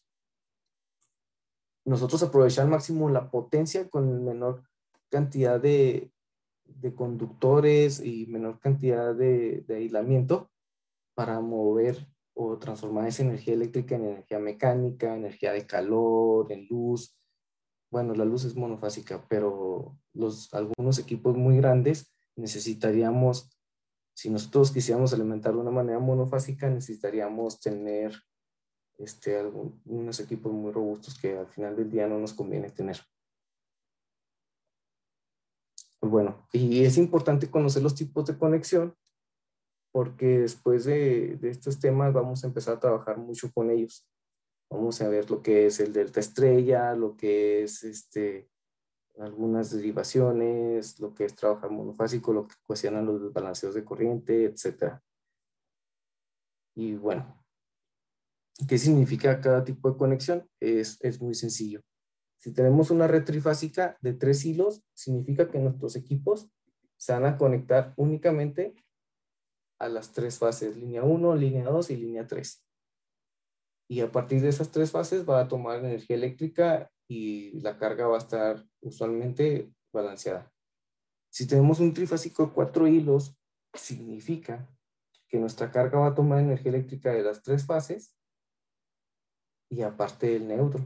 nosotros 1.85 2.21
aprovechar 2.21 2.65
al 2.65 2.71
máximo 2.71 3.09
la 3.09 3.31
potencia 3.31 3.89
con 3.89 4.23
menor 4.23 4.63
cantidad 5.09 5.59
de, 5.59 6.11
conductores 6.95 7.99
y 7.99 8.27
menor 8.27 8.59
cantidad 8.59 9.15
de, 9.15 9.65
aislamiento 9.67 10.51
para 11.15 11.39
mover 11.41 12.07
o 12.35 12.57
transformar 12.57 13.07
esa 13.07 13.23
energía 13.23 13.55
eléctrica 13.55 13.95
en 13.95 14.05
energía 14.05 14.39
mecánica, 14.39 15.15
energía 15.15 15.51
de 15.51 15.65
calor, 15.65 16.51
en 16.51 16.67
luz. 16.69 17.18
Bueno, 17.91 18.13
la 18.13 18.25
luz 18.25 18.45
es 18.45 18.55
monofásica, 18.55 19.25
pero 19.27 19.97
los, 20.13 20.53
algunos 20.53 20.99
equipos 20.99 21.35
muy 21.35 21.57
grandes 21.57 22.13
necesitaríamos, 22.35 23.49
si 24.13 24.29
nosotros 24.29 24.71
quisiéramos 24.71 25.13
alimentar 25.13 25.53
de 25.53 25.59
una 25.59 25.71
manera 25.71 25.99
monofásica, 25.99 26.69
necesitaríamos 26.69 27.59
tener 27.59 28.13
este, 28.97 29.43
unos 29.85 30.19
equipos 30.19 30.51
muy 30.51 30.71
robustos 30.71 31.17
que 31.19 31.37
al 31.37 31.47
final 31.47 31.75
del 31.75 31.89
día 31.89 32.07
no 32.07 32.19
nos 32.19 32.33
conviene 32.33 32.69
tener. 32.69 32.97
Pues 35.99 36.11
bueno, 36.11 36.47
y 36.53 36.83
es 36.83 36.97
importante 36.97 37.49
conocer 37.49 37.81
los 37.81 37.95
tipos 37.95 38.25
de 38.25 38.37
conexión 38.37 38.95
porque 39.91 40.39
después 40.39 40.85
de, 40.85 41.37
de, 41.37 41.49
estos 41.49 41.79
temas 41.79 42.13
vamos 42.13 42.43
a 42.43 42.47
empezar 42.47 42.75
a 42.75 42.79
trabajar 42.79 43.17
mucho 43.17 43.51
con 43.51 43.71
ellos. 43.71 44.07
Vamos 44.69 45.01
a 45.01 45.09
ver 45.09 45.29
lo 45.29 45.41
que 45.41 45.65
es 45.65 45.79
el 45.79 45.93
delta 45.93 46.19
estrella, 46.19 46.93
lo 46.93 47.17
que 47.17 47.63
es 47.63 47.83
este, 47.83 48.49
algunas 49.17 49.71
derivaciones, 49.71 50.99
lo 50.99 51.13
que 51.13 51.25
es 51.25 51.35
trabajar 51.35 51.71
monofásico, 51.71 52.33
lo 52.33 52.47
que 52.47 52.55
cuestionan 52.65 53.05
los 53.05 53.21
desbalanceos 53.21 53.73
de 53.73 53.83
corriente, 53.83 54.45
etc. 54.45 54.99
Y 56.75 56.95
bueno, 56.95 57.39
¿Qué 58.67 58.77
significa 58.77 59.39
cada 59.39 59.63
tipo 59.63 59.89
de 59.89 59.97
conexión? 59.97 60.49
Es, 60.59 61.21
muy 61.21 61.33
sencillo. 61.33 61.81
Si 62.37 62.51
tenemos 62.51 62.91
una 62.91 63.07
red 63.07 63.23
trifásica 63.23 63.97
de 64.01 64.13
tres 64.13 64.43
hilos, 64.45 64.83
significa 64.93 65.49
que 65.49 65.59
nuestros 65.59 65.95
equipos 65.95 66.49
se 66.97 67.13
van 67.13 67.25
a 67.25 67.37
conectar 67.37 67.93
únicamente 67.95 68.75
a 69.79 69.87
las 69.87 70.11
tres 70.11 70.37
fases, 70.37 70.75
línea 70.75 71.03
1, 71.03 71.35
línea 71.35 71.65
2 71.65 71.89
y 71.91 71.97
línea 71.97 72.27
3. 72.27 72.65
Y 73.89 74.01
a 74.01 74.11
partir 74.11 74.41
de 74.41 74.49
esas 74.49 74.69
tres 74.69 74.91
fases 74.91 75.27
va 75.27 75.41
a 75.41 75.47
tomar 75.47 75.79
energía 75.79 76.15
eléctrica 76.15 76.91
y 77.07 77.59
la 77.61 77.77
carga 77.77 78.07
va 78.07 78.15
a 78.15 78.19
estar 78.19 78.63
usualmente 78.81 79.73
balanceada. 79.91 80.53
Si 81.31 81.47
tenemos 81.47 81.79
un 81.79 81.93
trifásico 81.93 82.45
de 82.45 82.53
cuatro 82.53 82.87
hilos, 82.87 83.35
significa 83.73 84.69
que 85.27 85.39
nuestra 85.39 85.71
carga 85.71 85.99
va 85.99 86.07
a 86.07 86.15
tomar 86.15 86.39
energía 86.39 86.71
eléctrica 86.71 87.11
de 87.11 87.23
las 87.23 87.41
tres 87.41 87.65
fases 87.65 88.15
y 89.71 89.81
aparte 89.81 90.35
el 90.35 90.47
neutro. 90.47 90.85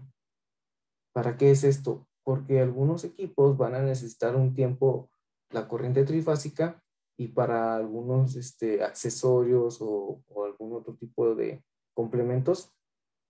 ¿Para 1.14 1.38
qué 1.38 1.52
es 1.52 1.66
esto? 1.66 2.08
Porque 2.24 2.62
algunos 2.62 3.04
equipos 3.04 3.58
van 3.58 3.76
a 3.76 3.82
necesitar 3.82 4.36
un 4.36 4.54
tiempo 4.54 5.10
la 5.50 5.68
corriente 5.68 6.06
trifásica 6.06 6.82
y 7.18 7.28
para 7.28 7.76
algunos 7.76 8.36
este, 8.36 8.82
accesorios 8.82 9.82
o, 9.82 10.24
o 10.28 10.46
algún 10.46 10.74
otro 10.74 10.96
tipo 10.96 11.36
de 11.36 11.64
complementos 11.94 12.74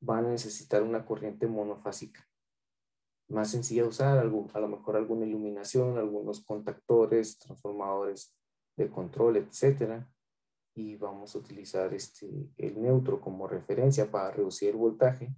van 0.04 0.26
a 0.26 0.30
necesitar 0.30 0.84
una 0.84 1.06
corriente 1.06 1.48
monofásica. 1.48 2.28
más 3.30 3.50
sencilla 3.50 3.84
de 3.84 3.88
usar, 3.88 4.18
algo, 4.20 4.48
a 4.54 4.60
lo 4.60 4.68
mejor 4.68 4.96
alguna 4.96 5.26
iluminación, 5.26 5.98
algunos 5.98 6.44
contactores, 6.44 7.40
transformadores 7.40 8.36
de 8.78 8.90
control, 8.90 9.38
etcétera. 9.38 10.08
Y 10.76 10.98
vamos 10.98 11.34
a 11.34 11.40
utilizar 11.40 11.94
este, 11.94 12.28
el 12.58 12.82
neutro 12.82 13.22
como 13.22 13.48
referencia 13.48 14.12
para 14.12 14.32
reducir 14.32 14.70
el 14.70 14.76
voltaje 14.76 15.34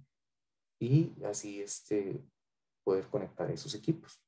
y 0.80 1.14
así 1.24 1.62
este, 1.62 2.22
poder 2.84 3.06
conectar 3.06 3.50
esos 3.50 3.74
equipos. 3.74 4.20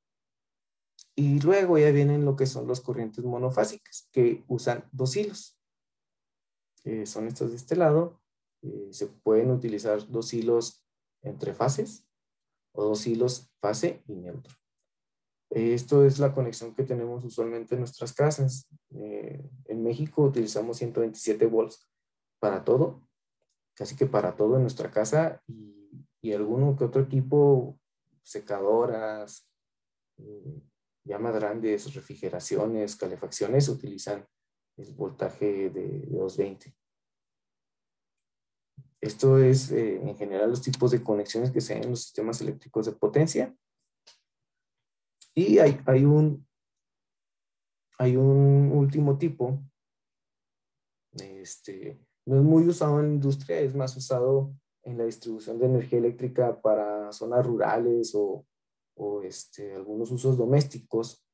Y 1.16 1.41
luego 1.41 1.78
ya 1.78 1.91
vienen 1.91 2.24
lo 2.24 2.36
que 2.36 2.47
son 2.47 2.66
los 2.66 2.80
corrientes 2.80 3.24
monofásicas, 3.24 4.09
que 4.12 4.45
usan 4.47 4.89
dos 4.93 5.16
hilos. 5.16 5.59
Eh, 6.84 7.07
son 7.07 7.26
estos 7.26 7.51
de 7.51 7.57
este 7.57 7.74
lado. 7.74 8.20
Eh, 8.63 8.89
se 8.91 9.07
pueden 9.07 9.51
utilizar 9.51 10.07
dos 10.09 10.33
hilos 10.35 10.85
entre 11.23 11.55
fases 11.55 12.07
o 12.73 12.85
dos 12.85 13.07
hilos 13.07 13.51
fase 13.61 14.03
y 14.07 14.17
neutro. 14.17 14.55
Esto 15.51 16.05
es 16.05 16.19
la 16.19 16.35
conexión 16.35 16.75
que 16.75 16.85
tenemos 16.85 17.25
usualmente 17.25 17.75
en 17.75 17.81
nuestras 17.81 18.13
casas. 18.13 18.69
Eh, 18.91 19.43
en 19.65 19.83
México 19.83 20.23
utilizamos 20.23 20.77
127 20.77 21.47
volts 21.47 21.89
para 22.39 22.65
todo, 22.65 23.03
casi 23.75 23.97
que 23.97 24.07
para 24.07 24.37
todo 24.37 24.57
en 24.57 24.63
nuestra 24.63 24.91
casa 24.91 25.43
y, 25.47 25.79
y 26.21 26.33
alguno 26.33 26.77
que 26.77 26.85
otro 26.85 27.03
equipo, 27.03 27.79
secadoras, 28.23 29.49
eh, 30.19 30.63
ya 31.05 31.19
más 31.19 31.35
grandes, 31.35 31.95
refrigeraciones, 31.95 32.97
calefacciones, 32.97 33.69
utilizan 33.69 34.27
el 34.77 34.93
voltaje 34.95 35.71
de, 35.71 36.07
220. 36.11 36.75
Esto 39.01 39.38
es 39.38 39.70
eh, 39.70 40.01
en 40.01 40.16
general 40.16 40.51
los 40.51 40.62
tipos 40.62 40.90
de 40.90 41.03
conexiones 41.03 41.51
que 41.51 41.61
se 41.61 41.74
dan 41.74 41.84
en 41.84 41.90
los 41.90 42.03
sistemas 42.03 42.40
eléctricos 42.40 42.86
de 42.86 42.92
potencia. 42.92 43.57
Y 45.34 45.59
hay, 45.59 45.80
hay, 45.86 46.05
un, 46.05 46.46
hay 47.99 48.16
un 48.16 48.72
último 48.72 49.16
tipo. 49.16 49.62
Este, 51.12 52.01
no 52.26 52.36
es 52.36 52.42
muy 52.42 52.66
usado 52.66 52.99
en 52.99 53.07
la 53.07 53.14
industria, 53.14 53.61
es 53.61 53.74
más 53.74 53.96
usado 53.96 54.53
en 54.82 54.99
la 54.99 55.05
distribución 55.05 55.59
de 55.59 55.66
energía 55.66 55.99
eléctrica 55.99 56.61
para 56.61 57.12
zonas 57.12 57.46
rurales 57.46 58.14
o, 58.14 58.46
o 58.96 59.22
este, 59.22 59.74
algunos 59.74 60.11
usos 60.11 60.36
domésticos 60.36 61.24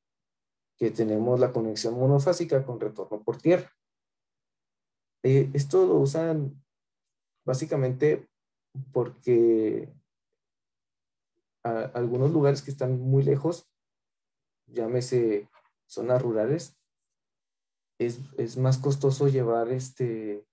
que 0.76 0.90
tenemos 0.90 1.40
la 1.40 1.52
conexión 1.52 1.94
monofásica 1.94 2.64
con 2.64 2.80
retorno 2.80 3.22
por 3.22 3.38
tierra. 3.38 3.70
Eh, 5.22 5.50
esto 5.54 5.86
lo 5.86 6.00
usan 6.00 6.63
básicamente 7.44 8.28
porque 8.92 9.92
algunos 11.62 12.30
lugares 12.30 12.60
que 12.60 12.70
están 12.70 13.00
muy 13.00 13.22
lejos, 13.22 13.70
llámese 14.66 15.48
zonas 15.86 16.20
rurales, 16.20 16.76
es, 17.98 18.20
es 18.36 18.56
más 18.56 18.78
costoso 18.78 19.28
llevar 19.28 19.70
este, 19.70 20.46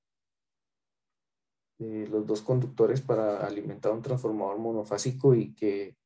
eh, 1.79 2.07
los 2.09 2.25
dos 2.27 2.41
conductores 2.41 3.01
para 3.01 3.45
alimentar 3.45 3.91
un 3.91 4.01
transformador 4.01 4.59
monofásico 4.59 5.33
y 5.33 5.53
que 5.53 5.97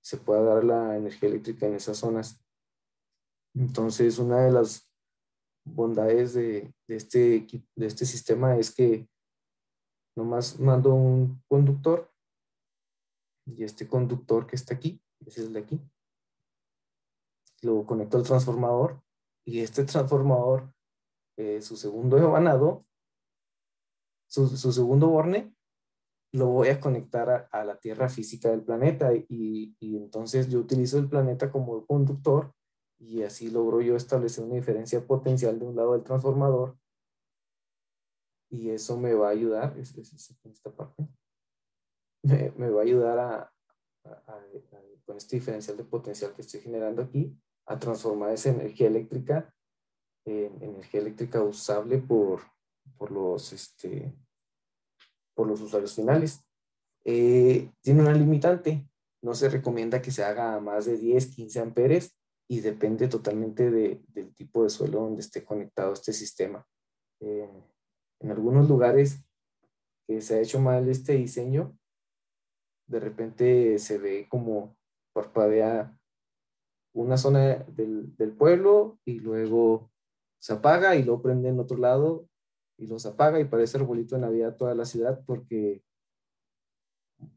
se 0.00 0.16
pueda 0.18 0.42
dar 0.42 0.64
la 0.64 0.96
energía 0.96 1.28
eléctrica 1.28 1.66
en 1.66 1.74
esas 1.74 1.98
zonas. 1.98 2.40
Entonces, 3.54 4.18
una 4.18 4.44
de 4.44 4.52
las 4.52 4.88
bondades 5.64 6.34
de, 6.34 6.72
este, 6.88 7.46
de 7.74 7.86
este 7.86 8.06
sistema 8.06 8.56
es 8.56 8.74
que 8.74 9.08
nomás 10.16 10.58
mando 10.60 10.94
un 10.94 11.42
conductor 11.48 12.10
y 13.46 13.64
este 13.64 13.88
conductor 13.88 14.46
que 14.46 14.56
está 14.56 14.74
aquí, 14.74 15.02
ese 15.26 15.40
es 15.42 15.46
el 15.48 15.52
de 15.52 15.60
aquí, 15.60 15.80
lo 17.62 17.84
conecto 17.86 18.16
al 18.16 18.24
transformador 18.24 19.02
y 19.44 19.60
este 19.60 19.84
transformador, 19.84 20.72
eh, 21.36 21.60
su 21.60 21.76
segundo 21.76 22.16
evanado, 22.16 22.86
su, 24.28 24.48
su 24.48 24.72
segundo 24.72 25.08
borne, 25.08 25.54
lo 26.34 26.48
voy 26.48 26.68
a 26.68 26.80
conectar 26.80 27.48
a, 27.52 27.64
la 27.64 27.76
Tierra 27.78 28.08
física 28.08 28.50
del 28.50 28.64
planeta 28.64 29.12
y, 29.14 29.76
entonces 29.80 30.48
yo 30.48 30.58
utilizo 30.58 30.98
el 30.98 31.08
planeta 31.08 31.52
como 31.52 31.86
conductor 31.86 32.52
y 32.98 33.22
así 33.22 33.50
logro 33.50 33.80
yo 33.80 33.94
establecer 33.94 34.44
una 34.44 34.56
diferencia 34.56 35.06
potencial 35.06 35.60
de 35.60 35.64
un 35.64 35.76
lado 35.76 35.92
del 35.92 36.02
transformador 36.02 36.76
y 38.54 38.70
eso 38.70 38.96
me 38.96 39.14
va 39.14 39.28
a 39.28 39.32
ayudar, 39.32 39.76
es, 39.78 39.96
esta 39.96 40.70
parte, 40.70 41.08
me, 42.22 42.70
va 42.70 42.80
a 42.80 42.84
ayudar 42.84 43.18
a, 43.18 43.52
con 45.04 45.16
este 45.16 45.36
diferencial 45.36 45.76
de 45.76 45.82
potencial 45.82 46.32
que 46.34 46.42
estoy 46.42 46.60
generando 46.60 47.02
aquí, 47.02 47.36
a 47.66 47.78
transformar 47.78 48.30
esa 48.30 48.50
energía 48.50 48.86
eléctrica 48.86 49.52
en 50.24 50.62
energía 50.62 51.00
eléctrica 51.00 51.42
usable 51.42 51.98
por, 51.98 52.42
por 52.96 53.10
los, 53.10 53.52
este, 53.52 54.14
por 55.34 55.48
los 55.48 55.60
usuarios 55.60 55.94
finales. 55.94 56.40
Eh, 57.04 57.72
tiene 57.82 58.02
una 58.02 58.12
limitante, 58.12 58.88
no 59.20 59.34
se 59.34 59.48
recomienda 59.48 60.00
que 60.00 60.12
se 60.12 60.22
haga 60.22 60.54
a 60.54 60.60
más 60.60 60.86
de 60.86 60.96
10, 60.96 61.26
15 61.34 61.60
amperes 61.60 62.16
y 62.48 62.60
depende 62.60 63.08
totalmente 63.08 63.70
del 63.70 64.34
tipo 64.34 64.62
de 64.62 64.70
suelo 64.70 65.00
donde 65.00 65.22
esté 65.22 65.44
conectado 65.44 65.92
este 65.92 66.12
sistema. 66.12 66.64
Eh, 67.20 67.73
en 68.20 68.30
algunos 68.30 68.68
lugares 68.68 69.24
que 70.06 70.20
se 70.20 70.36
ha 70.36 70.40
hecho 70.40 70.60
mal 70.60 70.88
este 70.88 71.14
diseño, 71.14 71.76
de 72.86 73.00
repente 73.00 73.78
se 73.78 73.98
ve 73.98 74.28
como 74.28 74.76
parpadea 75.12 75.98
una 76.92 77.16
zona 77.16 77.64
del, 77.68 78.14
pueblo 78.38 78.98
y 79.04 79.18
luego 79.20 79.90
se 80.38 80.52
apaga 80.52 80.94
y 80.96 81.02
luego 81.02 81.22
prende 81.22 81.48
en 81.48 81.58
otro 81.58 81.76
lado 81.76 82.28
y 82.76 82.86
los 82.86 83.06
apaga 83.06 83.40
y 83.40 83.44
parece 83.44 83.78
arbolito 83.78 84.14
de 84.14 84.22
Navidad 84.22 84.56
toda 84.56 84.74
la 84.74 84.84
ciudad 84.84 85.24
porque, 85.26 85.82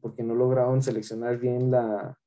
porque 0.00 0.22
no 0.22 0.34
lograron 0.34 0.82
seleccionar 0.82 1.38
bien 1.38 1.70
la, 1.70 2.18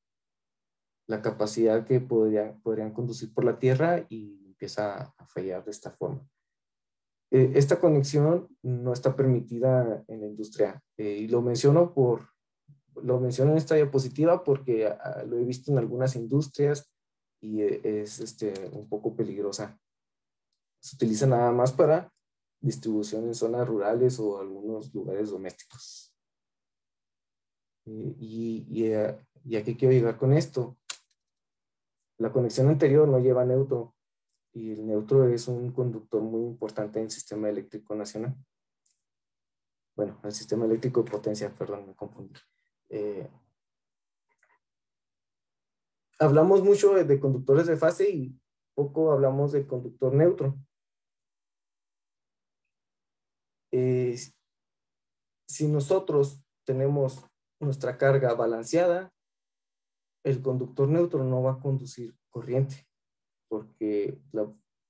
la 1.08 1.22
capacidad 1.22 1.86
que 1.86 2.00
podrían, 2.00 2.62
podrían 2.62 2.94
conducir 2.94 3.34
por 3.34 3.44
la 3.44 3.60
tierra 3.60 4.06
y 4.10 4.46
empieza 4.46 5.14
a 5.18 5.26
fallar 5.28 5.64
de 5.64 5.72
esta 5.72 5.92
forma. 5.92 6.28
Eh, 7.34 7.54
esta 7.56 7.80
conexión 7.80 8.50
no 8.62 8.92
está 8.92 9.16
permitida 9.16 10.04
en 10.10 10.20
la 10.20 10.28
industria 10.28 10.84
eh, 10.98 11.16
y 11.20 11.28
lo 11.30 11.42
menciono 11.42 11.94
por 11.94 12.30
lo 12.96 13.22
menciono 13.22 13.52
en 13.52 13.58
esta 13.58 13.76
diapositiva 13.76 14.44
porque 14.44 14.86
ah, 14.86 15.24
lo 15.26 15.38
he 15.38 15.46
visto 15.46 15.72
en 15.72 15.78
algunas 15.78 16.18
industrias 16.18 16.92
y 17.40 17.62
eh, 17.62 18.02
es 18.02 18.20
este, 18.20 18.70
un 18.74 18.90
poco 18.90 19.16
peligrosa. 19.16 19.80
Se 20.82 20.98
utiliza 20.98 21.26
nada 21.26 21.54
más 21.54 21.72
para 21.72 22.12
distribución 22.60 23.26
en 23.26 23.34
zonas 23.34 23.66
rurales 23.66 24.20
o 24.20 24.40
algunos 24.40 24.94
lugares 24.94 25.30
domésticos. 25.30 26.14
y, 27.86 28.66
y, 28.70 28.94
a, 28.94 29.18
qué 29.64 29.78
quiero 29.78 29.94
llegar 29.94 30.18
con 30.18 30.34
esto? 30.34 30.78
La 32.20 32.32
conexión 32.32 32.68
anterior 32.68 33.08
no 33.08 33.20
lleva 33.20 33.46
neutro 33.46 33.96
y 34.54 34.72
el 34.72 34.86
neutro 34.86 35.28
es 35.28 35.48
un 35.48 35.72
conductor 35.72 36.22
muy 36.22 36.42
importante 36.42 37.00
en 37.00 37.06
el 37.06 37.12
sistema 37.12 37.50
eléctrico 37.50 37.96
nacional. 37.96 38.36
Bueno, 39.96 40.20
el 40.24 40.32
sistema 40.32 40.66
eléctrico 40.66 41.04
de 41.04 41.12
potencia, 41.12 41.54
perdón, 41.54 41.88
me 41.88 41.96
confundí. 41.96 42.40
Eh, 42.90 43.30
hablamos 46.20 46.64
mucho 46.64 46.94
de 46.94 47.20
conductores 47.20 47.68
de 47.68 47.78
fase 47.78 48.10
y 48.10 48.40
poco 48.74 49.12
hablamos 49.12 49.52
de 49.52 49.66
conductor 49.66 50.14
neutro. 50.14 50.58
Eh, 53.72 54.18
si 55.48 55.68
nosotros 55.68 56.44
tenemos 56.66 57.26
nuestra 57.60 57.98
carga 57.98 58.34
balanceada, 58.34 59.14
el 60.24 60.42
conductor 60.42 60.88
neutro 60.88 61.24
no 61.24 61.42
va 61.42 61.54
a 61.54 61.60
conducir 61.60 62.16
corriente, 62.30 62.88
porque 63.52 64.18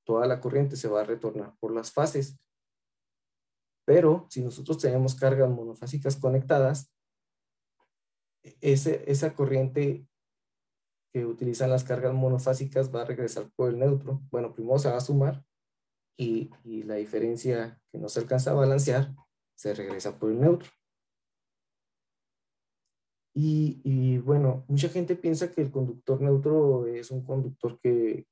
toda 0.05 0.27
la 0.27 0.39
corriente 0.39 0.75
se 0.75 0.87
va 0.87 1.01
a 1.01 1.03
retornar 1.03 1.55
por 1.59 1.73
las 1.73 1.91
fases. 1.91 2.39
Pero 3.87 4.27
si 4.29 4.43
nosotros 4.43 4.77
tenemos 4.77 5.15
cargas 5.15 5.49
monofásicas 5.49 6.15
conectadas, 6.15 6.93
ese, 8.61 9.03
esa 9.11 9.33
corriente 9.33 10.07
que 11.11 11.25
utilizan 11.25 11.71
las 11.71 11.83
cargas 11.83 12.13
monofásicas 12.13 12.93
va 12.93 13.01
a 13.01 13.05
regresar 13.05 13.49
por 13.55 13.71
el 13.71 13.79
neutro. 13.79 14.21
Bueno, 14.29 14.53
primero 14.53 14.77
se 14.77 14.89
va 14.89 14.97
a 14.97 15.01
sumar 15.01 15.43
y, 16.15 16.51
la 16.83 16.95
diferencia 16.95 17.81
que 17.91 17.97
no 17.97 18.09
se 18.09 18.19
alcanza 18.19 18.51
a 18.51 18.55
balancear 18.55 19.15
se 19.55 19.73
regresa 19.73 20.19
por 20.19 20.29
el 20.29 20.39
neutro. 20.39 20.69
Y, 23.33 24.19
bueno, 24.19 24.65
mucha 24.67 24.89
gente 24.89 25.15
piensa 25.15 25.51
que 25.51 25.61
el 25.61 25.71
conductor 25.71 26.21
neutro 26.21 26.85
es 26.85 27.09
un 27.09 27.25
conductor 27.25 27.79
que, 27.79 28.27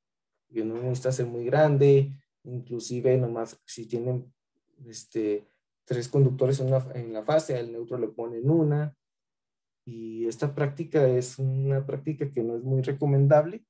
no 0.51 0.75
necesita 0.81 1.11
ser 1.11 1.27
muy 1.27 1.45
grande, 1.45 2.13
inclusive 2.43 3.17
nomás 3.17 3.59
si 3.65 3.85
tienen 3.85 4.33
este, 4.85 5.47
tres 5.85 6.07
conductores 6.07 6.59
en, 6.59 6.73
en 6.95 7.13
la 7.13 7.23
fase, 7.23 7.57
al 7.57 7.71
neutro 7.71 7.97
le 7.97 8.07
ponen 8.07 8.49
una, 8.49 8.95
Y 9.85 10.27
esta 10.27 10.53
práctica 10.53 11.07
es 11.07 11.39
una 11.39 11.85
práctica 11.85 12.31
que 12.31 12.43
no 12.43 12.55
es 12.55 12.63
muy 12.63 12.81
recomendable 12.81 13.65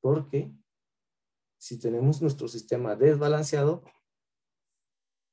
porque 0.00 0.52
si 1.58 1.78
tenemos 1.78 2.20
nuestro 2.20 2.46
sistema 2.46 2.94
desbalanceado, 2.94 3.82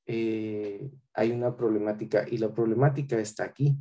eh, 0.07 0.89
hay 1.13 1.32
una 1.32 1.55
problemática 1.57 2.26
y 2.28 2.38
la 2.38 2.53
problemática 2.53 3.19
está 3.19 3.43
aquí. 3.43 3.78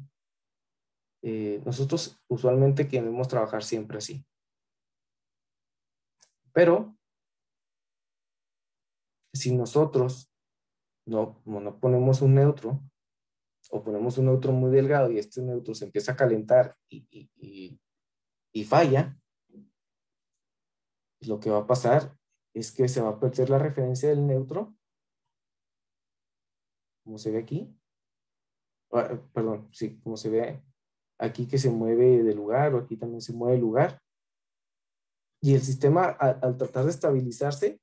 Eh, 1.22 1.62
nosotros 1.64 2.20
usualmente 2.28 2.88
queremos 2.88 3.28
trabajar 3.28 3.62
siempre 3.62 3.98
así. 3.98 4.26
Pero 6.52 6.96
si 9.32 9.54
nosotros 9.54 10.32
no, 11.06 11.40
no 11.44 11.80
ponemos 11.80 12.22
un 12.22 12.34
neutro 12.34 12.82
o 13.70 13.82
ponemos 13.82 14.18
un 14.18 14.26
neutro 14.26 14.52
muy 14.52 14.70
delgado 14.70 15.10
y 15.10 15.18
este 15.18 15.42
neutro 15.42 15.74
se 15.74 15.84
empieza 15.84 16.12
a 16.12 16.16
calentar 16.16 16.76
y, 16.88 17.78
y 18.52 18.64
falla, 18.64 19.16
lo 21.20 21.38
que 21.38 21.50
va 21.50 21.58
a 21.58 21.66
pasar 21.66 22.16
es 22.54 22.72
que 22.72 22.88
se 22.88 23.00
va 23.00 23.10
a 23.10 23.20
perder 23.20 23.50
la 23.50 23.58
referencia 23.58 24.08
del 24.08 24.26
neutro, 24.26 24.74
como 27.04 27.18
se 27.18 27.30
ve 27.30 27.38
aquí. 27.38 27.76
Ah, 28.92 29.20
perdón, 29.32 29.68
sí, 29.72 30.00
como 30.00 30.16
se 30.16 30.30
ve 30.30 30.62
aquí 31.18 31.46
que 31.46 31.58
se 31.58 31.70
mueve 31.70 32.22
de 32.22 32.34
lugar 32.34 32.74
o 32.74 32.78
aquí 32.78 32.96
también 32.96 33.20
se 33.20 33.32
mueve 33.32 33.56
de 33.56 33.60
lugar. 33.60 34.02
Y 35.42 35.54
el 35.54 35.62
sistema 35.62 36.04
al, 36.04 36.56
tratar 36.56 36.84
de 36.84 36.90
estabilizarse 36.90 37.80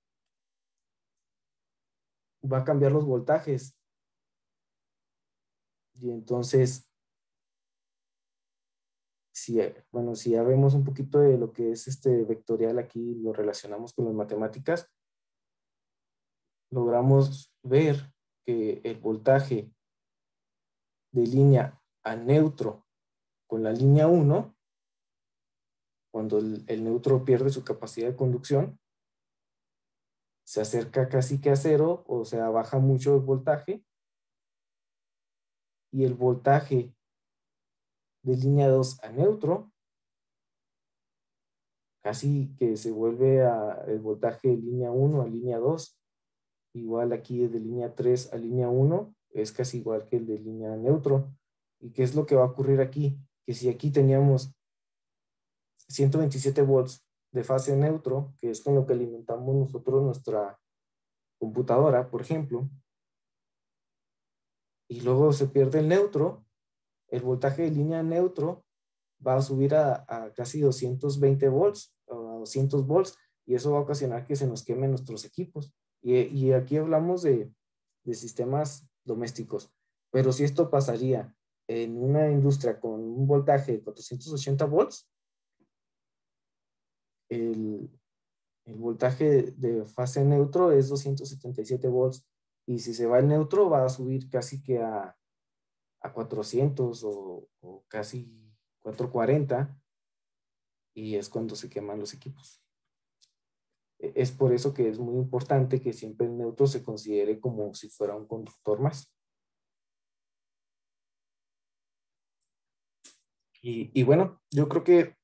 va 2.43 2.59
a 2.59 2.63
cambiar 2.63 2.91
los 2.91 3.05
voltajes. 3.05 3.75
Y 5.95 6.11
entonces, 6.11 6.91
si, 9.33 9.59
bueno, 9.91 10.15
si 10.15 10.31
ya 10.31 10.43
vemos 10.43 10.75
un 10.75 10.83
poquito 10.83 11.19
de 11.19 11.37
lo 11.37 11.51
que 11.51 11.71
es 11.71 11.87
este 11.87 12.23
vectorial 12.23 12.77
aquí, 12.77 13.15
lo 13.15 13.33
relacionamos 13.33 13.93
con 13.93 14.05
las 14.05 14.13
matemáticas, 14.13 14.91
logramos 16.69 17.51
ver 17.63 18.13
que 18.45 18.81
el 18.83 18.99
voltaje 18.99 19.73
de 21.11 21.21
línea 21.25 21.81
a 22.03 22.15
neutro 22.15 22.85
con 23.47 23.63
la 23.63 23.71
línea 23.71 24.07
1, 24.07 24.56
cuando 26.17 26.39
el, 26.39 26.83
neutro 26.83 27.23
pierde 27.23 27.51
su 27.51 27.63
capacidad 27.63 28.07
de 28.07 28.15
conducción, 28.15 28.79
se 30.43 30.61
acerca 30.61 31.09
casi 31.09 31.39
que 31.39 31.51
a 31.51 31.55
cero, 31.55 32.03
o 32.07 32.25
sea, 32.25 32.49
baja 32.49 32.79
mucho 32.79 33.13
el 33.13 33.21
voltaje, 33.21 33.85
y 35.93 36.05
el 36.05 36.15
voltaje 36.15 36.91
de 38.23 38.35
línea 38.35 38.67
2 38.67 39.03
a 39.03 39.11
neutro, 39.11 39.71
casi 42.01 42.51
que 42.57 42.77
se 42.77 42.89
vuelve 42.89 43.43
a 43.43 43.83
el 43.85 43.99
voltaje 43.99 44.47
de 44.47 44.57
línea 44.57 44.89
1 44.89 45.21
a 45.21 45.27
línea 45.27 45.59
2, 45.59 45.99
igual 46.73 47.13
aquí 47.13 47.47
de 47.47 47.59
línea 47.59 47.93
3 47.93 48.33
a 48.33 48.37
línea 48.37 48.69
1, 48.69 49.13
es 49.35 49.51
casi 49.51 49.77
igual 49.77 50.07
que 50.07 50.17
el 50.17 50.25
de 50.25 50.39
línea 50.39 50.75
neutro. 50.77 51.31
¿Y 51.79 51.91
qué 51.91 52.01
es 52.01 52.15
lo 52.15 52.25
que 52.25 52.35
va 52.35 52.41
a 52.41 52.47
ocurrir 52.47 52.81
aquí? 52.81 53.19
que 53.47 53.53
si 53.53 53.69
aquí 53.69 53.91
teníamos 53.91 54.53
127 55.89 56.61
volts 56.61 57.05
de 57.31 57.43
fase 57.43 57.75
neutro, 57.75 58.33
que 58.39 58.49
es 58.49 58.61
con 58.61 58.75
lo 58.75 58.85
que 58.85 58.93
alimentamos 58.93 59.55
nosotros 59.55 60.03
nuestra 60.03 60.59
computadora, 61.39 62.09
por 62.09 62.21
ejemplo, 62.21 62.69
y 64.89 65.01
luego 65.01 65.33
se 65.33 65.47
pierde 65.47 65.79
el 65.79 65.87
neutro, 65.87 66.45
el 67.09 67.21
voltaje 67.21 67.63
de 67.63 67.71
línea 67.71 68.03
neutro 68.03 68.65
va 69.25 69.35
a 69.35 69.41
subir 69.41 69.75
a, 69.75 70.33
casi 70.35 70.61
220 70.61 71.49
volts 71.49 71.93
a 72.09 72.15
200 72.15 72.85
volts 72.85 73.17
y 73.45 73.55
eso 73.55 73.71
va 73.71 73.79
a 73.79 73.81
ocasionar 73.81 74.25
que 74.25 74.35
se 74.35 74.47
nos 74.47 74.63
quemen 74.63 74.91
nuestros 74.91 75.25
equipos. 75.25 75.73
Y, 76.01 76.15
y 76.15 76.53
aquí 76.53 76.77
hablamos 76.77 77.23
de, 77.23 77.51
de 78.03 78.13
sistemas 78.13 78.87
domésticos, 79.03 79.71
pero 80.11 80.31
si 80.31 80.43
esto 80.43 80.69
pasaría 80.69 81.33
en 81.67 81.97
una 82.01 82.29
industria 82.29 82.79
con 82.79 83.01
un 83.01 83.27
voltaje 83.27 83.73
de 83.73 83.83
480 83.83 84.65
volts, 84.65 85.09
el, 87.29 87.89
voltaje 88.65 89.53
de 89.53 89.85
fase 89.85 90.25
neutro 90.25 90.71
es 90.71 90.89
277 90.89 91.87
volts 91.87 92.27
y 92.65 92.79
si 92.79 92.93
se 92.93 93.05
va 93.05 93.19
el 93.19 93.27
neutro 93.27 93.69
va 93.69 93.85
a 93.85 93.89
subir 93.89 94.29
casi 94.29 94.61
que 94.61 94.79
a, 94.79 95.15
400 96.13 97.03
o, 97.03 97.49
o, 97.61 97.83
casi 97.89 98.31
440 98.79 99.77
y 100.93 101.15
es 101.15 101.29
cuando 101.29 101.55
se 101.55 101.69
queman 101.69 101.99
los 101.99 102.13
equipos. 102.13 102.61
E, 103.99 104.13
es 104.15 104.31
por 104.31 104.53
eso 104.53 104.73
que 104.73 104.89
es 104.89 104.99
muy 104.99 105.15
importante 105.15 105.81
que 105.81 105.93
siempre 105.93 106.27
el 106.27 106.37
neutro 106.37 106.67
se 106.67 106.83
considere 106.83 107.39
como 107.39 107.73
si 107.73 107.89
fuera 107.89 108.15
un 108.15 108.27
conductor 108.27 108.79
más. 108.79 109.13
Y, 113.69 114.03
bueno, 114.03 114.41
yo 114.49 114.69
creo 114.69 114.83
que 114.85 115.17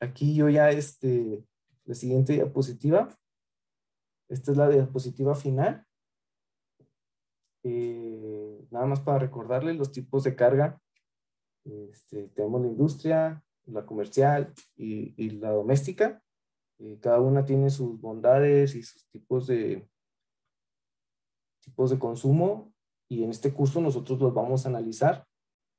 aquí 0.00 0.34
yo 0.34 0.48
ya, 0.48 0.70
este, 0.70 1.44
la 1.84 1.94
siguiente 1.94 2.34
diapositiva, 2.34 3.16
esta 4.28 4.52
es 4.52 4.56
la 4.56 4.68
diapositiva 4.68 5.34
final. 5.34 5.84
Eh, 7.62 8.66
nada 8.70 8.86
más 8.86 9.00
para 9.00 9.18
recordarles 9.18 9.76
los 9.76 9.92
tipos 9.92 10.24
de 10.24 10.36
carga. 10.36 10.80
Este, 11.64 12.28
tenemos 12.28 12.60
la 12.60 12.68
industria, 12.68 13.44
la 13.66 13.84
comercial 13.86 14.52
y, 14.76 15.30
la 15.30 15.50
doméstica. 15.50 16.22
Eh, 16.78 16.98
cada 17.00 17.20
una 17.20 17.44
tiene 17.44 17.70
sus 17.70 18.00
bondades 18.00 18.74
y 18.74 18.82
sus 18.82 19.06
tipos 19.08 19.46
de, 19.46 19.88
tipos 21.60 21.90
de 21.90 21.98
consumo 21.98 22.72
y 23.08 23.24
en 23.24 23.30
este 23.30 23.52
curso 23.52 23.80
nosotros 23.80 24.20
los 24.20 24.34
vamos 24.34 24.66
a 24.66 24.68
analizar 24.68 25.26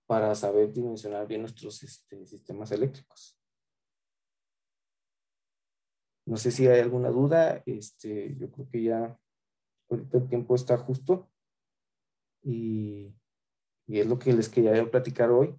para 0.05 0.34
saber 0.36 0.72
dimensionar 0.72 1.28
bien 1.28 1.41
nuestros 1.41 1.84
este, 1.84 2.26
sistemas 2.26 2.72
eléctricos. 2.72 3.38
No 6.28 6.36
sé 6.36 6.51
si 6.51 6.67
hay 6.67 6.82
alguna 6.82 7.09
duda, 7.09 7.63
este, 7.65 8.36
yo 8.36 8.51
creo 8.51 8.67
que 8.69 8.84
ya 8.84 9.17
ahorita 9.89 10.17
el 10.17 10.28
tiempo 10.28 10.55
está 10.55 10.78
justo 10.78 11.30
y, 12.43 13.15
y 13.88 13.99
es 13.99 14.05
lo 14.05 14.19
que 14.19 14.34
les 14.34 14.49
quería 14.49 14.91
platicar 14.91 15.32
hoy. 15.32 15.55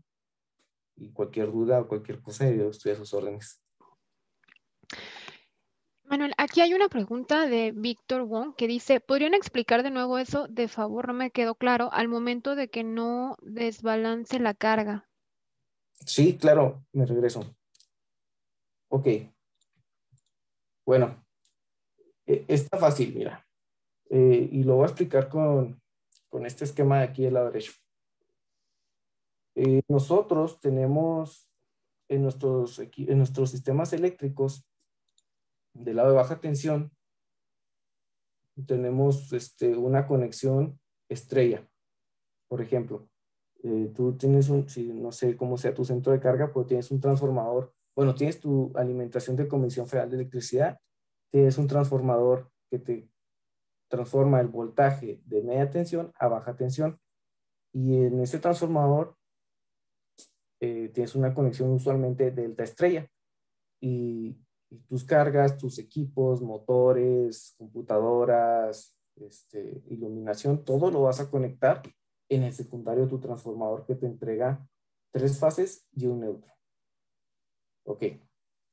Y 0.94 1.10
cualquier 1.10 1.50
duda 1.50 1.80
o 1.80 1.88
cualquier 1.88 2.20
cosa, 2.20 2.50
yo 2.50 2.68
estoy 2.68 2.92
a 2.92 2.96
sus 2.96 3.14
órdenes. 3.14 3.62
Manuel, 6.04 6.34
aquí 6.36 6.60
hay 6.60 6.74
una 6.74 6.90
pregunta 6.90 7.46
de 7.46 7.72
Víctor 7.72 8.24
Wong 8.24 8.54
que 8.54 8.68
dice, 8.68 9.00
¿podrían 9.00 9.32
explicar 9.32 9.82
de 9.82 9.90
nuevo 9.90 10.18
eso? 10.18 10.48
De 10.48 10.68
favor, 10.68 11.08
no 11.08 11.14
me 11.14 11.30
quedó 11.30 11.54
claro, 11.54 11.90
al 11.92 12.08
momento 12.08 12.56
de 12.56 12.68
que 12.68 12.84
no 12.84 13.38
desbalance 13.40 14.38
la 14.38 14.52
carga. 14.52 15.08
Sí, 16.04 16.36
claro, 16.36 16.84
me 16.92 17.06
regreso. 17.06 17.56
Ok. 18.88 19.08
Bueno, 20.88 21.22
e, 22.24 22.46
está 22.48 22.78
fácil, 22.78 23.14
mira. 23.14 23.46
Eh, 24.08 24.48
y 24.50 24.62
lo 24.62 24.76
voy 24.76 24.84
a 24.84 24.86
explicar 24.86 25.28
con, 25.28 25.78
este 26.46 26.64
esquema 26.64 27.00
de 27.00 27.04
aquí 27.04 27.24
del 27.24 27.34
lado 27.34 27.48
derecho. 27.48 27.72
Eh, 29.54 29.82
nosotros 29.86 30.58
tenemos 30.62 31.52
en 32.08 32.22
nuestros, 32.22 32.78
en 32.78 33.18
nuestros 33.18 33.50
sistemas 33.50 33.92
eléctricos 33.92 34.66
del 35.74 35.96
lado 35.96 36.08
de 36.08 36.16
baja 36.16 36.40
tensión, 36.40 36.90
tenemos 38.66 39.30
este, 39.34 39.76
una 39.76 40.06
conexión 40.06 40.80
estrella. 41.10 41.68
Por 42.48 42.62
ejemplo, 42.62 43.10
eh, 43.62 43.92
tú 43.94 44.16
tienes 44.16 44.48
un, 44.48 44.64
no 45.02 45.12
sé 45.12 45.36
cómo 45.36 45.58
sea 45.58 45.74
tu 45.74 45.84
centro 45.84 46.14
de 46.14 46.20
carga, 46.20 46.50
pero 46.50 46.64
tienes 46.64 46.90
un 46.90 46.98
transformador, 46.98 47.74
bueno, 47.98 48.14
tienes 48.14 48.38
tu 48.38 48.70
alimentación 48.76 49.34
de 49.34 49.48
Comisión 49.48 49.88
Federal 49.88 50.08
de 50.08 50.18
Electricidad, 50.18 50.78
tienes 51.32 51.58
un 51.58 51.66
transformador 51.66 52.48
que 52.70 52.78
te 52.78 53.10
transforma 53.90 54.40
el 54.40 54.46
voltaje 54.46 55.20
de 55.24 55.42
media 55.42 55.68
tensión 55.68 56.12
a 56.16 56.28
baja 56.28 56.54
tensión. 56.54 57.00
Y 57.72 57.96
en 57.96 58.20
ese 58.20 58.38
transformador 58.38 59.16
eh, 60.60 60.92
tienes 60.94 61.16
una 61.16 61.34
conexión 61.34 61.72
usualmente 61.72 62.30
delta 62.30 62.62
estrella. 62.62 63.10
Y 63.80 64.38
tus 64.86 65.02
cargas, 65.02 65.58
tus 65.58 65.80
equipos, 65.80 66.40
motores, 66.40 67.56
computadoras, 67.58 68.94
este, 69.16 69.82
iluminación, 69.88 70.64
todo 70.64 70.92
lo 70.92 71.02
vas 71.02 71.18
a 71.18 71.28
conectar 71.28 71.82
en 72.28 72.44
el 72.44 72.54
secundario 72.54 73.06
de 73.06 73.10
tu 73.10 73.18
transformador 73.18 73.84
que 73.86 73.96
te 73.96 74.06
entrega 74.06 74.64
tres 75.10 75.36
fases 75.40 75.84
y 75.90 76.06
un 76.06 76.20
neutro. 76.20 76.57
Ok, 77.88 78.04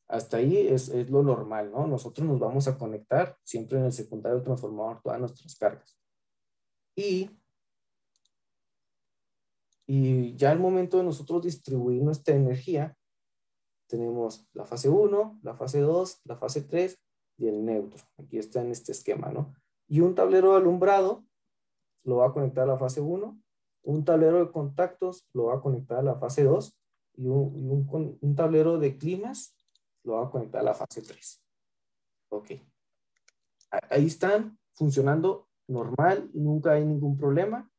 hasta 0.09 0.37
ahí 0.37 0.67
es, 0.67 0.89
es, 0.89 1.09
lo 1.09 1.23
normal, 1.23 1.71
¿no? 1.71 1.87
Nosotros 1.87 2.27
nos 2.27 2.37
vamos 2.37 2.67
a 2.67 2.77
conectar 2.77 3.37
siempre 3.43 3.79
en 3.79 3.85
el 3.85 3.93
secundario 3.93 4.43
transformador 4.43 5.01
todas 5.01 5.19
nuestras 5.21 5.55
cargas. 5.55 5.97
Y 6.97 7.29
Y 9.87 10.35
ya 10.35 10.51
al 10.51 10.59
momento 10.59 10.97
de 10.97 11.03
nosotros 11.03 11.43
distribuir 11.43 12.01
nuestra 12.01 12.35
energía, 12.35 12.97
tenemos 13.87 14.47
la 14.53 14.65
fase 14.65 14.89
1, 14.89 15.39
la 15.43 15.55
fase 15.55 15.79
2, 15.79 16.21
la 16.25 16.35
fase 16.35 16.63
3 16.63 16.97
y 17.37 17.47
el 17.47 17.63
neutro. 17.63 18.03
Aquí 18.17 18.39
está 18.39 18.61
en 18.61 18.71
este 18.71 18.91
esquema, 18.91 19.29
¿no? 19.31 19.53
Y 19.87 19.99
un 20.01 20.15
tablero 20.15 20.51
de 20.51 20.57
alumbrado 20.57 21.23
lo 22.03 22.17
va 22.17 22.27
a 22.27 22.33
conectar 22.33 22.63
a 22.63 22.73
la 22.73 22.79
fase 22.79 22.99
1, 22.99 23.39
un 23.83 24.05
tablero 24.05 24.43
de 24.43 24.51
contactos 24.51 25.27
lo 25.33 25.45
va 25.45 25.55
a 25.55 25.61
conectar 25.61 25.99
a 25.99 26.03
la 26.03 26.15
fase 26.15 26.43
2 26.43 26.75
y 27.17 27.27
un, 27.27 28.17
un 28.21 28.35
tablero 28.35 28.77
de 28.77 28.97
climas 28.97 29.55
lo 30.03 30.13
va 30.13 30.27
a 30.27 30.29
conectar 30.29 30.61
a 30.61 30.65
la 30.65 30.73
fase 30.73 31.01
3. 31.01 31.43
Ok. 32.29 32.51
Ahí 33.89 34.05
están 34.05 34.57
funcionando 34.73 35.49
normal, 35.67 36.29
nunca 36.33 36.73
hay 36.73 36.85
ningún 36.85 37.17
problema. 37.17 37.69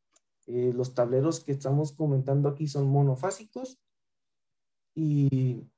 Eh, 0.47 0.73
los 0.73 0.95
tableros 0.95 1.43
que 1.43 1.53
estamos 1.53 1.93
comentando 1.93 2.49
aquí 2.49 2.69
son 2.69 2.89
monofásicos 2.89 3.81
y, 4.95 5.69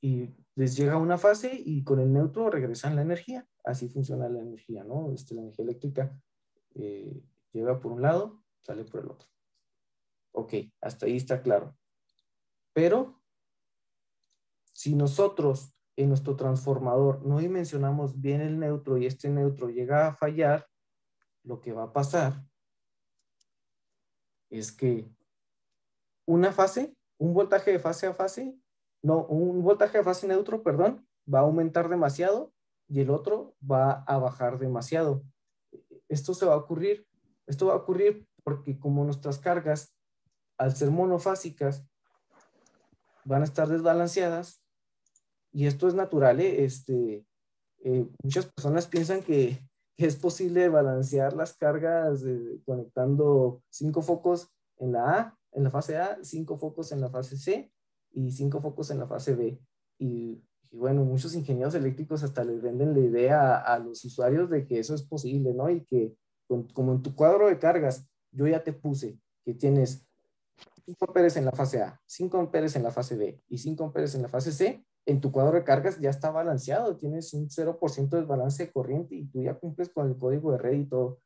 y, 0.00 0.34
les 0.56 0.76
llega 0.76 0.96
una 0.96 1.18
fase 1.18 1.52
y 1.54 1.84
con 1.84 2.00
el 2.00 2.12
neutro 2.12 2.50
regresan 2.50 2.96
la 2.96 3.02
energía. 3.02 3.46
Así 3.62 3.88
funciona 3.88 4.28
la 4.28 4.40
energía, 4.40 4.82
¿no? 4.82 5.12
Este, 5.12 5.36
la 5.36 5.42
energía 5.42 5.62
eléctrica 5.62 6.20
eh, 6.74 7.22
llega 7.52 7.78
por 7.78 7.92
un 7.92 8.02
lado, 8.02 8.42
sale 8.62 8.84
por 8.84 9.02
el 9.02 9.10
otro. 9.10 9.28
Ok, 10.32 10.54
hasta 10.80 11.06
ahí 11.06 11.16
está 11.16 11.42
claro. 11.42 11.76
Pero 12.78 13.20
si 14.72 14.94
nosotros 14.94 15.76
en 15.96 16.10
nuestro 16.10 16.36
transformador 16.36 17.26
no 17.26 17.38
dimensionamos 17.38 18.20
bien 18.20 18.40
el 18.40 18.56
neutro 18.56 18.98
y 18.98 19.06
este 19.06 19.30
neutro 19.30 19.68
llega 19.68 20.06
a 20.06 20.14
fallar, 20.14 20.64
lo 21.42 21.60
que 21.60 21.72
va 21.72 21.82
a 21.82 21.92
pasar 21.92 22.44
es 24.48 24.70
que 24.70 25.12
una 26.24 26.52
fase, 26.52 26.94
un 27.18 27.34
voltaje 27.34 27.72
de 27.72 27.80
fase 27.80 28.06
a 28.06 28.14
fase, 28.14 28.56
no, 29.02 29.26
un 29.26 29.60
voltaje 29.60 29.98
de 29.98 30.04
fase 30.04 30.28
neutro, 30.28 30.62
perdón, 30.62 31.04
va 31.26 31.40
a 31.40 31.42
aumentar 31.42 31.88
demasiado 31.88 32.54
y 32.86 33.00
el 33.00 33.10
otro 33.10 33.56
va 33.60 34.04
a 34.04 34.18
bajar 34.18 34.56
demasiado. 34.56 35.24
Esto 36.08 36.32
se 36.32 36.46
va 36.46 36.54
a 36.54 36.58
ocurrir, 36.58 37.08
esto 37.48 37.66
va 37.66 37.72
a 37.72 37.78
ocurrir 37.78 38.28
porque 38.44 38.78
como 38.78 39.04
nuestras 39.04 39.40
cargas, 39.40 39.96
al 40.56 40.76
ser 40.76 40.92
monofásicas, 40.92 41.84
van 43.24 43.42
a 43.42 43.44
estar 43.44 43.68
desbalanceadas, 43.68 44.62
y 45.52 45.66
esto 45.66 45.88
es 45.88 45.94
natural, 45.94 46.40
¿eh? 46.40 46.64
este, 46.64 47.24
eh, 47.84 48.06
muchas 48.22 48.46
personas 48.46 48.86
piensan 48.86 49.22
que, 49.22 49.60
es 49.96 50.14
posible 50.14 50.68
balancear 50.68 51.32
las 51.32 51.56
cargas 51.56 52.22
conectando 52.64 53.64
cinco 53.68 54.00
focos 54.00 54.48
en 54.76 54.92
la 54.92 55.10
A, 55.10 55.38
en 55.50 55.64
la 55.64 55.70
fase 55.72 55.96
A, 55.96 56.20
cinco 56.22 56.56
focos 56.56 56.92
en 56.92 57.00
la 57.00 57.10
fase 57.10 57.36
C 57.36 57.72
y 58.12 58.30
cinco 58.30 58.60
focos 58.60 58.92
en 58.92 59.00
la 59.00 59.08
fase 59.08 59.34
B. 59.34 59.60
Y, 59.98 60.40
bueno, 60.70 61.02
muchos 61.02 61.34
ingenieros 61.34 61.74
eléctricos 61.74 62.22
hasta 62.22 62.44
les 62.44 62.62
venden 62.62 62.94
la 62.94 63.00
idea 63.00 63.56
a, 63.56 63.76
los 63.80 64.04
usuarios 64.04 64.48
de 64.50 64.68
que 64.68 64.78
eso 64.78 64.94
es 64.94 65.02
posible, 65.02 65.52
¿no? 65.52 65.68
Y 65.68 65.84
que 65.84 66.14
como 66.72 66.92
en 66.92 67.02
tu 67.02 67.16
cuadro 67.16 67.48
de 67.48 67.58
cargas, 67.58 68.08
yo 68.30 68.46
ya 68.46 68.62
te 68.62 68.72
puse 68.72 69.18
que 69.44 69.54
tienes 69.54 70.07
5 70.88 71.04
amperes 71.06 71.36
en 71.36 71.44
la 71.44 71.52
fase 71.52 71.82
A, 71.82 72.00
5 72.06 72.38
amperes 72.38 72.74
en 72.74 72.82
la 72.82 72.90
fase 72.90 73.14
B 73.14 73.42
y 73.46 73.58
5 73.58 73.84
amperes 73.84 74.14
en 74.14 74.22
la 74.22 74.28
fase 74.28 74.52
C, 74.52 74.86
en 75.04 75.20
tu 75.20 75.30
cuadro 75.30 75.58
de 75.58 75.62
cargas 75.62 76.00
ya 76.00 76.08
está 76.08 76.30
balanceado, 76.30 76.96
tienes 76.96 77.34
un 77.34 77.50
0% 77.50 78.08
de 78.08 78.22
balance 78.22 78.64
de 78.64 78.72
corriente 78.72 79.14
y 79.14 79.26
tú 79.26 79.42
ya 79.42 79.52
cumples 79.52 79.90
con 79.90 80.08
el 80.08 80.16
código 80.16 80.50
de 80.52 80.58
red 80.58 80.78
y 80.78 80.86
todo. 80.86 81.20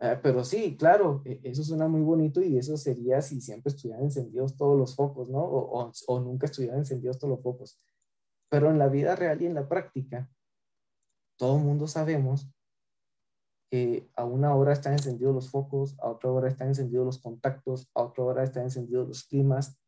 Ah, 0.00 0.18
pero 0.22 0.44
sí, 0.44 0.78
claro, 0.78 1.20
e, 1.26 1.40
eso 1.42 1.62
suena 1.62 1.88
muy 1.88 2.00
bonito 2.00 2.40
y 2.40 2.56
eso 2.56 2.78
sería 2.78 3.20
si 3.20 3.42
siempre 3.42 3.70
estuvieran 3.70 4.04
encendidos 4.04 4.56
todos 4.56 4.78
los 4.78 4.96
focos, 4.96 5.28
¿no? 5.28 5.40
O, 5.44 5.92
o, 6.06 6.20
nunca 6.20 6.46
estuvieran 6.46 6.78
encendidos 6.78 7.18
todos 7.18 7.32
los 7.32 7.42
focos. 7.42 7.78
Pero 8.48 8.70
en 8.70 8.78
la 8.78 8.88
vida 8.88 9.14
real 9.14 9.42
y 9.42 9.46
en 9.46 9.54
la 9.54 9.68
práctica, 9.68 10.30
todo 11.36 11.58
mundo 11.58 11.86
sabemos 11.86 12.50
que 13.70 14.08
a 14.14 14.24
una 14.24 14.54
hora 14.54 14.72
están 14.72 14.92
encendidos 14.92 15.34
los 15.34 15.50
focos, 15.50 15.96
a 16.00 16.08
otra 16.08 16.30
hora 16.30 16.48
están 16.48 16.68
encendidos 16.68 17.06
los 17.06 17.18
contactos, 17.18 17.90
a 17.94 18.02
otra 18.02 18.24
hora 18.24 18.44
están 18.44 18.64
encendidos 18.64 19.08
los 19.08 19.24
climas 19.24 19.78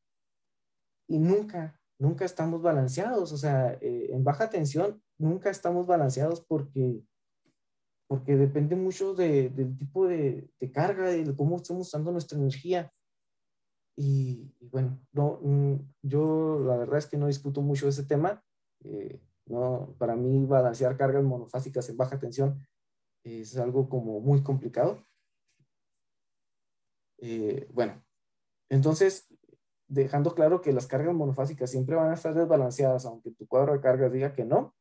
y 1.09 1.19
nunca 1.19 1.79
nunca 1.99 2.25
estamos 2.25 2.63
balanceados, 2.63 3.33
o 3.33 3.37
sea, 3.37 3.77
eh, 3.81 4.11
en 4.11 4.25
baja 4.25 4.49
tensión 4.49 5.03
nunca 5.19 5.51
estamos 5.51 5.87
balanceados 5.87 6.41
porque, 6.41 7.03
porque 8.07 8.37
depende 8.37 8.77
mucho 8.77 9.15
del 9.15 9.77
tipo 9.77 10.07
de, 10.07 10.49
carga, 10.73 11.07
de 11.07 11.35
cómo 11.37 11.57
estamos 11.57 11.89
usando 11.89 12.13
nuestra 12.13 12.39
energía. 12.39 12.93
Y, 13.97 14.55
bueno, 14.61 15.01
no, 15.13 15.41
mm, 15.43 15.75
yo 16.03 16.61
la 16.61 16.77
verdad 16.77 16.99
es 16.99 17.07
que 17.07 17.17
no 17.17 17.27
discuto 17.27 17.61
mucho 17.63 17.89
ese 17.89 18.05
tema. 18.05 18.45
Eh, 18.85 19.21
no, 19.47 19.97
para 19.99 20.15
mí 20.15 20.47
balancear 20.47 20.97
cargas 20.97 21.25
monofásicas 21.25 21.89
en 21.89 21.97
baja 21.97 22.19
tensión 22.19 22.65
es 23.25 23.57
algo 23.57 23.89
como 23.89 24.21
muy 24.21 24.43
complicado. 24.43 25.05
Eh, 27.19 27.69
bueno, 27.73 28.03
entonces 28.69 29.29
dejando 29.89 30.35
claro 30.35 30.61
que 30.61 30.73
las 30.73 30.87
cargas 30.87 31.15
monofásicas 31.15 31.71
siempre 31.71 31.97
van 31.97 32.11
a 32.11 32.15
estar 32.15 32.35
desbalanceadas, 32.35 33.07
aunque 33.07 33.33
tu 33.33 33.47
cuadro 33.49 33.73
de 33.73 33.81
cargas 33.81 34.13
diga 34.13 34.35
que 34.35 34.45
no, 34.45 34.77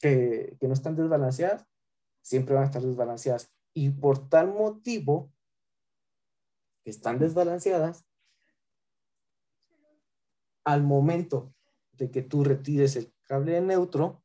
que, 0.00 0.56
no 0.60 0.72
están 0.72 0.94
desbalanceadas, 0.94 1.66
siempre 2.22 2.54
van 2.54 2.64
a 2.64 2.66
estar 2.66 2.82
desbalanceadas. 2.82 3.52
Y 3.72 3.90
por 3.90 4.28
tal 4.28 4.48
motivo 4.48 5.32
que 6.84 6.90
están 6.90 7.18
desbalanceadas, 7.18 8.06
al 10.64 10.82
momento 10.82 11.54
de 11.92 12.10
que 12.10 12.22
tú 12.22 12.44
retires 12.44 12.96
el 12.96 13.12
cable 13.24 13.60
neutro, 13.60 14.22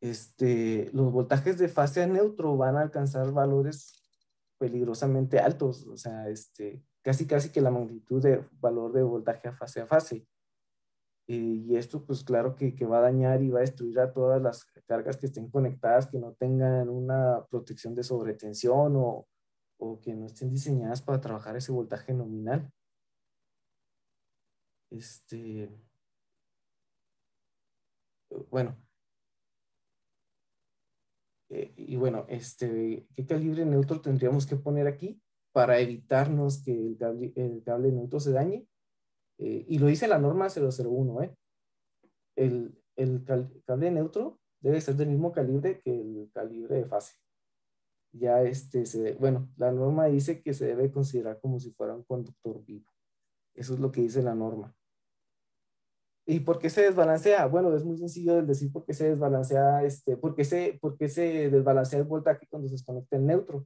este, 0.00 0.90
los 0.92 1.12
voltajes 1.12 1.58
de 1.58 1.68
fase 1.68 2.02
a 2.02 2.06
neutro 2.06 2.56
van 2.56 2.76
a 2.76 2.82
alcanzar 2.82 3.32
valores 3.32 4.02
peligrosamente 4.58 5.38
altos. 5.38 5.86
O 5.86 5.96
sea, 5.96 6.28
este, 6.28 6.82
casi 7.02 7.26
casi 7.26 7.50
que 7.50 7.60
la 7.60 7.70
magnitud 7.70 8.22
de 8.22 8.44
valor 8.60 8.92
de 8.92 9.02
voltaje 9.02 9.48
a 9.48 9.52
fase 9.52 9.80
a 9.80 9.86
fase. 9.86 10.26
y 11.28 11.76
esto 11.76 12.04
pues 12.06 12.22
claro 12.24 12.54
que, 12.54 12.74
que, 12.76 12.86
va 12.86 12.98
a 12.98 13.00
dañar 13.02 13.42
y 13.42 13.50
va 13.50 13.58
a 13.58 13.62
destruir 13.62 13.98
a 14.00 14.12
todas 14.12 14.40
las 14.42 14.64
cargas 14.86 15.16
que 15.16 15.26
estén 15.26 15.50
conectadas, 15.50 16.06
que 16.08 16.18
no 16.18 16.34
tengan 16.34 16.88
una 16.88 17.44
protección 17.50 17.94
de 17.96 18.04
sobretensión 18.04 18.96
o, 18.96 19.26
o 19.78 20.00
que 20.00 20.14
no 20.14 20.26
estén 20.26 20.50
diseñadas 20.50 21.02
para 21.02 21.20
trabajar 21.20 21.56
ese 21.56 21.72
voltaje 21.72 22.14
nominal. 22.14 22.70
Este, 24.90 25.68
bueno, 28.50 28.76
eh, 31.50 31.72
y 31.76 31.96
bueno, 31.96 32.26
este, 32.28 33.06
¿qué 33.14 33.26
calibre 33.26 33.64
neutro 33.64 34.00
tendríamos 34.00 34.46
que 34.46 34.56
poner 34.56 34.86
aquí? 34.86 35.20
para 35.56 35.80
evitarnos 35.80 36.58
que 36.62 36.70
el 36.70 36.98
cable, 36.98 37.32
el 37.34 37.62
cable 37.62 37.90
neutro 37.90 38.20
se 38.20 38.30
dañe. 38.30 38.68
Eh, 39.38 39.64
y 39.66 39.78
lo 39.78 39.86
dice 39.86 40.06
la 40.06 40.18
norma 40.18 40.48
001, 40.50 41.22
¿eh? 41.22 41.34
El, 42.36 42.78
el 42.94 43.24
cable 43.64 43.90
neutro 43.90 44.38
debe 44.60 44.82
ser 44.82 44.96
del 44.96 45.08
mismo 45.08 45.32
calibre 45.32 45.80
que 45.80 45.98
el 45.98 46.30
calibre 46.34 46.76
de 46.76 46.84
fase. 46.84 47.14
Ya 48.12 48.42
este, 48.42 49.14
bueno, 49.14 49.48
la 49.56 49.72
norma 49.72 50.04
dice 50.08 50.42
que 50.42 50.52
se 50.52 50.66
debe 50.66 50.90
considerar 50.90 51.40
como 51.40 51.58
si 51.58 51.70
fuera 51.70 51.94
un 51.94 52.04
conductor 52.04 52.62
vivo. 52.66 52.90
Eso 53.54 53.72
es 53.72 53.80
lo 53.80 53.90
que 53.90 54.02
dice 54.02 54.22
la 54.22 54.34
norma. 54.34 54.75
¿Y 56.28 56.40
por 56.40 56.58
qué 56.58 56.70
se 56.70 56.82
desbalancea? 56.82 57.46
Bueno, 57.46 57.74
es 57.76 57.84
muy 57.84 57.98
sencillo 57.98 58.42
decir 58.42 58.72
por 58.72 58.84
qué 58.84 58.94
se 58.94 59.10
desbalancea, 59.10 59.84
este, 59.84 60.16
por 60.16 60.34
qué 60.34 60.44
se, 60.44 60.76
por 60.80 60.98
qué 60.98 61.08
se 61.08 61.50
desbalancea 61.50 62.00
el 62.00 62.04
voltaje 62.04 62.48
cuando 62.50 62.68
se 62.68 62.74
desconecta 62.74 63.16
el 63.16 63.26
neutro. 63.26 63.64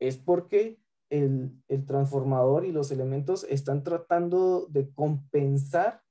Es 0.00 0.16
porque 0.16 0.80
el, 1.10 1.62
transformador 1.86 2.64
y 2.64 2.72
los 2.72 2.90
elementos 2.90 3.44
están 3.44 3.84
tratando 3.84 4.66
de 4.68 4.90
compensar 4.92 6.02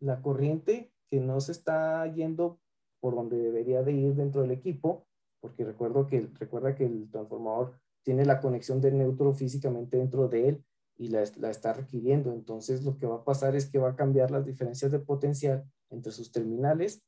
la 0.00 0.22
corriente 0.22 0.92
que 1.10 1.18
no 1.18 1.40
se 1.40 1.50
está 1.50 2.06
yendo 2.12 2.60
por 3.00 3.16
donde 3.16 3.38
debería 3.38 3.82
de 3.82 3.92
ir 3.92 4.14
dentro 4.14 4.42
del 4.42 4.52
equipo, 4.52 5.08
porque 5.40 5.64
recuerdo 5.64 6.06
que, 6.06 6.28
recuerda 6.34 6.76
que 6.76 6.86
el 6.86 7.10
transformador 7.10 7.80
tiene 8.04 8.24
la 8.24 8.40
conexión 8.40 8.80
del 8.80 8.98
neutro 8.98 9.32
físicamente 9.32 9.96
dentro 9.96 10.28
de 10.28 10.48
él 10.50 10.64
y 10.98 11.08
la, 11.08 11.24
la, 11.36 11.50
está 11.50 11.72
requiriendo. 11.72 12.32
Entonces 12.32 12.84
lo 12.84 12.96
que 12.96 13.06
va 13.06 13.16
a 13.16 13.24
pasar 13.24 13.56
es 13.56 13.70
que 13.70 13.78
va 13.78 13.90
a 13.90 13.96
cambiar 13.96 14.30
las 14.30 14.44
diferencias 14.44 14.92
de 14.92 14.98
potencial 14.98 15.70
entre 15.90 16.12
sus 16.12 16.32
terminales 16.32 17.02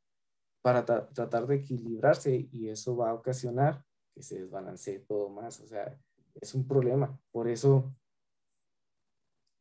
para 0.63 0.85
tratar 0.85 1.47
de 1.47 1.57
equilibrarse 1.57 2.49
y 2.51 2.69
eso 2.69 2.97
va 2.97 3.11
a 3.11 3.15
ocasionar 3.15 3.85
que 4.15 4.23
se 4.23 4.41
desbalancee 4.41 5.01
todo 5.01 5.29
más. 5.29 5.61
O 5.61 5.67
sea, 5.67 5.99
es 6.41 6.55
un 6.55 6.67
problema. 6.67 7.19
Por 7.31 7.49
eso, 7.49 7.95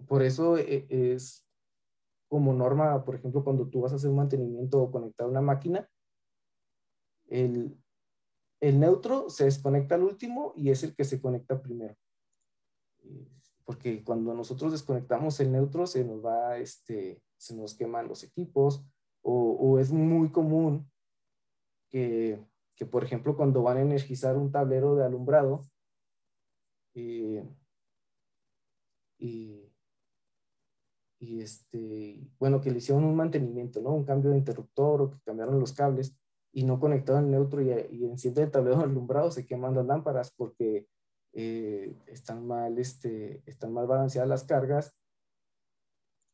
por 0.08 0.24
eso 0.24 0.58
eh, 0.58 0.86
es 0.90 1.46
como 2.28 2.54
norma, 2.54 3.04
por 3.06 3.16
ejemplo, 3.16 3.44
cuando 3.44 3.70
tú 3.70 3.82
vas 3.82 3.94
a 3.94 3.96
hacer 3.96 4.10
un 4.10 4.18
mantenimiento 4.18 4.82
o 4.82 4.92
conectar 4.92 5.28
una 5.28 5.42
máquina, 5.42 5.90
el, 7.30 7.78
el 8.60 8.80
neutro 8.80 9.30
se 9.30 9.46
desconecta 9.46 9.96
al 9.96 10.04
último 10.04 10.54
y 10.56 10.72
es 10.72 10.84
el 10.84 10.96
que 10.96 11.06
se 11.06 11.22
conecta 11.22 11.62
primero. 11.62 11.96
Porque 13.68 14.01
cuando 14.01 14.34
nosotros 14.34 14.72
desconectamos 14.72 15.38
el 15.41 15.51
neutro 15.51 15.86
se 15.88 16.05
nos 16.05 16.26
va, 16.26 16.57
este, 16.57 17.22
se 17.36 17.53
nos 17.53 17.76
queman 17.76 18.07
los 18.07 18.24
equipos 18.24 18.82
o, 19.22 19.78
es 19.78 19.91
muy 19.91 20.32
común 20.32 20.89
que, 21.89 22.41
que, 22.78 22.86
por 22.86 23.03
ejemplo, 23.03 23.36
cuando 23.36 23.61
van 23.61 23.76
a 23.76 23.82
energizar 23.82 24.38
un 24.38 24.53
tablero 24.53 24.95
de 24.95 25.03
alumbrado 25.03 25.63
eh, 26.95 27.45
y, 29.20 29.70
y 31.20 31.41
este, 31.41 32.26
bueno, 32.39 32.61
que 32.61 32.72
le 32.72 32.78
hicieron 32.78 33.03
un 33.03 33.18
mantenimiento, 33.18 33.82
¿no? 33.82 33.89
Un 33.89 34.05
cambio 34.05 34.32
de 34.32 34.38
interruptor 34.38 35.01
o 35.01 35.09
que 35.09 35.20
cambiaron 35.26 35.59
los 35.59 35.74
cables 35.74 36.15
y 36.53 36.63
no 36.63 36.80
conectaron 36.80 37.26
el 37.26 37.32
neutro 37.32 37.61
y, 37.61 37.72
y 37.91 38.05
enciende 38.05 38.43
el 38.43 38.51
tablero 38.51 38.80
alumbrado, 38.80 39.30
se 39.30 39.45
queman 39.45 39.76
las 39.76 39.86
lámparas 39.86 40.32
porque 40.32 40.88
eh, 41.40 41.96
están, 42.08 42.48
mal, 42.48 42.80
este, 42.80 43.44
están 43.46 43.72
mal 43.72 43.86
balanceadas 43.86 44.28
las 44.28 44.44
cargas, 44.44 44.98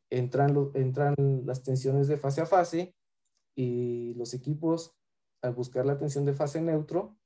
entran, 0.09 0.55
entran 0.75 1.13
las 1.45 1.61
tensiones 1.61 2.07
de 2.07 2.17
fase 2.17 2.39
a 2.39 2.45
fase 2.45 2.95
y 3.53 4.13
los 4.13 4.33
equipos, 4.33 4.95
al 5.41 5.55
buscar 5.55 5.85
la 5.85 5.97
tensión 5.97 6.23
de 6.23 6.31
fase 6.31 6.61
neutro, 6.61 7.17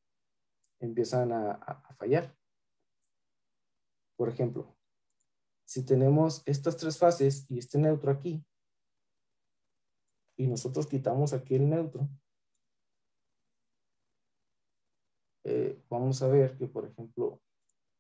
empiezan 0.82 1.32
a, 1.32 1.84
fallar. 2.00 2.36
Por 4.18 4.30
ejemplo, 4.30 4.76
si 5.68 5.86
tenemos 5.86 6.42
estas 6.48 6.78
tres 6.78 6.98
fases 6.98 7.46
y 7.48 7.60
este 7.60 7.78
neutro 7.78 8.10
aquí, 8.10 8.44
y 10.36 10.48
nosotros 10.48 10.88
quitamos 10.88 11.32
aquí 11.32 11.54
el 11.54 11.70
neutro, 11.70 12.10
eh, 15.44 15.80
vamos 15.88 16.24
a 16.24 16.28
ver 16.28 16.58
que, 16.58 16.68
por 16.68 16.88
ejemplo, 16.88 17.40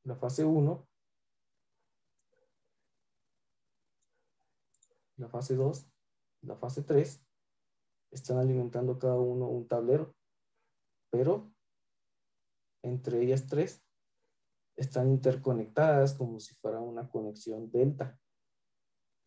la 0.08 0.16
fase 0.16 0.46
1, 0.46 0.88
la 5.18 5.28
fase 5.28 5.56
2, 5.56 5.92
la 6.44 6.56
fase 6.56 6.82
3, 6.84 7.22
están 8.12 8.38
alimentando 8.38 8.98
cada 8.98 9.20
uno 9.20 9.50
un 9.50 9.68
tablero, 9.68 10.16
pero 11.12 11.52
entre 12.84 13.22
ellas 13.22 13.48
tres 13.48 13.84
están 14.78 15.10
interconectadas 15.10 16.14
como 16.14 16.40
si 16.40 16.56
fuera 16.56 16.80
una 16.80 17.10
conexión 17.10 17.70
delta, 17.70 18.18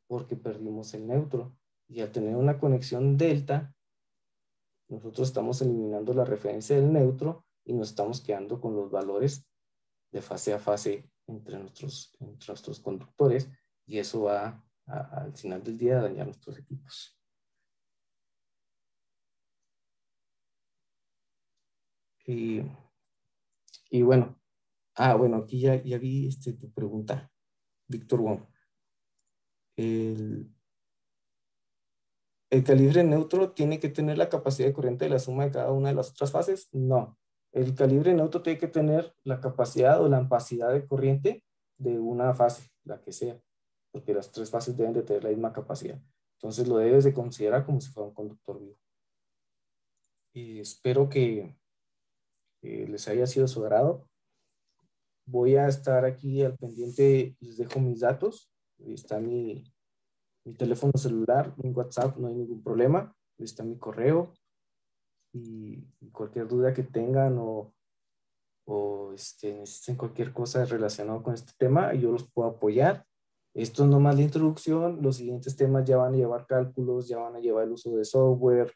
porque 0.08 0.34
perdimos 0.34 0.94
el 0.94 1.06
neutro. 1.06 1.58
Y 1.88 2.00
al 2.00 2.10
tener 2.10 2.36
una 2.36 2.58
conexión 2.58 3.18
delta, 3.18 3.74
nosotros 4.88 5.28
estamos 5.28 5.60
eliminando 5.60 6.14
la 6.14 6.24
referencia 6.24 6.76
del 6.76 6.90
neutro 6.90 7.44
y 7.64 7.74
nos 7.74 7.90
estamos 7.90 8.22
quedando 8.22 8.60
con 8.60 8.74
los 8.76 8.90
valores 8.90 9.49
de 10.10 10.22
fase 10.22 10.52
a 10.52 10.58
fase 10.58 11.10
entre 11.26 11.58
nuestros, 11.58 12.16
nuestros 12.20 12.80
conductores 12.80 13.48
y 13.86 13.98
eso 13.98 14.22
va 14.22 14.64
al 14.86 15.36
final 15.36 15.62
del 15.62 15.78
día 15.78 15.98
a 15.98 16.02
dañar 16.02 16.26
nuestros 16.26 16.58
equipos. 16.58 17.16
Y, 22.26 22.62
y 23.90 24.02
bueno, 24.02 24.40
Ah, 25.02 25.14
bueno, 25.14 25.38
aquí 25.38 25.60
ya, 25.60 25.82
ya 25.82 25.98
vi 25.98 26.28
este, 26.28 26.52
tu 26.52 26.70
pregunta, 26.72 27.30
Víctor 27.88 28.20
Wong. 28.20 28.40
El, 29.76 30.54
calibre 32.64 33.02
neutro 33.04 33.52
tiene 33.52 33.80
que 33.80 33.88
tener 33.88 34.18
la 34.18 34.28
capacidad 34.28 34.68
de 34.68 34.74
corriente 34.74 35.06
de 35.06 35.12
la 35.12 35.18
suma 35.18 35.44
de 35.44 35.52
cada 35.52 35.72
una 35.72 35.88
de 35.88 35.94
las 35.94 36.10
otras 36.10 36.32
fases? 36.32 36.68
No. 36.72 37.18
El 37.52 37.74
calibre 37.74 38.14
neutro 38.14 38.42
tiene 38.42 38.58
que 38.58 38.68
tener 38.68 39.14
la 39.24 39.40
capacidad 39.40 40.02
o 40.02 40.08
la 40.08 40.18
ampacidad 40.18 40.72
de 40.72 40.86
corriente 40.86 41.44
de 41.78 41.98
una 41.98 42.32
fase, 42.34 42.70
la 42.84 43.00
que 43.00 43.12
sea, 43.12 43.40
porque 43.92 44.14
las 44.14 44.30
tres 44.30 44.50
fases 44.50 44.76
deben 44.76 44.92
de 44.92 45.02
tener 45.02 45.24
la 45.24 45.30
misma 45.30 45.52
capacidad. 45.52 46.00
Entonces 46.38 46.68
lo 46.68 46.78
debes 46.78 47.04
de 47.04 47.14
considerar 47.14 47.66
como 47.66 47.80
si 47.80 47.90
fuera 47.90 48.08
un 48.08 48.14
conductor 48.14 48.60
vivo. 48.60 48.76
Y 50.32 50.60
espero 50.60 51.08
que, 51.08 51.56
que 52.60 52.86
les 52.86 53.08
haya 53.08 53.26
sido 53.26 53.48
su 53.48 53.64
agrado 53.64 54.10
voy 55.30 55.56
a 55.56 55.68
estar 55.68 56.04
aquí 56.04 56.42
al 56.42 56.56
pendiente, 56.56 57.36
les 57.40 57.56
dejo 57.56 57.78
mis 57.80 58.00
datos, 58.00 58.50
está 58.78 59.20
mi, 59.20 59.64
mi 60.44 60.54
teléfono 60.54 60.92
celular, 60.96 61.54
mi 61.58 61.70
WhatsApp, 61.70 62.16
no 62.16 62.28
hay 62.28 62.34
ningún 62.34 62.62
problema, 62.62 63.14
está 63.38 63.62
mi 63.62 63.78
correo 63.78 64.32
y, 65.32 65.82
cualquier 66.12 66.48
duda 66.48 66.74
que 66.74 66.82
tengan 66.82 67.38
o, 67.38 67.72
o 68.66 69.12
este, 69.12 69.54
necesiten 69.54 69.96
cualquier 69.96 70.32
cosa 70.32 70.64
relacionada 70.64 71.22
con 71.22 71.34
este 71.34 71.52
tema, 71.56 71.94
yo 71.94 72.12
los 72.12 72.28
puedo 72.30 72.48
apoyar. 72.48 73.06
Esto 73.54 73.84
es 73.84 73.90
nomás 73.90 74.16
la 74.16 74.22
introducción, 74.22 75.02
los 75.02 75.16
siguientes 75.16 75.56
temas 75.56 75.84
ya 75.84 75.96
van 75.96 76.14
a 76.14 76.16
llevar 76.16 76.46
cálculos, 76.46 77.08
ya 77.08 77.18
van 77.18 77.36
a 77.36 77.40
llevar 77.40 77.64
el 77.64 77.72
uso 77.72 77.90
de 77.96 78.04
software, 78.04 78.72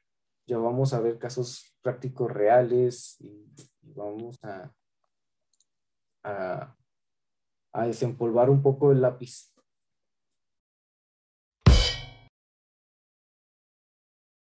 ya 0.46 0.58
vamos 0.58 0.92
a 0.92 1.00
ver 1.00 1.18
casos 1.18 1.76
prácticos 1.80 2.30
reales 2.30 3.16
y 3.20 3.46
vamos 3.82 4.38
a, 4.42 4.72
a, 6.22 7.86
desempolvar 7.86 8.50
un 8.50 8.62
poco 8.62 8.92
el 8.92 9.00
lápiz. 9.00 9.53